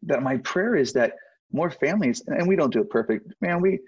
That 0.02 0.22
my 0.22 0.38
prayer 0.38 0.76
is 0.76 0.92
that 0.94 1.12
more 1.52 1.70
families 1.70 2.22
and 2.26 2.46
we 2.46 2.56
don't 2.56 2.72
do 2.72 2.80
it 2.80 2.90
perfect 2.90 3.32
man 3.40 3.60
we 3.60 3.78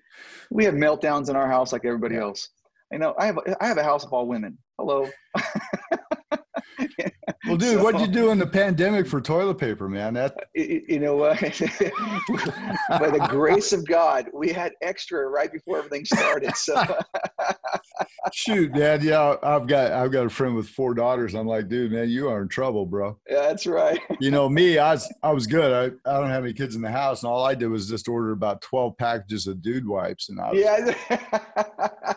we 0.51 0.65
have 0.65 0.75
meltdowns 0.75 1.29
in 1.29 1.37
our 1.37 1.49
house 1.49 1.73
like 1.73 1.85
everybody 1.85 2.17
else. 2.17 2.49
You 2.93 2.99
know 2.99 3.15
I 3.19 3.27
have 3.27 3.39
I 3.61 3.67
have 3.67 3.79
a 3.79 3.83
house 3.83 4.05
of 4.05 4.13
all 4.13 4.27
women. 4.27 4.59
Hello 4.79 5.09
Well, 7.49 7.57
dude, 7.57 7.83
what'd 7.83 8.01
you 8.01 8.07
do 8.13 8.31
in 8.31 8.39
the 8.39 8.47
pandemic 8.47 9.07
for 9.07 9.21
toilet 9.21 9.59
paper, 9.59 9.89
man? 9.89 10.15
That 10.15 10.37
you 10.55 10.99
know 11.01 11.17
what? 11.17 11.41
By 11.41 13.11
the 13.11 13.27
grace 13.31 13.73
of 13.73 13.87
God, 13.87 14.27
we 14.33 14.53
had 14.53 14.73
extra 14.83 15.27
right 15.29 15.51
before 15.53 15.79
everything 15.79 16.05
started. 16.05 16.55
So 16.57 16.83
shoot, 18.33 18.73
man. 18.73 19.03
Yeah, 19.03 19.37
I've 19.43 19.67
got 19.67 19.93
I've 19.93 20.13
got 20.13 20.27
a 20.27 20.31
friend 20.31 20.55
with 20.55 20.69
four 20.69 20.95
daughters. 20.95 21.35
I'm 21.35 21.47
like, 21.47 21.69
dude, 21.69 21.93
man, 21.93 22.09
you 22.09 22.29
are 22.29 22.43
in 22.43 22.49
trouble, 22.49 22.87
bro. 22.87 23.19
yeah, 23.29 23.43
that's 23.43 23.67
right. 23.67 23.99
You 24.21 24.31
know 24.31 24.49
me, 24.49 24.79
I 24.79 24.93
was 24.93 25.13
I 25.23 25.33
was 25.33 25.47
good. 25.47 25.93
I, 26.07 26.11
I 26.11 26.21
don't 26.21 26.31
have 26.31 26.45
any 26.45 26.53
kids 26.53 26.75
in 26.77 26.83
the 26.83 26.91
house, 26.91 27.23
and 27.23 27.31
all 27.31 27.45
I 27.45 27.55
did 27.55 27.69
was 27.69 27.89
just 27.89 28.09
order 28.09 28.33
about 28.33 28.61
twelve 28.63 28.97
packages 28.99 29.47
of 29.47 29.63
dude 29.63 29.87
wipes, 29.87 30.29
and 30.29 30.41
I 30.41 30.51
was, 30.53 30.61
Yeah, 30.61 32.15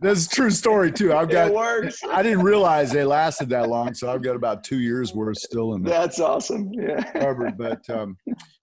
that's 0.00 0.26
a 0.26 0.28
true 0.28 0.50
story 0.50 0.92
too. 0.92 1.12
I've 1.12 1.28
got 1.28 1.48
it 1.48 1.54
works. 1.54 2.00
I 2.08 2.22
didn't 2.22 2.42
realize 2.42 2.90
they 2.90 3.04
lasted 3.04 3.48
that 3.50 3.68
long, 3.68 3.94
so 3.94 4.12
I've 4.12 4.22
got 4.22 4.36
about 4.36 4.64
two 4.64 4.78
years 4.80 5.14
worth 5.14 5.38
still 5.38 5.74
in 5.74 5.82
the 5.82 5.90
That's 5.90 6.20
awesome. 6.20 6.70
Yeah. 6.72 7.02
cupboard. 7.12 7.56
But 7.56 7.88
um, 7.90 8.16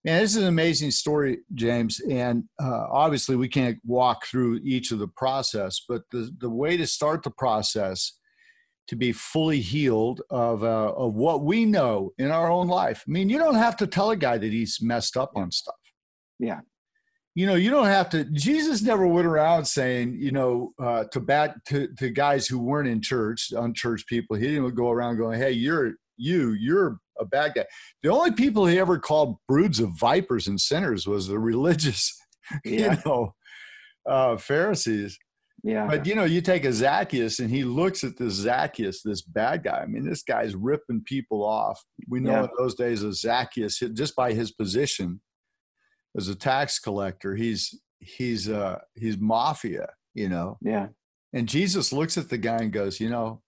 man, 0.03 0.21
this 0.21 0.35
is 0.35 0.43
an 0.43 0.47
amazing 0.47 0.91
story, 0.91 1.39
James. 1.53 1.99
And 2.09 2.43
uh, 2.61 2.87
obviously, 2.91 3.35
we 3.35 3.47
can't 3.47 3.77
walk 3.85 4.25
through 4.25 4.61
each 4.63 4.91
of 4.91 4.99
the 4.99 5.07
process, 5.07 5.81
but 5.87 6.03
the 6.11 6.31
the 6.39 6.49
way 6.49 6.77
to 6.77 6.87
start 6.87 7.23
the 7.23 7.31
process 7.31 8.13
to 8.87 8.95
be 8.95 9.11
fully 9.11 9.59
healed 9.59 10.21
of 10.29 10.63
uh, 10.63 10.93
of 10.93 11.13
what 11.13 11.43
we 11.43 11.65
know 11.65 12.11
in 12.17 12.31
our 12.31 12.49
own 12.49 12.67
life. 12.67 13.03
I 13.07 13.11
mean, 13.11 13.29
you 13.29 13.37
don't 13.37 13.55
have 13.55 13.77
to 13.77 13.87
tell 13.87 14.11
a 14.11 14.17
guy 14.17 14.37
that 14.37 14.51
he's 14.51 14.79
messed 14.81 15.17
up 15.17 15.31
on 15.35 15.51
stuff. 15.51 15.75
Yeah. 16.39 16.61
You 17.37 17.45
know, 17.45 17.53
you 17.53 17.69
don't 17.69 17.85
have 17.85 18.09
to. 18.09 18.23
Jesus 18.23 18.81
never 18.81 19.05
went 19.05 19.27
around 19.27 19.65
saying, 19.65 20.15
you 20.19 20.31
know, 20.31 20.73
uh, 20.81 21.03
to 21.11 21.19
bad 21.19 21.53
to 21.67 21.87
to 21.99 22.09
guys 22.09 22.47
who 22.47 22.57
weren't 22.57 22.87
in 22.87 22.99
church, 22.99 23.51
unchurched 23.55 24.07
people. 24.07 24.35
He 24.35 24.47
didn't 24.47 24.73
go 24.73 24.89
around 24.89 25.17
going, 25.17 25.39
"Hey, 25.39 25.51
you're 25.51 25.93
you, 26.17 26.53
you're 26.53 26.97
a 27.19 27.25
bad 27.25 27.53
guy." 27.53 27.65
The 28.01 28.09
only 28.11 28.31
people 28.31 28.65
he 28.65 28.79
ever 28.79 28.97
called 28.97 29.37
broods 29.47 29.79
of 29.79 29.91
vipers 29.99 30.47
and 30.47 30.59
sinners 30.59 31.05
was 31.05 31.27
the 31.27 31.37
religious, 31.37 32.11
Yeah. 32.65 32.93
you 32.95 32.97
know, 33.05 33.35
uh, 34.09 34.37
Pharisees. 34.37 35.19
Yeah. 35.63 35.85
But 35.85 36.07
you 36.07 36.15
know, 36.15 36.23
you 36.25 36.41
take 36.41 36.65
a 36.65 36.73
Zacchaeus 36.73 37.37
and 37.37 37.51
he 37.51 37.63
looks 37.63 38.03
at 38.03 38.17
this 38.17 38.33
Zacchaeus, 38.33 39.03
this 39.03 39.21
bad 39.21 39.63
guy. 39.63 39.81
I 39.81 39.85
mean, 39.85 40.09
this 40.09 40.23
guy's 40.23 40.55
ripping 40.55 41.03
people 41.05 41.43
off. 41.45 41.79
We 42.09 42.19
know 42.19 42.31
Yeah. 42.31 42.43
in 42.45 42.49
those 42.57 42.73
days 42.73 43.03
of 43.03 43.15
Zacchaeus, 43.15 43.77
just 43.93 44.15
by 44.15 44.33
his 44.33 44.51
position 44.51 45.21
as 46.15 46.29
a 46.29 46.35
tax 46.35 46.79
collector, 46.79 47.35
he's 47.35 47.79
he's 47.99 48.49
uh 48.49 48.79
he's 48.95 49.17
mafia, 49.17 49.89
you 50.13 50.29
know. 50.29 50.57
Yeah. 50.61 50.87
And 51.33 51.47
Jesus 51.47 51.91
looks 51.91 52.17
at 52.17 52.29
the 52.29 52.37
guy 52.37 52.57
and 52.57 52.71
goes, 52.71 52.99
you 52.99 53.09
know, 53.09 53.41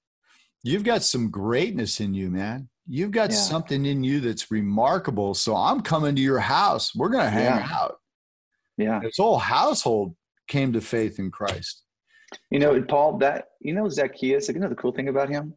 you've 0.63 0.84
got 0.84 1.04
some 1.04 1.30
greatness 1.32 2.00
in 2.00 2.13
you, 2.13 2.30
man. 2.30 2.69
You've 2.88 3.12
got 3.12 3.30
Yeah. 3.30 3.38
something 3.38 3.86
in 3.86 4.04
you 4.04 4.19
that's 4.19 4.52
remarkable. 4.52 5.34
So 5.34 5.56
I'm 5.56 5.82
coming 5.82 6.15
to 6.15 6.22
your 6.22 6.39
house. 6.39 6.93
We're 6.95 7.10
gonna 7.10 7.30
hang 7.30 7.45
Yeah. 7.45 7.69
out. 7.72 7.98
Yeah. 8.78 9.02
His 9.02 9.17
whole 9.17 9.38
household 9.38 10.15
came 10.48 10.74
to 10.74 10.82
faith 10.82 11.19
in 11.19 11.32
Christ. 11.32 11.84
You 12.52 12.60
know, 12.60 12.82
Paul, 12.84 13.17
that, 13.19 13.50
you 13.60 13.74
know, 13.74 13.88
Zacchaeus, 13.89 14.50
you 14.50 14.60
know, 14.60 14.69
the 14.69 14.76
cool 14.76 14.91
thing 14.91 15.08
about 15.10 15.30
him? 15.30 15.54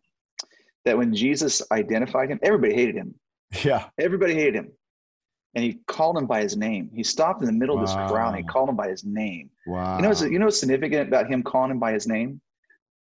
That 0.85 0.97
when 0.99 1.15
Jesus 1.15 1.63
identified 1.71 2.31
him, 2.31 2.41
everybody 2.43 2.75
hated 2.75 2.97
him. 2.97 3.15
Yeah. 3.65 3.89
Everybody 3.99 4.35
hated 4.35 4.55
him. 4.55 4.73
And 5.55 5.63
he 5.63 5.81
called 5.87 6.17
him 6.17 6.27
by 6.27 6.43
his 6.43 6.57
name. 6.57 6.91
He 6.95 7.03
stopped 7.03 7.43
in 7.43 7.47
the 7.47 7.53
middle 7.53 7.77
of 7.77 7.83
this 7.83 7.95
crowd 7.95 8.29
and 8.29 8.39
he 8.39 8.43
called 8.43 8.71
him 8.71 8.77
by 8.77 8.89
his 8.89 9.05
name. 9.05 9.51
Wow. 9.67 9.97
You 9.97 10.03
know, 10.03 10.09
what's, 10.09 10.23
you 10.23 10.39
know 10.39 10.47
what's 10.47 10.61
significant 10.61 11.09
about 11.09 11.29
him 11.29 11.43
calling 11.43 11.71
him 11.71 11.79
by 11.79 11.93
his 11.93 12.07
name? 12.07 12.41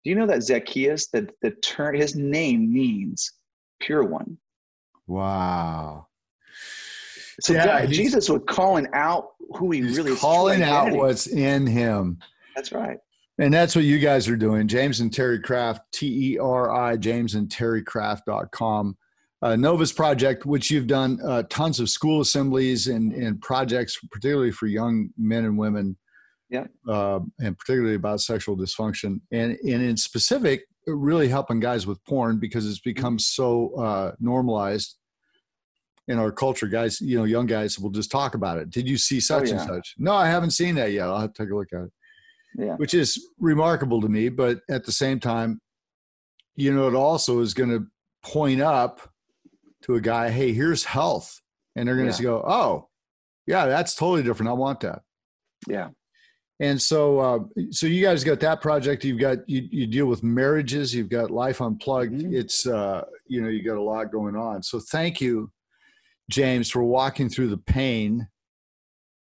Do 0.04 0.10
you 0.10 0.16
know 0.16 0.26
that 0.26 0.42
Zacchaeus, 0.42 1.08
the, 1.08 1.30
the 1.42 1.52
term, 1.52 1.96
his 1.96 2.16
name 2.16 2.74
means 2.74 3.34
pure 3.80 4.04
one. 4.04 4.38
Wow. 5.08 6.08
So 7.42 7.54
Yeah, 7.54 7.66
God, 7.66 7.90
Jesus 7.90 8.30
was 8.30 8.42
calling 8.48 8.88
out 8.94 9.30
who 9.56 9.72
he 9.72 9.82
really 9.82 10.16
calling 10.16 10.62
out 10.62 10.92
what's 10.92 11.28
in 11.28 11.66
him. 11.66 12.20
That's 12.56 12.72
right. 12.72 12.98
And 13.40 13.54
that's 13.54 13.76
what 13.76 13.86
you 13.86 14.00
guys 14.00 14.28
are 14.28 14.36
doing. 14.36 14.68
James 14.68 15.00
and 15.00 15.10
Terri 15.10 15.42
Craft, 15.42 15.82
T 15.94 16.34
E 16.34 16.38
R 16.38 16.70
I, 16.70 16.98
James 16.98 17.36
and 17.36 17.48
Terri 17.48 17.86
Craft.com. 17.86 18.98
Uh, 19.42 19.56
Novus 19.56 19.94
Project, 19.94 20.46
which 20.46 20.70
you've 20.70 20.88
done 20.88 21.20
uh, 21.26 21.44
tons 21.50 21.80
of 21.80 21.90
school 21.90 22.20
assemblies 22.20 22.88
and, 22.88 23.14
and 23.14 23.42
projects, 23.42 23.98
particularly 24.12 24.52
for 24.52 24.68
young 24.68 25.10
men 25.18 25.46
and 25.46 25.58
women. 25.58 25.98
Yeah. 26.50 26.66
Uh, 26.88 27.20
and 27.40 27.58
particularly 27.58 27.96
about 27.96 28.22
sexual 28.22 28.58
dysfunction. 28.58 29.22
And, 29.32 29.58
and 29.64 29.84
in 29.84 29.96
specific, 29.96 30.64
really 30.88 31.28
helping 31.28 31.60
guys 31.60 31.86
with 31.86 32.04
porn 32.06 32.40
because 32.40 32.68
it's 32.68 32.80
become 32.80 33.20
so 33.20 33.74
uh, 33.76 34.12
normalized 34.20 34.98
in 36.08 36.18
our 36.18 36.32
culture. 36.32 36.68
Guys, 36.68 37.00
you 37.00 37.18
know, 37.18 37.24
young 37.24 37.46
guys 37.46 37.80
will 37.80 37.92
just 37.92 38.12
talk 38.12 38.34
about 38.34 38.58
it. 38.58 38.72
Did 38.72 38.90
you 38.90 38.98
see 38.98 39.20
such 39.20 39.52
and 39.52 39.60
yeah. 39.60 39.68
such? 39.68 39.96
No, 39.98 40.14
I 40.14 40.28
haven't 40.28 40.52
seen 40.52 40.76
that 40.76 40.92
yet. 40.92 41.08
I'll 41.08 41.20
have 41.20 41.34
to 41.34 41.44
take 41.44 41.52
a 41.52 41.56
look 41.56 41.72
at 41.72 41.84
it 41.84 41.92
Yeah. 42.58 42.76
which 42.76 42.94
is 42.94 43.30
remarkable 43.40 44.02
to 44.02 44.10
me. 44.10 44.30
But 44.30 44.62
at 44.70 44.86
the 44.86 44.92
same 44.92 45.20
time, 45.20 45.62
you 46.56 46.74
know, 46.74 46.88
it 46.88 46.96
also 46.96 47.40
is 47.40 47.54
going 47.54 47.70
to 47.70 47.86
point 48.24 48.60
up 48.60 49.08
to 49.90 49.96
a 49.96 50.02
guy, 50.02 50.30
hey, 50.30 50.54
here's 50.54 50.84
health. 50.86 51.42
And 51.76 51.88
they're 51.88 51.96
going 51.96 52.12
to 52.12 52.18
Yeah. 52.24 52.30
go, 52.30 52.44
oh, 52.48 52.90
yeah, 53.48 53.66
that's 53.66 53.96
totally 53.96 54.24
different. 54.24 54.50
I 54.50 54.54
want 54.54 54.82
that. 54.82 55.02
Yeah. 55.68 55.90
And 56.60 56.80
so, 56.82 57.20
uh, 57.20 57.40
so 57.72 57.88
you 57.88 58.04
guys 58.04 58.24
got 58.24 58.42
that 58.42 58.62
project. 58.62 59.04
You've 59.06 59.20
got 59.20 59.48
you, 59.50 59.68
you 59.72 59.88
deal 59.88 60.06
with 60.08 60.24
marriages. 60.24 60.94
You've 60.94 61.10
got 61.10 61.32
life 61.32 61.62
unplugged. 61.62 62.22
Mhm. 62.22 62.34
It's 62.34 62.68
uh, 62.68 63.06
you 63.28 63.42
know 63.42 63.48
you 63.48 63.64
got 63.64 63.78
a 63.78 63.82
lot 63.82 64.12
going 64.12 64.36
on. 64.36 64.62
So 64.62 64.80
thank 64.82 65.22
you, 65.22 65.52
James, 66.30 66.70
for 66.70 66.84
walking 66.84 67.30
through 67.30 67.48
the 67.48 67.58
pain 67.58 68.28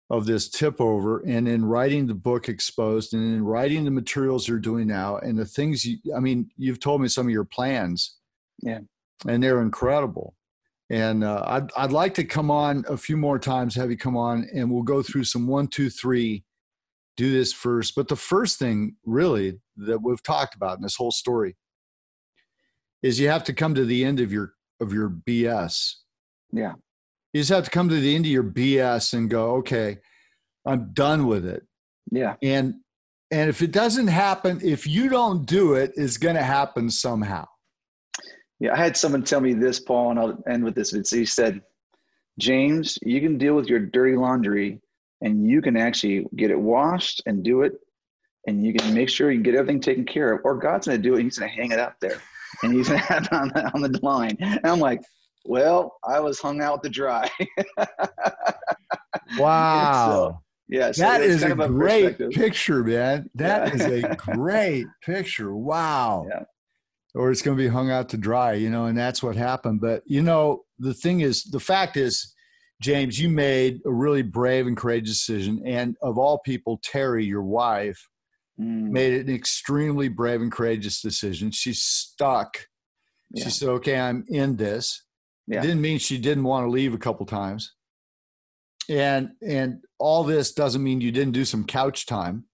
of 0.09 0.25
this 0.25 0.47
tip 0.49 0.79
over, 0.79 1.19
and 1.27 1.45
in 1.47 1.65
writing 1.65 2.07
the 2.07 2.15
book 2.15 2.47
Exposed, 2.47 3.13
and 3.13 3.21
in 3.21 3.43
writing 3.43 3.83
the 3.83 3.91
materials 3.91 4.47
you're 4.47 4.57
doing 4.59 4.87
now, 4.87 5.17
and 5.17 5.37
the 5.37 5.45
things 5.45 5.83
you. 5.83 5.97
I 6.15 6.21
mean, 6.21 6.49
you've 6.55 6.79
told 6.79 7.01
me 7.01 7.09
some 7.09 7.25
of 7.27 7.31
your 7.33 7.43
plans. 7.43 8.15
Yeah. 8.61 8.79
And 9.27 9.43
they're 9.43 9.61
incredible. 9.61 10.35
And 10.89 11.23
uh, 11.23 11.43
I'd 11.45 11.71
I'd 11.75 11.91
like 11.91 12.13
to 12.15 12.23
come 12.23 12.51
on 12.51 12.85
a 12.87 12.97
few 12.97 13.17
more 13.17 13.39
times, 13.39 13.75
have 13.75 13.89
you 13.89 13.97
come 13.97 14.15
on, 14.15 14.47
and 14.53 14.71
we'll 14.71 14.83
go 14.83 15.01
through 15.01 15.23
some 15.23 15.47
one, 15.47 15.67
two, 15.67 15.89
three 15.89 16.43
do 17.17 17.31
this 17.31 17.53
first. 17.53 17.95
But 17.95 18.07
the 18.07 18.15
first 18.15 18.59
thing, 18.59 18.95
really, 19.05 19.59
that 19.77 20.01
we've 20.01 20.23
talked 20.23 20.55
about 20.55 20.77
in 20.77 20.83
this 20.83 20.95
whole 20.95 21.11
story 21.11 21.55
is 23.01 23.19
you 23.19 23.29
have 23.29 23.43
to 23.45 23.53
come 23.53 23.75
to 23.75 23.85
the 23.85 24.03
end 24.03 24.19
of 24.19 24.31
your 24.31 24.53
of 24.79 24.93
your 24.93 25.09
BS. 25.09 25.93
Yeah. 26.51 26.73
You 27.33 27.41
just 27.41 27.51
have 27.51 27.65
to 27.65 27.71
come 27.71 27.89
to 27.89 27.99
the 27.99 28.15
end 28.15 28.25
of 28.25 28.31
your 28.31 28.43
BS 28.43 29.13
and 29.13 29.29
go, 29.29 29.55
okay, 29.57 29.97
I'm 30.65 30.93
done 30.93 31.27
with 31.27 31.45
it. 31.45 31.63
Yeah. 32.11 32.35
And 32.41 32.75
and 33.31 33.49
if 33.49 33.61
it 33.61 33.71
doesn't 33.71 34.07
happen, 34.07 34.59
if 34.63 34.87
you 34.87 35.09
don't 35.09 35.45
do 35.45 35.73
it, 35.73 35.93
it's 35.95 36.17
going 36.17 36.35
to 36.35 36.43
happen 36.43 36.89
somehow. 36.89 37.45
Yeah, 38.65 38.73
I 38.73 38.77
had 38.77 38.97
someone 38.97 39.23
tell 39.23 39.41
me 39.41 39.53
this, 39.53 39.79
Paul, 39.79 40.09
and 40.11 40.19
I'll 40.19 40.43
end 40.49 40.63
with 40.63 40.73
this. 40.73 40.91
He 41.11 41.25
said, 41.25 41.61
James, 42.39 42.97
you 43.03 43.21
can 43.21 43.37
deal 43.37 43.53
with 43.53 43.67
your 43.67 43.79
dirty 43.79 44.15
laundry 44.15 44.81
and 45.21 45.47
you 45.47 45.61
can 45.61 45.77
actually 45.77 46.25
get 46.35 46.49
it 46.49 46.59
washed 46.59 47.21
and 47.27 47.43
do 47.43 47.61
it. 47.61 47.73
And 48.47 48.63
you 48.65 48.73
can 48.73 48.91
make 48.93 49.09
sure 49.09 49.31
you 49.31 49.41
get 49.43 49.53
everything 49.53 49.79
taken 49.81 50.03
care 50.03 50.33
of, 50.33 50.41
or 50.43 50.55
God's 50.55 50.87
going 50.87 50.97
to 50.99 51.09
do 51.09 51.15
it. 51.15 51.21
He's 51.23 51.37
going 51.37 51.49
to 51.51 51.55
hang 51.55 51.71
it 51.71 51.79
up 51.79 51.95
there 51.99 52.19
and 52.63 52.73
he's 52.73 52.87
going 52.89 52.99
to 53.01 53.05
have 53.05 53.25
it 53.25 53.33
on 53.33 53.49
the, 53.49 53.71
on 53.73 53.81
the 53.81 53.99
line. 54.01 54.35
And 54.39 54.65
I'm 54.65 54.79
like, 54.79 55.01
well, 55.45 55.97
I 56.03 56.19
was 56.19 56.39
hung 56.39 56.59
out 56.61 56.81
to 56.83 56.89
dry. 56.89 57.29
wow. 59.37 60.05
So, 60.07 60.39
yeah, 60.67 60.91
so 60.91 61.03
that 61.03 61.21
is 61.21 61.41
kind 61.43 61.59
a 61.59 61.65
of 61.65 61.71
great 61.71 62.17
picture, 62.31 62.83
man. 62.83 63.29
That 63.35 63.75
is 63.75 63.81
Yeah. 63.81 64.13
a 64.13 64.15
great 64.35 64.87
picture. 65.03 65.53
Wow. 65.55 66.25
Yeah. 66.27 66.43
Or 67.15 67.31
it's 67.31 67.41
going 67.41 67.57
to 67.57 67.63
be 67.63 67.69
hung 67.69 67.89
out 67.89 68.09
to 68.09 68.17
dry, 68.17 68.53
you 68.53 68.69
know, 68.69 68.85
and 68.85 68.97
that's 68.97 69.23
what 69.23 69.35
happened. 69.37 69.79
But, 69.81 70.03
you 70.05 70.21
know, 70.21 70.65
the 70.77 70.93
thing 70.93 71.21
is, 71.21 71.43
the 71.43 71.61
fact 71.61 71.95
is, 71.95 72.33
James, 72.81 73.19
you 73.19 73.29
made 73.29 73.79
a 73.85 73.91
really 73.91 74.21
brave 74.21 74.67
and 74.67 74.75
courageous 74.75 75.25
decision. 75.25 75.61
And 75.65 75.95
of 76.01 76.17
all 76.17 76.39
people, 76.45 76.79
Terri, 76.79 77.25
your 77.25 77.43
wife, 77.43 78.07
Mm, 78.59 78.89
made 78.91 79.13
an 79.27 79.33
extremely 79.35 80.07
brave 80.07 80.41
and 80.41 80.49
courageous 80.51 81.01
decision. 81.01 81.51
She 81.51 81.73
stuck. 81.73 82.67
yeah. 83.31 83.43
She 83.43 83.49
said, 83.49 83.67
okay, 83.67 83.99
I'm 83.99 84.23
in 84.29 84.55
this. 84.55 85.03
Yeah. 85.45 85.61
Didn't 85.61 85.81
mean 85.81 85.99
she 85.99 86.17
didn't 86.17 86.45
want 86.45 86.65
to 86.65 86.69
leave 86.69 86.93
a 86.93 86.97
couple 86.97 87.25
times. 87.25 87.73
And 88.87 89.31
and 89.45 89.83
all 89.99 90.23
this 90.23 90.53
doesn't 90.53 90.81
mean 90.83 91.01
you 91.01 91.11
didn't 91.11 91.33
do 91.33 91.43
some 91.43 91.65
couch 91.65 92.05
time 92.05 92.45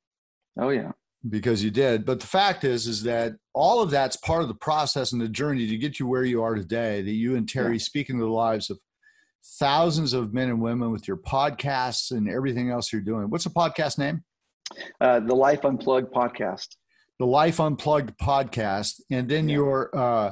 Oh 0.58 0.70
yeah. 0.70 0.92
Because 1.30 1.64
you 1.64 1.70
did. 1.70 2.04
But 2.06 2.20
the 2.20 2.26
fact 2.28 2.64
is, 2.64 2.88
is 2.88 3.04
that 3.04 3.34
all 3.54 3.82
of 3.82 3.92
that's 3.92 4.16
part 4.18 4.42
of 4.42 4.48
the 4.48 4.56
process 4.56 5.12
and 5.12 5.22
the 5.22 5.30
journey 5.30 5.68
to 5.68 5.78
get 5.78 6.00
you 6.00 6.08
where 6.08 6.24
you 6.24 6.42
are 6.42 6.56
today. 6.56 7.02
That 7.04 7.12
you 7.12 7.36
and 7.36 7.46
Terri 7.48 7.74
Yeah. 7.74 7.78
speaking 7.78 8.18
to 8.18 8.26
the 8.26 8.32
lives 8.32 8.70
of 8.72 8.80
thousands 9.60 10.14
of 10.14 10.34
men 10.34 10.50
and 10.50 10.62
women 10.62 10.92
with 10.92 11.08
your 11.08 11.18
podcasts 11.18 12.12
and 12.12 12.30
everything 12.30 12.70
else 12.72 12.92
you're 12.92 13.02
doing. 13.02 13.30
What's 13.30 13.44
the 13.44 13.50
podcast 13.52 13.98
name? 14.00 14.24
Uh, 15.00 15.20
the 15.20 15.36
Life 15.36 15.64
Unplugged 15.64 16.12
podcast. 16.14 16.70
The 17.20 17.26
Life 17.28 17.60
Unplugged 17.60 18.18
podcast, 18.18 19.02
and 19.12 19.30
then 19.30 19.48
Yeah. 19.48 19.56
your. 19.56 19.96
uh 19.96 20.32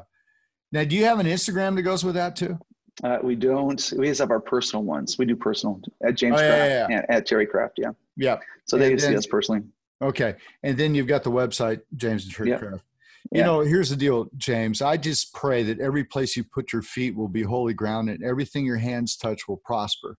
Now, 0.71 0.83
do 0.83 0.95
you 0.95 1.05
have 1.05 1.19
an 1.19 1.25
Instagram 1.27 1.75
that 1.75 1.81
goes 1.83 2.03
with 2.03 2.15
that 2.15 2.35
too? 2.35 2.57
Uh, 3.03 3.17
we 3.23 3.35
don't. 3.35 3.93
We 3.97 4.07
just 4.07 4.19
have 4.19 4.29
our 4.31 4.39
personal 4.39 4.83
ones. 4.83 5.17
We 5.17 5.25
do 5.25 5.35
personal 5.35 5.81
at 6.05 6.15
James 6.15 6.35
Oh, 6.37 6.41
yeah, 6.41 6.47
Craft 6.47 6.91
yeah, 6.91 6.97
and 6.97 7.09
at 7.09 7.27
Terri 7.27 7.49
Craft. 7.49 7.75
Yeah. 7.77 7.91
Yeah. 8.15 8.39
So 8.65 8.77
they 8.77 8.91
And 8.91 8.99
can 8.99 9.09
see 9.11 9.15
us 9.15 9.25
personally. 9.25 9.61
Okay, 10.01 10.35
and 10.63 10.77
then 10.77 10.95
you've 10.95 11.07
got 11.07 11.23
the 11.23 11.31
website, 11.31 11.81
James 11.95 12.25
and 12.25 12.33
Terri 12.33 12.47
Yep. 12.47 12.59
Craft. 12.59 12.83
You 13.31 13.39
Yeah. 13.39 13.45
know, 13.45 13.59
here's 13.61 13.89
the 13.89 13.95
deal, 13.97 14.29
James. 14.37 14.81
I 14.81 14.95
just 14.97 15.33
pray 15.33 15.61
that 15.63 15.79
every 15.79 16.03
place 16.05 16.37
you 16.37 16.43
put 16.43 16.71
your 16.71 16.81
feet 16.81 17.15
will 17.15 17.27
be 17.27 17.41
holy 17.43 17.73
ground, 17.73 18.09
and 18.09 18.23
everything 18.23 18.65
your 18.65 18.77
hands 18.77 19.15
touch 19.17 19.47
will 19.47 19.57
prosper. 19.57 20.17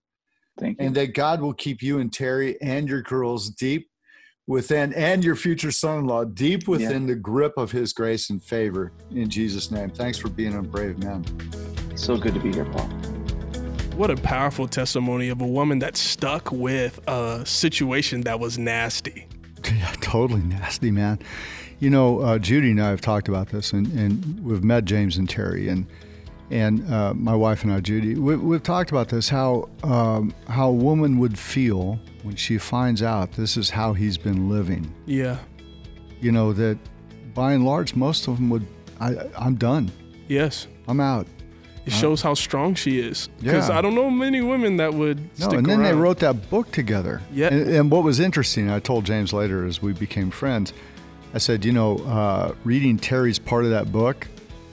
Thank 0.59 0.79
you. 0.79 0.87
and 0.89 0.95
that 0.97 1.15
God 1.15 1.41
will 1.41 1.55
keep 1.55 1.81
you 1.83 2.01
and 2.01 2.11
Terri 2.11 2.57
and 2.61 2.87
your 2.87 3.01
girls 3.01 3.49
deep 3.49 3.89
within, 4.47 4.93
and 4.93 5.25
your 5.25 5.35
future 5.37 5.71
son 5.73 6.01
in 6.01 6.07
law 6.07 6.25
deep 6.25 6.69
within 6.69 7.07
the 7.07 7.15
grip 7.15 7.55
of 7.57 7.73
his 7.73 7.95
grace 7.95 8.29
and 8.29 8.43
favor 8.43 8.93
in 9.15 9.31
Jesus' 9.31 9.71
name. 9.71 9.89
Thanks 9.89 10.19
for 10.19 10.29
being 10.29 10.55
a 10.59 10.63
brave 10.63 10.99
man. 10.99 11.25
so 11.97 12.19
good 12.19 12.35
to 12.35 12.41
be 12.41 12.53
here, 12.53 12.67
Paul. 12.67 12.89
What 13.97 14.11
a 14.11 14.17
powerful 14.17 14.69
testimony 14.69 15.31
of 15.31 15.41
a 15.41 15.47
woman 15.47 15.79
that 15.79 15.97
stuck 15.97 16.51
with 16.53 17.01
a 17.09 17.43
situation 17.47 18.21
that 18.23 18.39
was 18.39 18.59
nasty. 18.59 19.27
Yeah, 19.73 19.93
totally 20.01 20.43
nasty, 20.43 20.91
man. 20.91 21.19
You 21.79 21.91
know, 21.91 22.21
uh, 22.21 22.39
Judy 22.39 22.73
and 22.73 22.83
I 22.83 22.91
have 22.91 23.01
talked 23.01 23.29
about 23.29 23.49
this, 23.49 23.73
and, 23.73 23.87
and 23.99 24.45
we've 24.45 24.63
met 24.65 24.85
James 24.85 25.17
and 25.17 25.29
Terri, 25.29 25.71
and 25.71 25.87
and 26.51 26.93
uh, 26.93 27.15
my 27.15 27.35
wife 27.35 27.63
and 27.63 27.73
I, 27.73 27.81
Judy, 27.81 28.17
we, 28.17 28.37
we've 28.37 28.63
talked 28.63 28.91
about 28.91 29.09
this 29.09 29.29
how 29.29 29.69
um, 29.85 30.35
how 30.49 30.69
a 30.69 30.73
woman 30.73 31.19
would 31.19 31.39
feel 31.39 31.99
when 32.23 32.37
she 32.37 32.59
finds 32.59 33.03
out 33.03 33.33
this 33.33 33.57
is 33.57 33.71
how 33.71 33.93
he's 33.93 34.19
been 34.19 34.51
living. 34.51 34.93
Yeah. 35.07 35.39
You 36.21 36.33
know 36.33 36.53
that 36.53 36.77
by 37.35 37.53
and 37.53 37.65
large, 37.65 37.95
most 37.95 38.29
of 38.29 38.37
them 38.37 38.51
would. 38.51 38.67
I, 39.01 39.17
I'm 39.39 39.55
done. 39.55 39.91
Yes. 40.29 40.67
I'm 40.89 41.01
out. 41.01 41.27
It 41.87 41.93
shows 41.93 42.23
how 42.23 42.35
strong 42.35 42.75
she 42.75 43.01
is. 43.01 43.29
Yeah. 43.41 43.53
Because 43.53 43.71
I 43.71 43.81
don't 43.81 43.95
know 43.95 44.11
many 44.11 44.43
women 44.43 44.77
that 44.77 44.93
would 44.93 45.19
No, 45.39 45.51
and 45.51 45.67
then 45.67 45.83
they 45.83 45.95
wrote 45.95 46.19
that 46.19 46.51
book 46.51 46.71
together. 46.73 47.23
Yeah. 47.33 47.49
And, 47.49 47.69
and 47.69 47.91
what 47.91 48.05
was 48.05 48.21
interesting, 48.21 48.71
I 48.71 48.81
told 48.81 49.05
James 49.05 49.33
later 49.33 49.67
as 49.67 49.81
we 49.81 49.93
became 49.93 50.31
friends, 50.31 50.73
I 51.33 51.39
said, 51.39 51.65
you 51.65 51.73
know, 51.73 51.99
uh, 51.99 52.55
reading 52.65 52.99
Terri's 52.99 53.39
part 53.39 53.65
of 53.65 53.71
that 53.71 53.91
book, 53.91 54.29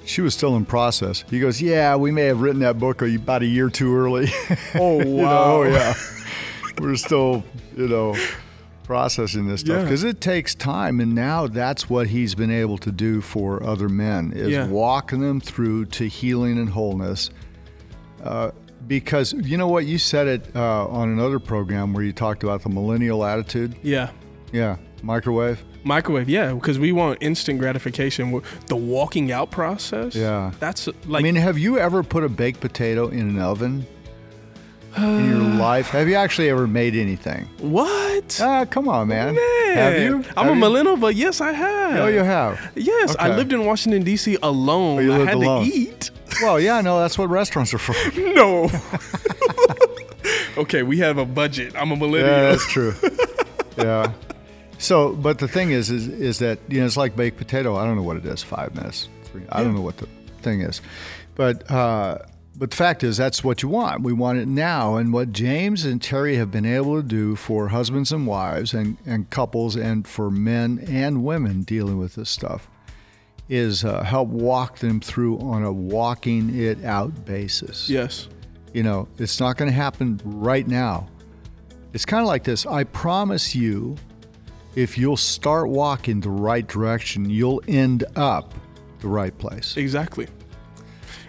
she 0.05 0.22
was 0.22 0.34
still 0.34 0.55
in 0.55 0.66
process. 0.66 1.24
He 1.30 1.39
goes, 1.39 1.62
yeah, 1.62 1.95
we 1.95 2.12
may 2.12 2.26
have 2.26 2.41
written 2.41 2.62
that 2.62 2.80
book 2.80 3.01
about 3.01 3.41
a 3.41 3.45
year 3.45 3.70
too 3.70 3.95
early. 3.95 4.30
Oh, 4.76 4.97
wow. 4.97 5.03
You 5.03 5.22
know, 5.22 5.26
oh, 5.26 5.64
yeah. 5.64 5.93
We're 6.80 6.95
still, 6.95 7.43
you 7.76 7.88
know, 7.88 8.16
processing 8.88 9.48
this 9.48 9.60
stuff 9.60 9.78
Yeah. 9.80 9.84
because 9.84 10.04
it 10.06 10.22
takes 10.22 10.56
time. 10.56 11.00
And 11.02 11.14
now 11.14 11.46
that's 11.46 11.90
what 11.90 12.08
he's 12.08 12.34
been 12.34 12.50
able 12.50 12.78
to 12.80 12.92
do 12.92 13.20
for 13.22 13.62
other 13.62 13.90
men 13.90 14.32
is 14.34 14.50
Yeah. 14.50 14.66
walking 14.68 15.20
them 15.20 15.42
through 15.42 15.86
to 15.98 16.08
healing 16.08 16.58
and 16.58 16.70
wholeness. 16.70 17.30
Uh, 18.24 18.52
because 18.88 19.34
you 19.34 19.58
know 19.58 19.68
what 19.68 19.86
you 19.86 19.98
said 19.98 20.28
it 20.28 20.56
uh, 20.56 20.88
on 20.88 21.10
another 21.10 21.38
program 21.40 21.94
where 21.94 22.04
you 22.04 22.14
talked 22.14 22.44
about 22.44 22.64
the 22.64 22.70
millennial 22.70 23.26
attitude. 23.26 23.76
Yeah. 23.84 24.10
Yeah, 24.54 24.78
microwave. 25.04 25.62
Microwave, 25.84 26.30
yeah, 26.30 26.54
because 26.54 26.80
we 26.80 26.94
want 26.94 27.18
instant 27.22 27.60
gratification. 27.60 28.42
The 28.68 28.76
walking 28.78 29.32
out 29.34 29.52
process, 29.52 30.16
Yeah. 30.16 30.52
that's 30.62 30.88
like 31.06 31.22
I 31.22 31.24
mean, 31.24 31.36
have 31.36 31.58
you 31.58 31.78
ever 31.78 32.02
put 32.04 32.24
a 32.24 32.30
baked 32.30 32.62
potato 32.62 33.10
in 33.10 33.28
an 33.28 33.40
oven 33.40 33.86
in 34.96 35.30
your 35.30 35.40
life? 35.60 35.88
Have 35.90 36.08
you 36.08 36.16
actually 36.16 36.50
ever 36.50 36.68
made 36.68 36.96
anything? 36.96 37.48
what? 37.60 38.40
Ah, 38.42 38.66
come 38.66 38.88
on, 38.88 39.08
man. 39.10 39.36
Man, 39.36 39.76
Have 39.78 40.02
you? 40.02 40.24
I'm 40.36 40.48
a 40.48 40.54
you? 40.54 40.56
millennial, 40.56 40.98
but 40.98 41.16
yes, 41.16 41.42
I 41.42 41.52
have. 41.52 42.00
Oh, 42.00 42.08
you 42.08 42.20
have. 42.24 42.72
Yes, 42.76 43.16
I 43.20 43.30
lived 43.36 43.54
in 43.54 43.66
Washington 43.66 44.04
D.C. 44.04 44.38
alone. 44.42 44.98
Oh, 45.00 45.02
you 45.02 45.14
I 45.14 45.20
had 45.26 45.36
alone. 45.36 45.66
to 45.66 45.72
eat. 45.72 46.12
Well, 46.42 46.60
yeah, 46.60 46.82
no, 46.82 47.00
that's 47.00 47.18
what 47.18 47.30
restaurants 47.30 47.74
are 47.74 47.78
for. 47.80 47.94
No. 48.34 48.70
okay, 50.58 50.84
we 50.84 50.98
have 51.00 51.18
a 51.18 51.26
budget. 51.26 51.74
I'm 51.76 51.92
a 51.92 51.96
millennial. 51.96 52.30
Yeah, 52.30 52.50
that's 52.52 52.68
true. 52.72 52.94
yeah. 53.78 54.12
So, 54.80 55.14
but 55.16 55.40
the 55.40 55.48
thing 55.48 55.72
is, 55.72 55.90
is, 55.90 56.08
is 56.08 56.40
that 56.40 56.60
you 56.70 56.80
know 56.80 56.86
it's 56.86 56.98
like 56.98 57.16
baked 57.16 57.38
potato. 57.38 57.76
I 57.76 57.86
don't 57.86 57.96
know 57.96 58.04
what 58.04 58.18
it 58.18 58.26
is. 58.26 58.44
Five 58.44 58.76
minutes. 58.76 59.10
Three. 59.24 59.44
I 59.50 59.64
don't 59.64 59.74
know 59.76 59.82
what 59.82 59.98
the 59.98 60.08
thing 60.42 60.62
is, 60.62 60.82
but 61.36 61.70
uh, 61.72 62.20
but 62.58 62.72
the 62.72 62.76
fact 62.76 63.03
is 63.03 63.18
that's 63.18 63.43
what 63.43 63.62
you 63.62 63.70
want. 63.70 64.01
We 64.01 64.14
want 64.14 64.39
it 64.39 64.47
now, 64.47 64.95
and 64.95 65.14
what 65.14 65.32
James 65.32 65.86
and 65.86 66.01
Terri 66.01 66.38
have 66.38 66.49
been 66.49 66.66
able 66.66 66.95
to 66.95 67.08
do 67.08 67.36
for 67.36 67.68
husbands 67.68 68.12
and 68.12 68.26
wives 68.26 68.74
and 68.74 68.97
and 69.05 69.30
couples 69.30 69.76
and 69.76 70.08
for 70.08 70.32
men 70.32 70.84
and 70.88 71.24
women 71.24 71.62
dealing 71.62 71.97
with 71.97 72.16
this 72.16 72.30
stuff 72.30 72.68
is 73.47 73.86
uh, 73.86 74.03
help 74.03 74.28
walk 74.30 74.80
them 74.80 74.99
through 74.99 75.39
on 75.39 75.64
a 75.64 75.72
walking 75.72 76.53
it 76.60 76.84
out 76.84 77.26
basis. 77.26 77.89
Yes. 77.89 78.28
You 78.74 78.84
know, 78.84 79.08
it's 79.18 79.39
not 79.39 79.58
going 79.58 79.70
to 79.70 79.76
happen 79.76 80.20
right 80.24 80.68
now. 80.68 81.08
It's 81.93 82.05
kind 82.05 82.22
of 82.22 82.28
like 82.28 82.43
this 82.43 82.66
I 82.66 82.84
promise 82.86 83.55
you, 83.55 83.95
if 84.76 84.97
you'll 84.97 85.16
start 85.18 85.70
walking 85.70 86.22
the 86.22 86.30
right 86.30 86.68
direction, 86.68 87.30
you'll 87.30 87.62
end 87.68 88.03
up 88.16 88.53
the 88.99 89.08
right 89.08 89.38
place. 89.38 89.78
Exactly. 89.78 90.28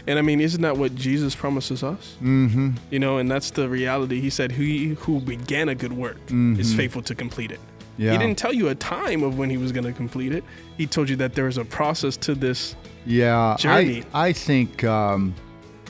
And 0.08 0.18
I 0.18 0.22
mean, 0.22 0.40
isn't 0.40 0.62
that 0.62 0.78
what 0.78 0.94
Jesus 0.94 1.34
promises 1.34 1.82
us? 1.82 2.16
Mm-hmm. 2.22 2.70
You 2.90 2.98
know, 2.98 3.18
and 3.18 3.30
that's 3.30 3.50
the 3.50 3.68
reality. 3.68 4.20
He 4.22 4.30
said, 4.30 4.50
"He 4.52 4.94
who 4.94 5.20
began 5.20 5.68
a 5.68 5.74
good 5.74 5.92
work 5.92 6.16
is 6.30 6.74
faithful 6.74 7.02
to 7.02 7.14
complete 7.14 7.52
it." 7.52 7.60
Mm-hmm. 7.60 8.02
Yeah. 8.02 8.12
He 8.12 8.18
didn't 8.18 8.38
tell 8.38 8.54
you 8.54 8.68
a 8.68 8.74
time 8.74 9.22
of 9.22 9.38
when 9.38 9.50
he 9.50 9.58
was 9.58 9.70
going 9.70 9.84
to 9.84 9.92
complete 9.92 10.32
it. 10.32 10.44
He 10.78 10.86
told 10.86 11.10
you 11.10 11.16
that 11.16 11.34
there 11.34 11.44
was 11.44 11.58
a 11.58 11.64
process 11.64 12.16
to 12.18 12.34
this. 12.34 12.74
Yeah, 13.04 13.56
Journey. 13.58 14.04
I, 14.14 14.28
I 14.28 14.32
think, 14.32 14.84
um, 14.84 15.34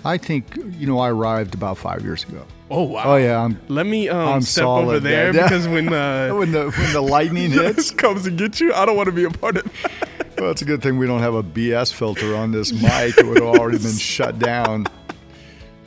I 0.05 0.17
think, 0.17 0.57
you 0.57 0.87
know, 0.87 0.99
I 0.99 1.11
arrived 1.11 1.55
about 1.55 1.79
five 1.79 2.03
years 2.03 2.25
ago. 2.25 2.45
Oh 2.71 2.83
wow! 2.83 3.03
Oh 3.05 3.17
yeah, 3.17 3.43
I'm. 3.43 3.61
Let 3.69 3.87
me 3.87 4.09
um, 4.09 4.29
I'm 4.29 4.41
step 4.43 4.67
over 4.67 5.01
there 5.01 5.33
man. 5.33 5.43
because 5.45 5.69
when 5.69 5.93
uh, 5.93 6.35
When 6.35 6.53
the 6.53 6.71
when 6.71 6.93
the 6.93 7.01
lightning 7.01 7.51
hits, 7.53 7.91
comes 7.91 8.25
to 8.25 8.31
get 8.31 8.61
you, 8.61 8.75
I 8.75 8.85
don't 8.85 8.97
want 8.97 9.07
to 9.07 9.13
be 9.13 9.25
a 9.25 9.31
part 9.31 9.59
of 9.59 9.67
it. 9.67 10.27
Well, 10.41 10.51
it's 10.51 10.63
a 10.63 10.65
good 10.65 10.83
thing 10.83 10.99
we 10.99 11.07
don't 11.07 11.21
have 11.21 11.35
a 11.35 11.43
BS 11.43 11.93
filter 11.93 12.35
on 12.37 12.53
this 12.53 12.73
mic. 12.73 13.17
It 13.19 13.27
would 13.27 13.39
have 13.43 13.59
already 13.59 13.79
been 13.79 13.97
shut 13.97 14.39
down. 14.39 14.87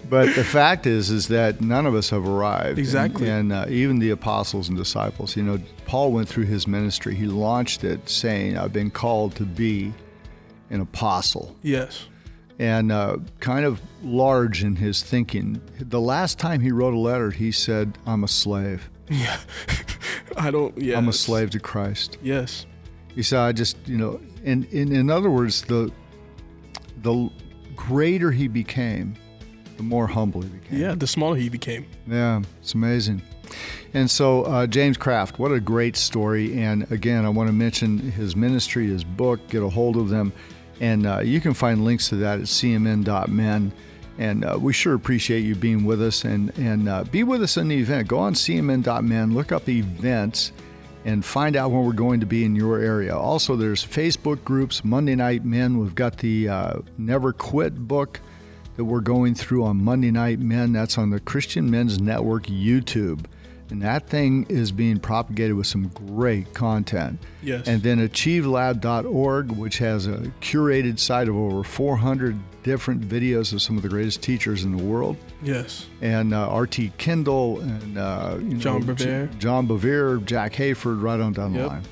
But 0.09 0.35
the 0.35 0.43
fact 0.43 0.85
is, 0.87 1.09
is 1.09 1.29
that 1.29 1.61
none 1.61 1.85
of 1.85 1.95
us 1.95 2.09
have 2.09 2.27
arrived. 2.27 2.77
Exactly. 2.77 3.29
And, 3.29 3.51
and 3.53 3.69
uh, 3.69 3.71
even 3.73 3.99
the 3.99 4.09
apostles 4.09 4.67
and 4.67 4.77
disciples, 4.77 5.37
you 5.37 5.43
know, 5.43 5.57
Paul 5.85 6.11
went 6.11 6.27
through 6.27 6.45
his 6.45 6.67
ministry. 6.67 7.15
He 7.15 7.27
launched 7.27 7.85
it 7.85 8.09
saying, 8.09 8.57
I've 8.57 8.73
been 8.73 8.91
called 8.91 9.35
to 9.35 9.43
be 9.45 9.93
an 10.69 10.81
apostle. 10.81 11.55
yes. 11.61 12.07
And 12.59 12.91
uh, 12.91 13.17
kind 13.39 13.65
of 13.65 13.81
large 14.03 14.63
in 14.63 14.75
his 14.75 15.01
thinking. 15.01 15.59
The 15.79 15.99
last 15.99 16.37
time 16.37 16.61
he 16.61 16.71
wrote 16.71 16.93
a 16.93 16.99
letter, 16.99 17.31
he 17.31 17.51
said, 17.51 17.97
I'm 18.05 18.23
a 18.23 18.27
slave. 18.27 18.87
Yeah. 19.09 19.39
I 20.37 20.51
don't. 20.51 20.77
Yeah. 20.77 20.97
I'm 20.97 21.07
a 21.07 21.13
slave 21.13 21.49
to 21.51 21.59
Christ. 21.59 22.19
Yes. 22.21 22.67
He 23.15 23.23
said, 23.23 23.39
I 23.39 23.51
just, 23.51 23.77
you 23.87 23.97
know, 23.97 24.19
and, 24.43 24.65
in 24.65 24.93
in 24.93 25.09
other 25.09 25.29
words, 25.29 25.63
the 25.63 25.91
the 27.01 27.29
greater 27.75 28.31
he 28.31 28.47
became, 28.47 29.15
the 29.77 29.83
more 29.83 30.07
humble 30.07 30.41
he 30.41 30.49
became. 30.49 30.79
Yeah. 30.79 30.95
The 30.95 31.07
smaller 31.07 31.35
he 31.35 31.49
became. 31.49 31.85
Yeah, 32.07 32.41
it's 32.61 32.73
amazing. 32.73 33.21
And 33.93 34.09
so, 34.09 34.43
uh, 34.43 34.67
James 34.67 34.97
Craft, 34.97 35.39
what 35.39 35.51
a 35.51 35.59
great 35.59 35.97
story. 35.97 36.57
And 36.57 36.89
again, 36.91 37.25
I 37.25 37.29
want 37.29 37.47
to 37.47 37.53
mention 37.53 37.97
his 37.97 38.35
ministry, 38.35 38.87
his 38.87 39.03
book, 39.03 39.45
get 39.49 39.61
a 39.61 39.69
hold 39.69 39.97
of 39.97 40.09
them. 40.09 40.31
And 40.79 41.05
uh, 41.05 41.19
you 41.19 41.41
can 41.41 41.53
find 41.53 41.83
links 41.83 42.09
to 42.09 42.15
that 42.17 42.39
at 42.39 42.45
cmn.men. 42.45 43.73
And 44.17 44.45
uh, 44.45 44.57
we 44.59 44.73
sure 44.73 44.93
appreciate 44.93 45.41
you 45.41 45.55
being 45.55 45.83
with 45.83 46.01
us 46.01 46.23
and, 46.23 46.57
and 46.57 46.87
uh, 46.87 47.03
be 47.05 47.23
with 47.23 47.41
us 47.43 47.57
in 47.57 47.67
the 47.67 47.77
event. 47.77 48.07
Go 48.07 48.19
on 48.19 48.33
cmn.men, 48.33 49.33
look 49.33 49.51
up 49.51 49.67
events, 49.67 50.51
and 51.05 51.23
find 51.25 51.55
out 51.55 51.71
when 51.71 51.83
we're 51.85 51.93
going 51.93 52.19
to 52.19 52.25
be 52.25 52.43
in 52.43 52.55
your 52.55 52.79
area. 52.79 53.15
Also, 53.17 53.55
there's 53.55 53.85
Facebook 53.85 54.43
groups, 54.43 54.83
Monday 54.83 55.15
Night 55.15 55.43
Men. 55.43 55.79
We've 55.79 55.95
got 55.95 56.17
the 56.17 56.49
uh, 56.49 56.73
Never 56.97 57.33
Quit 57.33 57.87
book 57.87 58.19
that 58.77 58.85
we're 58.85 59.01
going 59.01 59.35
through 59.35 59.63
on 59.63 59.83
Monday 59.83 60.11
Night 60.11 60.39
Men. 60.39 60.73
That's 60.73 60.97
on 60.97 61.09
the 61.09 61.19
Christian 61.19 61.69
Men's 61.69 61.99
Network 61.99 62.45
YouTube. 62.45 63.25
And 63.71 63.81
that 63.81 64.07
thing 64.07 64.45
is 64.49 64.71
being 64.71 64.99
propagated 64.99 65.55
with 65.55 65.65
some 65.67 65.87
great 65.89 66.53
content. 66.53 67.19
Yes. 67.41 67.67
And 67.67 67.81
then 67.81 67.99
achievelab.org, 68.07 69.51
which 69.51 69.77
has 69.79 70.07
a 70.07 70.17
curated 70.41 70.99
site 70.99 71.27
of 71.27 71.35
over 71.35 71.63
400 71.63 72.37
different 72.63 73.01
videos 73.01 73.53
of 73.53 73.61
some 73.61 73.77
of 73.77 73.83
the 73.83 73.89
greatest 73.89 74.21
teachers 74.21 74.63
in 74.63 74.75
the 74.75 74.83
world. 74.83 75.17
Yes. 75.41 75.87
And 76.01 76.33
uh, 76.33 76.47
R.T. 76.49 76.91
Kendall 76.97 77.59
and 77.61 77.97
uh, 77.97 78.37
you 78.39 78.57
John 78.57 78.85
know, 78.85 78.93
Bevere. 78.93 79.31
J- 79.31 79.37
John 79.39 79.67
Bevere, 79.67 80.23
Jack 80.25 80.53
Hayford, 80.53 81.01
right 81.01 81.19
on 81.19 81.33
down 81.33 81.53
the 81.53 81.59
Yep. 81.61 81.67
line. 81.69 81.83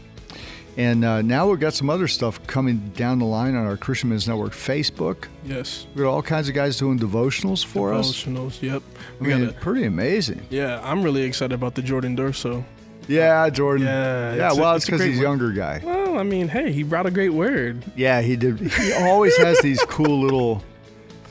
And 0.80 1.03
uh, 1.03 1.21
now 1.21 1.49
we've 1.49 1.59
got 1.59 1.73
some 1.73 1.89
other 1.89 2.07
stuff 2.07 2.45
coming 2.47 2.77
down 2.95 3.19
the 3.19 3.25
line 3.25 3.53
on 3.53 3.65
our 3.65 3.75
Christian 3.75 4.09
Men's 4.11 4.30
Network 4.30 4.53
Facebook. 4.53 5.25
Yes. 5.43 5.86
We've 5.93 6.05
got 6.05 6.09
all 6.09 6.21
kinds 6.21 6.47
of 6.47 6.55
guys 6.55 6.77
doing 6.77 6.97
devotionals 6.97 7.65
for 7.65 7.93
us. 7.93 8.09
Devotionals. 8.23 8.61
Yep. 8.61 8.82
I 8.95 9.21
We 9.23 9.27
mean, 9.27 9.39
got 9.43 9.49
it's 9.55 9.61
pretty 9.63 9.84
amazing. 9.84 10.41
Yeah, 10.49 10.80
I'm 10.82 11.03
really 11.03 11.23
excited 11.23 11.53
about 11.53 11.75
the 11.75 11.82
Jordan 11.82 12.15
Durso. 12.15 12.63
Yeah, 13.09 13.49
Jordan. 13.49 13.88
Yeah, 13.88 14.36
yeah. 14.36 14.47
it's 14.47 14.57
a- 14.57 14.61
well, 14.61 14.75
it's 14.75 14.86
because 14.86 15.01
he's 15.03 15.19
a 15.19 15.21
younger 15.21 15.51
guy. 15.51 15.82
Well, 15.84 16.17
I 16.17 16.23
mean, 16.23 16.47
hey, 16.47 16.71
he 16.71 16.84
brought 16.84 17.05
a 17.07 17.11
great 17.11 17.34
word. 17.34 17.84
Yeah, 17.97 18.21
he 18.21 18.38
did. 18.38 18.59
He 18.59 18.93
always 18.93 19.36
has 19.36 19.59
these 19.59 19.82
cool 19.89 20.21
little 20.21 20.63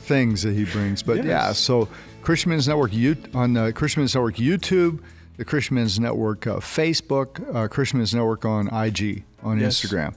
things 0.03 0.43
that 0.43 0.53
he 0.53 0.65
brings. 0.65 1.01
But 1.01 1.23
yeah, 1.23 1.53
so 1.53 1.87
Christian 2.21 2.51
Men's 2.51 2.67
Network 2.67 2.93
you, 2.93 3.15
on 3.33 3.53
the 3.53 3.73
Christian 3.73 4.01
Men's 4.01 4.13
Network 4.13 4.35
YouTube, 4.35 4.99
the 5.39 5.45
Christian 5.45 5.75
Men's 5.75 5.99
Network 5.99 6.45
uh, 6.45 6.57
Facebook, 6.57 7.41
uh, 7.55 7.67
Christian 7.69 7.99
Men's 7.99 8.13
Network 8.13 8.43
on 8.45 8.67
IG, 8.67 9.23
on 9.41 9.57
Yes. 9.59 9.79
Instagram, 9.81 10.13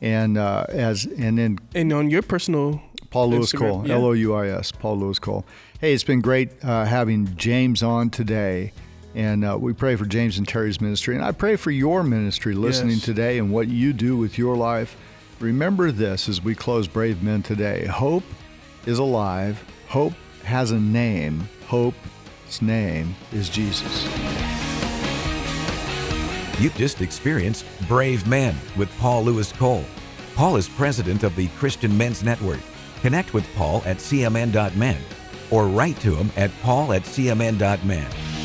and 0.00 0.38
uh, 0.38 0.64
as 0.68 1.04
and 1.06 1.36
then 1.38 1.58
And 1.74 1.92
on 1.92 2.08
your 2.08 2.22
personal 2.22 2.80
Paul 3.10 3.30
Louis 3.30 3.52
Instagram, 3.52 3.58
Cole, 3.58 3.88
yeah. 3.88 3.94
L 3.96 4.04
O 4.06 4.12
U 4.12 4.34
I 4.34 4.46
S, 4.48 4.70
Paul 4.72 4.98
Louis 5.00 5.18
Cole. 5.18 5.44
Hey, 5.80 5.92
it's 5.92 6.04
been 6.04 6.20
great 6.20 6.50
uh, 6.64 6.84
having 6.84 7.34
James 7.36 7.82
on 7.82 8.10
today. 8.10 8.72
And 9.12 9.44
uh, 9.44 9.58
we 9.60 9.72
pray 9.72 9.96
for 9.96 10.04
James 10.06 10.38
and 10.38 10.46
Terri's 10.46 10.80
ministry. 10.80 11.16
And 11.16 11.24
I 11.24 11.32
pray 11.32 11.56
for 11.56 11.72
your 11.72 12.04
ministry 12.04 12.54
listening 12.54 12.92
Yes. 12.98 13.04
today 13.04 13.38
and 13.38 13.50
what 13.52 13.66
you 13.66 13.92
do 13.92 14.16
with 14.16 14.38
your 14.38 14.56
life. 14.56 14.96
Remember 15.40 15.90
this 15.90 16.28
as 16.28 16.40
we 16.44 16.54
close 16.54 16.86
Brave 16.86 17.20
Men 17.20 17.42
today 17.42 17.86
Hope 17.86 18.22
is 18.86 19.00
alive, 19.00 19.64
hope 19.88 20.12
has 20.44 20.70
a 20.70 20.78
name, 20.78 21.48
hope's 21.66 22.62
name 22.62 23.16
is 23.32 23.48
Jesus. 23.48 24.06
You've 26.60 26.76
just 26.76 27.00
experienced 27.00 27.64
Brave 27.88 28.26
Men 28.26 28.54
with 28.76 28.94
Paul 28.98 29.24
Louis 29.24 29.50
Cole. 29.52 29.86
Paul 30.34 30.56
is 30.56 30.68
president 30.68 31.22
of 31.22 31.34
the 31.34 31.48
Christian 31.58 31.96
Men's 31.96 32.22
Network. 32.22 32.60
Connect 33.00 33.32
with 33.32 33.46
Paul 33.56 33.82
at 33.86 33.96
cmn.men 33.96 35.00
or 35.50 35.68
write 35.68 35.98
to 36.00 36.14
him 36.14 36.30
at 36.36 36.50
paul 36.60 36.92
at 36.92 37.02
cmn.men. 37.02 38.39